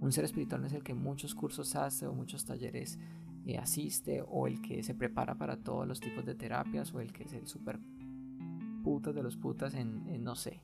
Un 0.00 0.12
ser 0.12 0.24
espiritual 0.24 0.60
no 0.60 0.68
es 0.68 0.72
el 0.72 0.84
que 0.84 0.94
muchos 0.94 1.34
cursos 1.34 1.74
hace 1.74 2.06
o 2.06 2.14
muchos 2.14 2.44
talleres 2.44 2.98
eh, 3.46 3.58
asiste 3.58 4.22
o 4.26 4.46
el 4.46 4.62
que 4.62 4.82
se 4.82 4.94
prepara 4.94 5.34
para 5.36 5.56
todos 5.56 5.86
los 5.86 6.00
tipos 6.00 6.24
de 6.24 6.34
terapias 6.34 6.94
o 6.94 7.00
el 7.00 7.12
que 7.12 7.24
es 7.24 7.32
el 7.32 7.46
super 7.46 7.80
putas 8.84 9.14
de 9.14 9.22
los 9.22 9.36
putas 9.36 9.74
en, 9.74 10.06
en 10.08 10.22
no 10.22 10.36
sé, 10.36 10.62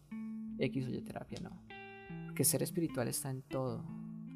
X 0.59 0.87
o 0.87 0.91
Y 0.91 1.03
terapia, 1.03 1.41
no. 1.41 1.63
Porque 2.27 2.45
ser 2.45 2.63
espiritual 2.63 3.09
está 3.09 3.31
en 3.31 3.43
todo. 3.43 3.85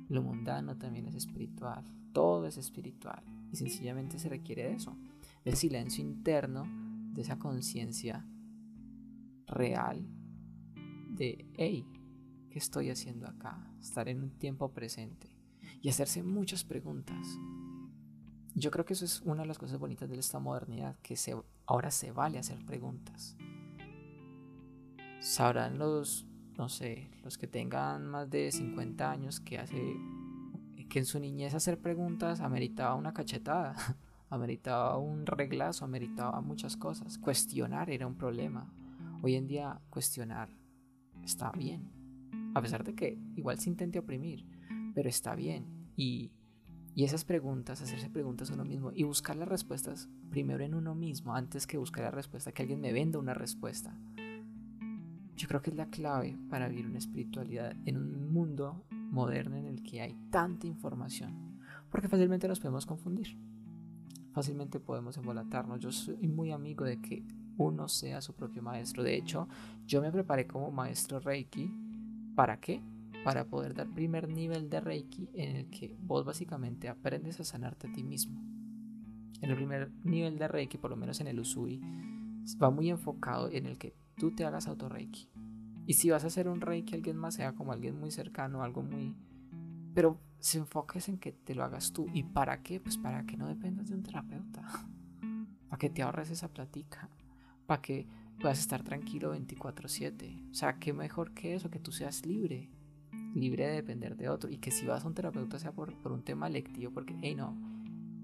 Lo 0.08 0.22
mundano 0.22 0.76
también 0.76 1.06
es 1.06 1.14
espiritual. 1.14 1.84
Todo 2.12 2.46
es 2.46 2.56
espiritual. 2.56 3.22
Y 3.52 3.56
sencillamente 3.56 4.18
se 4.18 4.28
requiere 4.28 4.64
de 4.64 4.74
eso. 4.74 4.96
El 5.44 5.54
silencio 5.54 6.02
interno, 6.02 6.66
de 7.12 7.22
esa 7.22 7.38
conciencia 7.38 8.24
real 9.46 10.06
de, 11.10 11.50
hey, 11.54 11.84
¿qué 12.48 12.58
estoy 12.58 12.90
haciendo 12.90 13.26
acá? 13.26 13.66
Estar 13.80 14.08
en 14.08 14.22
un 14.22 14.30
tiempo 14.30 14.70
presente 14.72 15.28
y 15.82 15.88
hacerse 15.88 16.22
muchas 16.22 16.62
preguntas. 16.64 17.26
Yo 18.54 18.70
creo 18.70 18.84
que 18.84 18.92
eso 18.92 19.04
es 19.04 19.20
una 19.22 19.42
de 19.42 19.48
las 19.48 19.58
cosas 19.58 19.78
bonitas 19.78 20.08
de 20.08 20.16
esta 20.16 20.38
modernidad, 20.38 20.96
que 21.00 21.16
se, 21.16 21.36
ahora 21.66 21.90
se 21.90 22.12
vale 22.12 22.38
hacer 22.38 22.64
preguntas. 22.64 23.36
Sabrán 25.20 25.78
los, 25.78 26.27
no 26.58 26.68
sé, 26.68 27.08
los 27.22 27.38
que 27.38 27.46
tengan 27.46 28.06
más 28.08 28.28
de 28.28 28.50
50 28.50 29.10
años 29.10 29.38
que 29.38 29.58
hace 29.58 29.96
que 30.88 30.98
en 30.98 31.04
su 31.04 31.20
niñez 31.20 31.54
hacer 31.54 31.78
preguntas 31.78 32.40
ameritaba 32.40 32.94
una 32.94 33.12
cachetada, 33.12 33.76
ameritaba 34.30 34.98
un 34.98 35.26
reglazo, 35.26 35.84
ameritaba 35.84 36.40
muchas 36.40 36.76
cosas. 36.76 37.18
Cuestionar 37.18 37.90
era 37.90 38.06
un 38.06 38.16
problema. 38.16 38.72
Hoy 39.22 39.36
en 39.36 39.46
día 39.46 39.80
cuestionar 39.90 40.48
está 41.22 41.52
bien. 41.52 41.90
A 42.54 42.62
pesar 42.62 42.84
de 42.84 42.94
que 42.94 43.18
igual 43.36 43.60
se 43.60 43.68
intente 43.68 43.98
oprimir, 43.98 44.46
pero 44.94 45.08
está 45.08 45.34
bien. 45.34 45.90
Y, 45.94 46.32
y 46.94 47.04
esas 47.04 47.24
preguntas, 47.24 47.82
hacerse 47.82 48.10
preguntas 48.10 48.50
a 48.50 48.54
uno 48.54 48.64
mismo 48.64 48.90
y 48.92 49.04
buscar 49.04 49.36
las 49.36 49.48
respuestas 49.48 50.08
primero 50.30 50.64
en 50.64 50.74
uno 50.74 50.94
mismo, 50.94 51.34
antes 51.34 51.66
que 51.66 51.76
buscar 51.76 52.04
la 52.04 52.10
respuesta, 52.10 52.50
que 52.52 52.62
alguien 52.62 52.80
me 52.80 52.92
venda 52.92 53.18
una 53.18 53.34
respuesta. 53.34 53.94
Yo 55.38 55.46
creo 55.46 55.62
que 55.62 55.70
es 55.70 55.76
la 55.76 55.86
clave 55.86 56.36
para 56.50 56.66
vivir 56.66 56.88
una 56.88 56.98
espiritualidad 56.98 57.76
en 57.84 57.96
un 57.96 58.32
mundo 58.32 58.84
moderno 58.90 59.56
en 59.56 59.66
el 59.66 59.84
que 59.84 60.00
hay 60.00 60.16
tanta 60.30 60.66
información, 60.66 61.60
porque 61.92 62.08
fácilmente 62.08 62.48
nos 62.48 62.58
podemos 62.58 62.86
confundir, 62.86 63.38
fácilmente 64.32 64.80
podemos 64.80 65.16
embolatarnos. 65.16 65.78
Yo 65.78 65.92
soy 65.92 66.26
muy 66.26 66.50
amigo 66.50 66.84
de 66.84 67.00
que 67.00 67.24
uno 67.56 67.86
sea 67.86 68.20
su 68.20 68.34
propio 68.34 68.64
maestro. 68.64 69.04
De 69.04 69.14
hecho, 69.14 69.48
yo 69.86 70.02
me 70.02 70.10
preparé 70.10 70.48
como 70.48 70.72
maestro 70.72 71.20
Reiki. 71.20 71.72
¿Para 72.34 72.58
qué? 72.58 72.82
Para 73.22 73.44
poder 73.44 73.74
dar 73.74 73.88
primer 73.94 74.28
nivel 74.28 74.68
de 74.68 74.80
Reiki 74.80 75.28
en 75.34 75.54
el 75.54 75.70
que 75.70 75.96
vos 76.00 76.24
básicamente 76.24 76.88
aprendes 76.88 77.38
a 77.38 77.44
sanarte 77.44 77.86
a 77.86 77.92
ti 77.92 78.02
mismo. 78.02 78.42
En 79.40 79.50
el 79.50 79.56
primer 79.56 79.92
nivel 80.02 80.36
de 80.36 80.48
Reiki, 80.48 80.78
por 80.78 80.90
lo 80.90 80.96
menos 80.96 81.20
en 81.20 81.28
el 81.28 81.38
Usui, 81.38 81.80
va 82.60 82.70
muy 82.70 82.90
enfocado 82.90 83.48
en 83.52 83.66
el 83.66 83.78
que 83.78 83.94
tú 84.18 84.32
te 84.32 84.44
hagas 84.44 84.66
auto-reiki. 84.66 85.30
Y 85.86 85.94
si 85.94 86.10
vas 86.10 86.24
a 86.24 86.26
hacer 86.26 86.48
un 86.48 86.60
reiki, 86.60 86.94
alguien 86.94 87.16
más 87.16 87.34
sea 87.34 87.54
como 87.54 87.72
alguien 87.72 87.98
muy 87.98 88.10
cercano, 88.10 88.62
algo 88.62 88.82
muy... 88.82 89.16
Pero 89.94 90.20
se 90.38 90.58
enfoques 90.58 91.08
en 91.08 91.18
que 91.18 91.32
te 91.32 91.54
lo 91.54 91.64
hagas 91.64 91.92
tú. 91.92 92.06
¿Y 92.12 92.24
para 92.24 92.62
qué? 92.62 92.78
Pues 92.78 92.98
para 92.98 93.24
que 93.24 93.36
no 93.36 93.48
dependas 93.48 93.88
de 93.88 93.94
un 93.94 94.02
terapeuta. 94.02 94.62
Para 95.68 95.78
que 95.78 95.90
te 95.90 96.02
ahorres 96.02 96.30
esa 96.30 96.48
platica. 96.48 97.10
Para 97.66 97.82
que 97.82 98.06
puedas 98.40 98.58
estar 98.58 98.82
tranquilo 98.82 99.34
24/7. 99.34 100.50
O 100.50 100.54
sea, 100.54 100.78
qué 100.78 100.92
mejor 100.92 101.32
que 101.32 101.54
eso, 101.54 101.70
que 101.70 101.78
tú 101.78 101.92
seas 101.92 102.24
libre. 102.24 102.70
Libre 103.34 103.66
de 103.66 103.74
depender 103.74 104.16
de 104.16 104.28
otro. 104.28 104.50
Y 104.50 104.58
que 104.58 104.70
si 104.70 104.86
vas 104.86 105.04
a 105.04 105.08
un 105.08 105.14
terapeuta 105.14 105.58
sea 105.58 105.72
por, 105.72 105.94
por 106.02 106.12
un 106.12 106.22
tema 106.22 106.48
lectivo, 106.48 106.92
porque, 106.92 107.14
hey, 107.20 107.34
no, 107.34 107.56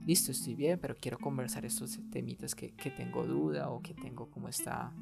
listo, 0.07 0.33
estoy 0.33 0.55
bien, 0.55 0.79
pero 0.79 0.97
quiero 0.97 1.19
conversar 1.19 1.65
estos 1.65 1.99
temitas 2.11 2.55
que, 2.55 2.73
que 2.73 2.91
tengo 2.91 3.27
duda 3.27 3.71
o 3.71 3.83
que 3.83 3.95
tengo 3.95 4.31
como 4.31 4.49
está 4.49 4.93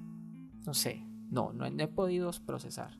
no 0.64 0.74
sé, 0.74 1.04
no, 1.30 1.52
no 1.52 1.66
he, 1.66 1.88
podido 1.88 2.30
procesar. 2.46 2.98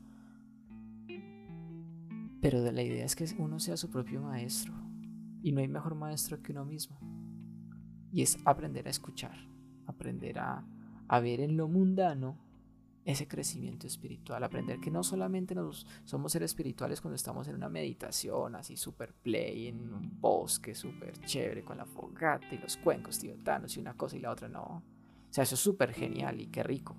Pero 2.41 2.59
la 2.71 2.81
idea 2.81 3.05
es 3.05 3.15
que 3.15 3.25
uno 3.37 3.59
sea 3.59 3.77
su 3.77 3.89
propio 3.89 4.21
maestro. 4.21 4.73
Y 5.41 5.51
no 5.51 5.59
hay 5.61 5.67
mejor 5.67 5.95
maestro 5.95 6.41
que 6.41 6.51
uno 6.51 6.65
mismo. 6.65 6.97
Y 8.11 8.21
es 8.21 8.37
aprender 8.45 8.87
a 8.87 8.91
escuchar, 8.91 9.37
aprender 9.85 10.39
a, 10.39 10.65
ver 11.21 11.41
en 11.41 11.57
lo 11.57 11.67
mundano 11.67 12.39
ese 13.05 13.27
crecimiento 13.27 13.85
espiritual, 13.85 14.43
aprender 14.43 14.79
que 14.79 14.89
no 14.89 15.03
solamente 15.03 15.53
nos, 15.53 15.85
somos 16.05 16.31
seres 16.31 16.51
espirituales 16.51 17.01
cuando 17.01 17.15
estamos 17.15 17.47
en 17.47 17.55
una 17.55 17.69
meditación 17.69 18.55
así 18.55 18.77
super 18.77 19.13
play, 19.13 19.67
en 19.67 19.93
un 19.93 20.19
bosque 20.19 20.73
súper 20.73 21.19
chévere 21.19 21.63
con 21.63 21.77
la 21.77 21.85
fogata 21.85 22.47
y 22.51 22.57
los 22.57 22.77
cuencos 22.77 23.19
tibetanos 23.19 23.75
y 23.77 23.79
una 23.79 23.95
cosa 23.95 24.15
y 24.15 24.21
la 24.21 24.31
otra, 24.31 24.47
no. 24.47 24.63
O 24.63 24.83
sea, 25.29 25.43
eso 25.43 25.55
es 25.55 25.61
súper 25.61 25.93
genial 25.93 26.39
y 26.41 26.47
qué 26.47 26.63
rico. 26.63 26.95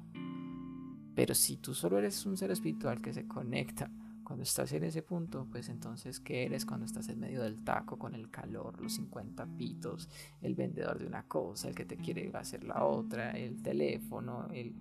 Pero 1.15 1.35
si 1.35 1.57
tú 1.57 1.75
solo 1.75 1.99
eres 1.99 2.27
un 2.27 2.37
ser 2.37 2.51
espiritual 2.51 3.01
que 3.01 3.13
se 3.13 3.27
conecta 3.27 3.91
cuando 4.25 4.43
estás 4.43 4.73
en 4.73 4.85
ese 4.85 5.03
punto, 5.03 5.47
pues 5.51 5.69
entonces, 5.69 6.19
¿qué 6.19 6.45
eres 6.45 6.65
cuando 6.65 6.87
estás 6.87 7.09
en 7.09 7.21
medio 7.21 7.43
del 7.43 7.63
taco 7.63 7.99
con 7.99 8.15
el 8.15 8.31
calor, 8.31 8.81
los 8.81 8.95
50 8.95 9.47
pitos, 9.57 10.09
el 10.41 10.55
vendedor 10.55 10.99
de 10.99 11.07
una 11.07 11.25
cosa, 11.29 11.69
el 11.69 11.75
que 11.75 11.85
te 11.85 11.97
quiere 11.97 12.31
hacer 12.35 12.65
la 12.65 12.85
otra, 12.85 13.33
el 13.33 13.63
teléfono, 13.63 14.49
el... 14.51 14.75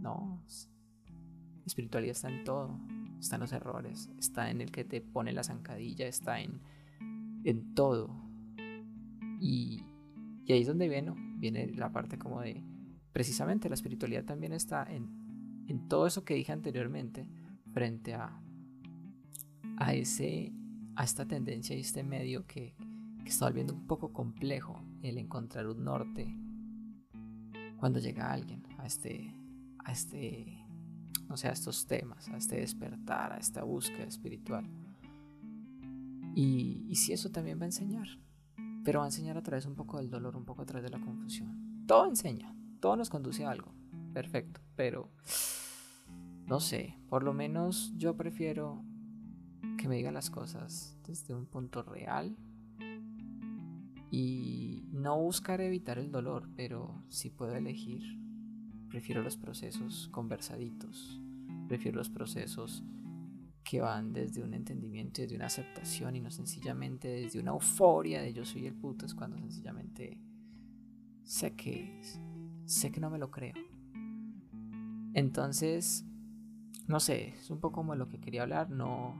No, 0.00 0.42
espiritualidad 1.66 2.12
está 2.12 2.28
en 2.28 2.44
todo, 2.44 2.78
está 3.18 3.36
en 3.36 3.40
los 3.40 3.52
errores, 3.52 4.10
está 4.18 4.50
en 4.50 4.60
el 4.60 4.70
que 4.70 4.84
te 4.84 5.00
pone 5.00 5.32
la 5.32 5.44
zancadilla, 5.44 6.06
está 6.06 6.40
en, 6.40 6.60
en 7.44 7.74
todo. 7.74 8.14
Y, 9.40 9.82
y 10.44 10.52
ahí 10.52 10.60
es 10.60 10.66
donde 10.66 10.88
viene, 10.88 11.12
viene 11.38 11.68
la 11.74 11.90
parte 11.92 12.18
como 12.18 12.40
de 12.40 12.62
precisamente 13.12 13.68
la 13.68 13.74
espiritualidad 13.74 14.24
también 14.24 14.52
está 14.52 14.84
en, 14.84 15.64
en 15.66 15.88
todo 15.88 16.06
eso 16.06 16.24
que 16.24 16.34
dije 16.34 16.52
anteriormente 16.52 17.26
frente 17.72 18.14
a, 18.14 18.40
a, 19.76 19.94
ese, 19.94 20.52
a 20.96 21.04
esta 21.04 21.26
tendencia 21.26 21.76
y 21.76 21.80
este 21.80 22.02
medio 22.02 22.46
que, 22.46 22.74
que 23.22 23.28
está 23.28 23.46
volviendo 23.46 23.74
un 23.74 23.86
poco 23.86 24.12
complejo 24.12 24.82
el 25.02 25.18
encontrar 25.18 25.66
un 25.66 25.84
norte 25.84 26.34
cuando 27.78 27.98
llega 27.98 28.30
alguien 28.30 28.62
a 28.78 28.86
este, 28.86 29.34
a 29.78 29.92
este, 29.92 30.64
no 31.28 31.36
sé, 31.36 31.48
a 31.48 31.52
estos 31.52 31.86
temas, 31.86 32.28
a 32.28 32.36
este 32.36 32.56
despertar, 32.56 33.32
a 33.32 33.38
esta 33.38 33.64
búsqueda 33.64 34.04
espiritual. 34.04 34.68
Y, 36.34 36.84
y 36.88 36.96
si 36.96 37.12
eso 37.12 37.30
también 37.30 37.58
va 37.58 37.62
a 37.62 37.66
enseñar, 37.66 38.06
pero 38.84 39.00
va 39.00 39.06
a 39.06 39.08
enseñar 39.08 39.38
a 39.38 39.42
través 39.42 39.66
un 39.66 39.74
poco 39.74 39.96
del 39.96 40.10
dolor, 40.10 40.36
un 40.36 40.44
poco 40.44 40.62
a 40.62 40.66
través 40.66 40.90
de 40.90 40.96
la 40.96 41.02
confusión. 41.04 41.84
Todo 41.86 42.06
enseña, 42.06 42.54
todo 42.80 42.96
nos 42.96 43.10
conduce 43.10 43.44
a 43.44 43.50
algo. 43.50 43.72
Perfecto. 44.12 44.60
Pero, 44.76 45.10
no 46.46 46.60
sé, 46.60 46.96
por 47.08 47.22
lo 47.22 47.32
menos 47.32 47.92
yo 47.96 48.16
prefiero 48.16 48.82
que 49.78 49.88
me 49.88 49.96
digan 49.96 50.14
las 50.14 50.30
cosas 50.30 50.98
desde 51.06 51.34
un 51.34 51.46
punto 51.46 51.82
real 51.82 52.36
y 54.10 54.84
no 54.92 55.18
buscar 55.18 55.60
evitar 55.60 55.98
el 55.98 56.10
dolor, 56.10 56.48
pero 56.56 57.04
si 57.08 57.30
puedo 57.30 57.54
elegir, 57.54 58.02
prefiero 58.88 59.22
los 59.22 59.36
procesos 59.36 60.08
conversaditos, 60.10 61.20
prefiero 61.68 61.98
los 61.98 62.10
procesos 62.10 62.82
que 63.62 63.80
van 63.80 64.12
desde 64.12 64.42
un 64.42 64.52
entendimiento 64.52 65.20
y 65.20 65.24
desde 65.24 65.36
una 65.36 65.46
aceptación 65.46 66.16
y 66.16 66.20
no 66.20 66.30
sencillamente 66.30 67.08
desde 67.08 67.38
una 67.38 67.52
euforia 67.52 68.20
de 68.20 68.32
yo 68.32 68.44
soy 68.44 68.66
el 68.66 68.74
puto, 68.74 69.06
es 69.06 69.14
cuando 69.14 69.38
sencillamente 69.38 70.18
sé 71.22 71.54
que 71.54 72.02
sé 72.70 72.92
que 72.92 73.00
no 73.00 73.10
me 73.10 73.18
lo 73.18 73.30
creo. 73.30 73.54
Entonces, 75.14 76.04
no 76.86 77.00
sé, 77.00 77.30
es 77.30 77.50
un 77.50 77.58
poco 77.58 77.76
como 77.76 77.94
lo 77.96 78.08
que 78.08 78.20
quería 78.20 78.42
hablar, 78.42 78.70
no, 78.70 79.14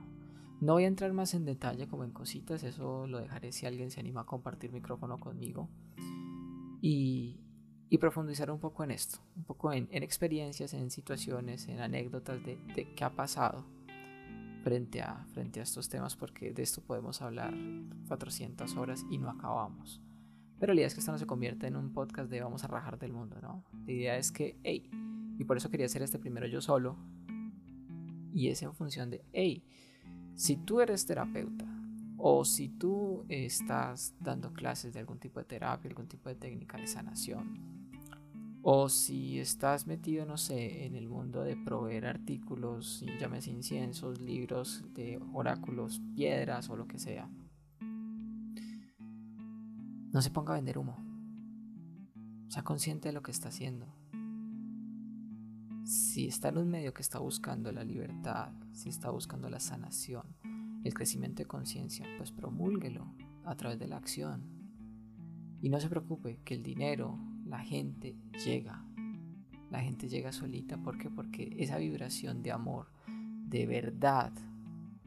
no 0.61 0.73
voy 0.73 0.85
a 0.85 0.87
entrar 0.87 1.11
más 1.11 1.33
en 1.33 1.43
detalle 1.45 1.87
como 1.87 2.03
en 2.03 2.11
cositas, 2.11 2.63
eso 2.63 3.07
lo 3.07 3.19
dejaré 3.19 3.51
si 3.51 3.65
alguien 3.65 3.91
se 3.91 3.99
anima 3.99 4.21
a 4.21 4.25
compartir 4.25 4.71
micrófono 4.71 5.17
conmigo. 5.17 5.69
Y, 6.81 7.41
y 7.89 7.97
profundizar 7.97 8.49
un 8.49 8.59
poco 8.59 8.83
en 8.83 8.91
esto, 8.91 9.19
un 9.35 9.43
poco 9.43 9.73
en, 9.73 9.87
experiencias, 9.91 10.73
en 10.73 10.89
situaciones, 10.89 11.67
en 11.67 11.81
anécdotas 11.81 12.43
de, 12.43 12.55
de, 12.73 12.95
qué 12.95 13.03
ha 13.03 13.15
pasado 13.15 13.65
frente 14.63 15.01
a, 15.01 15.25
frente 15.33 15.59
a 15.59 15.63
estos 15.63 15.89
temas, 15.89 16.15
porque 16.15 16.53
de 16.53 16.63
esto 16.63 16.81
podemos 16.81 17.21
hablar 17.21 17.53
400 18.07 18.75
horas 18.77 19.05
y 19.11 19.17
no 19.17 19.29
acabamos. 19.29 20.01
Pero 20.61 20.75
la 20.75 20.81
idea 20.81 20.87
es 20.87 20.93
que 20.93 20.99
esto 20.99 21.11
no 21.11 21.17
se 21.17 21.25
convierta 21.25 21.65
en 21.65 21.75
un 21.75 21.91
podcast 21.91 22.29
de 22.29 22.39
vamos 22.39 22.63
a 22.63 22.67
rajar 22.67 22.99
del 22.99 23.13
mundo, 23.13 23.35
¿no? 23.41 23.63
La 23.87 23.91
idea 23.91 24.17
es 24.17 24.31
que, 24.31 24.59
hey, 24.61 24.87
y 25.39 25.43
por 25.43 25.57
eso 25.57 25.71
quería 25.71 25.87
hacer 25.87 26.03
este 26.03 26.19
primero 26.19 26.45
yo 26.45 26.61
solo, 26.61 26.97
y 28.31 28.47
es 28.49 28.61
en 28.61 28.75
función 28.75 29.09
de, 29.09 29.25
hey, 29.33 29.63
si 30.35 30.57
tú 30.57 30.79
eres 30.79 31.07
terapeuta, 31.07 31.65
o 32.15 32.45
si 32.45 32.69
tú 32.69 33.25
estás 33.27 34.13
dando 34.19 34.53
clases 34.53 34.93
de 34.93 34.99
algún 34.99 35.17
tipo 35.17 35.39
de 35.39 35.45
terapia, 35.45 35.89
algún 35.89 36.07
tipo 36.07 36.29
de 36.29 36.35
técnica 36.35 36.77
de 36.77 36.85
sanación, 36.85 37.81
O 38.63 38.89
si 38.89 39.39
estás 39.39 39.87
metido, 39.87 40.27
no 40.27 40.37
sé, 40.37 40.85
en 40.85 40.95
el 40.95 41.09
mundo 41.09 41.41
de 41.41 41.57
proveer 41.57 42.05
artículos, 42.05 43.03
llames 43.19 43.47
inciensos, 43.47 44.21
libros 44.21 44.85
de 44.93 45.19
oráculos, 45.33 45.99
piedras 46.15 46.69
o 46.69 46.75
lo 46.75 46.85
que 46.85 46.99
sea. 46.99 47.27
No 50.11 50.21
se 50.21 50.29
ponga 50.29 50.53
a 50.53 50.55
vender 50.55 50.77
humo. 50.77 50.97
Sea 52.49 52.63
consciente 52.63 53.09
de 53.09 53.13
lo 53.13 53.21
que 53.21 53.31
está 53.31 53.47
haciendo. 53.47 53.87
Si 55.85 56.27
está 56.27 56.49
en 56.49 56.57
un 56.57 56.69
medio 56.69 56.93
que 56.93 57.01
está 57.01 57.19
buscando 57.19 57.71
la 57.71 57.83
libertad, 57.83 58.51
si 58.73 58.89
está 58.89 59.09
buscando 59.09 59.49
la 59.49 59.59
sanación, 59.59 60.35
el 60.83 60.93
crecimiento 60.93 61.41
de 61.41 61.47
conciencia, 61.47 62.05
pues 62.17 62.31
promúlguelo 62.31 63.13
a 63.45 63.55
través 63.55 63.79
de 63.79 63.87
la 63.87 63.97
acción. 63.97 64.43
Y 65.61 65.69
no 65.69 65.79
se 65.79 65.89
preocupe 65.89 66.41
que 66.43 66.55
el 66.55 66.63
dinero, 66.63 67.17
la 67.45 67.59
gente 67.59 68.17
llega. 68.45 68.85
La 69.69 69.79
gente 69.79 70.09
llega 70.09 70.33
solita. 70.33 70.77
¿Por 70.77 70.97
qué? 70.97 71.09
Porque 71.09 71.55
esa 71.57 71.77
vibración 71.77 72.43
de 72.43 72.51
amor, 72.51 72.91
de 73.47 73.65
verdad, 73.65 74.33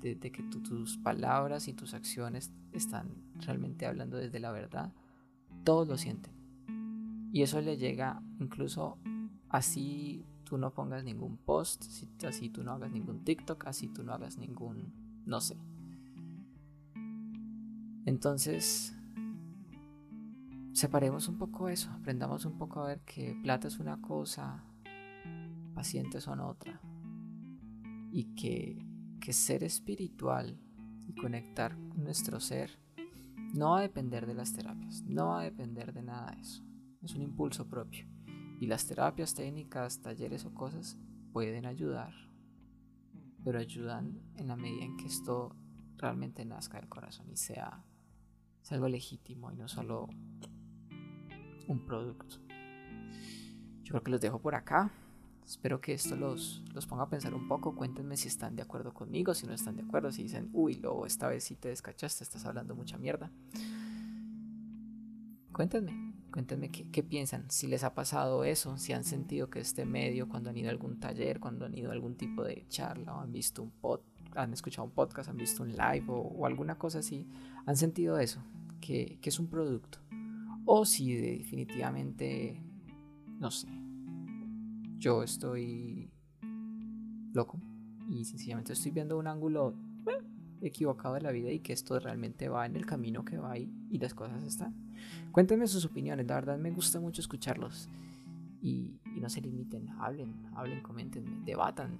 de, 0.00 0.18
que 0.18 0.42
tus 0.42 0.98
palabras 0.98 1.68
y 1.68 1.74
tus 1.74 1.94
acciones 1.94 2.52
están 2.74 3.08
realmente 3.36 3.86
hablando 3.86 4.16
desde 4.16 4.40
la 4.40 4.52
verdad, 4.52 4.92
todos 5.64 5.88
lo 5.88 5.96
sienten. 5.96 6.32
Y 7.32 7.42
eso 7.42 7.60
le 7.60 7.76
llega 7.76 8.22
incluso 8.38 8.98
así 9.48 10.24
tú 10.44 10.58
no 10.58 10.72
pongas 10.72 11.04
ningún 11.04 11.36
post, 11.36 11.84
así 12.24 12.50
tú 12.50 12.62
no 12.62 12.72
hagas 12.72 12.90
ningún 12.92 13.24
TikTok, 13.24 13.66
así 13.66 13.88
tú 13.88 14.04
no 14.04 14.12
hagas 14.12 14.38
ningún, 14.38 14.92
no 15.26 15.40
sé. 15.40 15.56
Entonces, 18.06 18.94
separemos 20.72 21.28
un 21.28 21.38
poco 21.38 21.68
eso, 21.68 21.90
aprendamos 21.90 22.44
un 22.44 22.58
poco 22.58 22.80
a 22.80 22.88
ver 22.88 23.00
que 23.00 23.38
plata 23.42 23.68
es 23.68 23.78
una 23.78 24.00
cosa, 24.00 24.62
pacientes 25.74 26.24
son 26.24 26.40
otra. 26.40 26.80
Y 28.12 28.34
que, 28.36 28.78
que 29.20 29.32
ser 29.32 29.64
espiritual 29.64 30.56
y 31.06 31.14
conectar 31.14 31.76
nuestro 31.76 32.40
ser 32.40 32.78
no 33.54 33.70
va 33.70 33.78
a 33.78 33.82
depender 33.82 34.26
de 34.26 34.34
las 34.34 34.52
terapias, 34.52 35.02
no 35.02 35.28
va 35.28 35.40
a 35.40 35.44
depender 35.44 35.92
de 35.92 36.02
nada 36.02 36.32
de 36.32 36.40
eso. 36.40 36.62
Es 37.02 37.14
un 37.14 37.22
impulso 37.22 37.68
propio. 37.68 38.06
Y 38.60 38.66
las 38.66 38.86
terapias, 38.86 39.34
técnicas, 39.34 40.00
talleres 40.00 40.44
o 40.44 40.54
cosas 40.54 40.96
pueden 41.32 41.66
ayudar, 41.66 42.12
pero 43.44 43.58
ayudan 43.58 44.20
en 44.36 44.48
la 44.48 44.56
medida 44.56 44.84
en 44.84 44.96
que 44.96 45.06
esto 45.06 45.54
realmente 45.96 46.44
nazca 46.44 46.78
del 46.78 46.88
corazón 46.88 47.30
y 47.30 47.36
sea, 47.36 47.84
sea 48.62 48.76
algo 48.76 48.88
legítimo 48.88 49.52
y 49.52 49.56
no 49.56 49.68
solo 49.68 50.08
un 51.68 51.84
producto. 51.86 52.36
Yo 53.82 53.92
creo 53.92 54.02
que 54.02 54.10
los 54.10 54.20
dejo 54.20 54.40
por 54.40 54.54
acá. 54.54 54.90
Espero 55.44 55.80
que 55.80 55.92
esto 55.92 56.16
los, 56.16 56.62
los 56.72 56.86
ponga 56.86 57.04
a 57.04 57.08
pensar 57.08 57.34
un 57.34 57.48
poco. 57.48 57.74
Cuéntenme 57.74 58.16
si 58.16 58.28
están 58.28 58.56
de 58.56 58.62
acuerdo 58.62 58.94
conmigo, 58.94 59.34
si 59.34 59.46
no 59.46 59.52
están 59.52 59.76
de 59.76 59.82
acuerdo, 59.82 60.10
si 60.10 60.22
dicen, 60.22 60.48
uy, 60.52 60.80
esta 61.06 61.28
vez 61.28 61.44
sí 61.44 61.56
te 61.56 61.68
descachaste, 61.68 62.24
estás 62.24 62.46
hablando 62.46 62.74
mucha 62.74 62.96
mierda. 62.96 63.30
Cuéntenme, 65.52 66.14
cuéntenme 66.32 66.70
qué, 66.70 66.90
qué, 66.90 67.02
piensan, 67.02 67.48
si 67.50 67.68
les 67.68 67.84
ha 67.84 67.94
pasado 67.94 68.42
eso, 68.42 68.76
si 68.76 68.92
han 68.92 69.04
sentido 69.04 69.50
que 69.50 69.60
este 69.60 69.84
medio, 69.84 70.28
cuando 70.28 70.50
han 70.50 70.56
ido 70.56 70.68
a 70.68 70.72
algún 70.72 70.98
taller, 70.98 71.38
cuando 71.38 71.66
han 71.66 71.76
ido 71.76 71.90
a 71.90 71.92
algún 71.92 72.16
tipo 72.16 72.42
de 72.42 72.66
charla 72.68 73.14
o 73.14 73.20
han 73.20 73.30
visto 73.30 73.62
un 73.62 73.70
pod, 73.70 74.00
han 74.34 74.52
escuchado 74.52 74.88
un 74.88 74.94
podcast, 74.94 75.28
han 75.28 75.36
visto 75.36 75.62
un 75.62 75.70
live 75.70 76.06
o, 76.08 76.16
o 76.16 76.46
alguna 76.46 76.76
cosa 76.76 76.98
así, 76.98 77.28
han 77.66 77.76
sentido 77.76 78.18
eso, 78.18 78.42
que, 78.80 79.18
que 79.20 79.28
es 79.28 79.38
un 79.38 79.46
producto 79.46 79.98
o 80.64 80.84
si 80.84 81.14
definitivamente, 81.14 82.62
no 83.38 83.50
sé, 83.50 83.68
yo 85.04 85.22
estoy 85.22 86.10
loco 87.34 87.60
y 88.08 88.24
sencillamente 88.24 88.72
estoy 88.72 88.90
viendo 88.90 89.18
un 89.18 89.26
ángulo 89.26 89.74
equivocado 90.62 91.16
de 91.16 91.20
la 91.20 91.30
vida 91.30 91.50
y 91.52 91.60
que 91.60 91.74
esto 91.74 92.00
realmente 92.00 92.48
va 92.48 92.64
en 92.64 92.74
el 92.74 92.86
camino 92.86 93.22
que 93.22 93.36
va 93.36 93.58
y, 93.58 93.70
y 93.90 93.98
las 93.98 94.14
cosas 94.14 94.42
están. 94.44 94.74
Cuéntenme 95.30 95.66
sus 95.66 95.84
opiniones, 95.84 96.26
la 96.26 96.36
verdad 96.36 96.56
me 96.56 96.70
gusta 96.70 97.00
mucho 97.00 97.20
escucharlos 97.20 97.90
y, 98.62 98.98
y 99.14 99.20
no 99.20 99.28
se 99.28 99.42
limiten, 99.42 99.90
hablen, 99.90 100.32
hablen, 100.54 100.80
comenten, 100.80 101.44
debatan, 101.44 101.98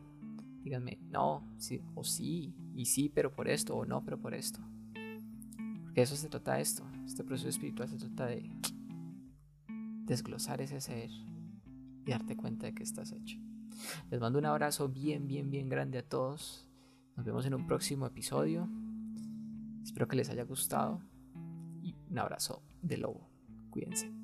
díganme 0.62 0.98
no, 1.11 1.46
sí 1.59 1.82
o 1.94 2.05
sí, 2.05 2.55
y 2.74 2.86
sí, 2.86 3.11
pero 3.14 3.34
por 3.34 3.50
esto, 3.50 3.76
o 3.76 3.84
no, 3.84 4.02
pero 4.02 4.18
por 4.18 4.32
esto. 4.32 4.61
Porque 5.82 6.00
eso 6.00 6.16
se 6.16 6.30
trata 6.30 6.55
de 6.55 6.62
esto, 6.62 6.86
este 7.05 7.22
proceso 7.22 7.50
espiritual 7.50 7.86
se 7.86 7.98
trata 7.98 8.24
de 8.24 8.50
desglosar 10.07 10.62
ese 10.62 10.80
ser 10.80 11.11
y 12.05 12.11
darte 12.11 12.36
cuenta 12.36 12.66
de 12.66 12.74
que 12.74 12.82
estás 12.82 13.12
hecho. 13.12 13.38
Les 14.11 14.20
mando 14.20 14.38
un 14.38 14.46
abrazo 14.46 14.88
bien, 14.88 15.26
bien, 15.26 15.50
bien 15.50 15.68
grande 15.68 15.98
a 15.98 16.02
todos. 16.02 16.68
Nos 17.16 17.24
vemos 17.24 17.46
en 17.46 17.55
un 17.55 17.66
próximo 17.66 18.07
episodio. 18.07 18.68
Espero 19.82 20.09
que 20.09 20.16
les 20.16 20.30
haya 20.30 20.44
gustado. 20.44 21.00
Y 21.82 21.94
un 22.11 22.18
abrazo 22.18 22.62
de 22.82 22.98
lobo. 22.98 23.28
Cuídense. 23.70 24.23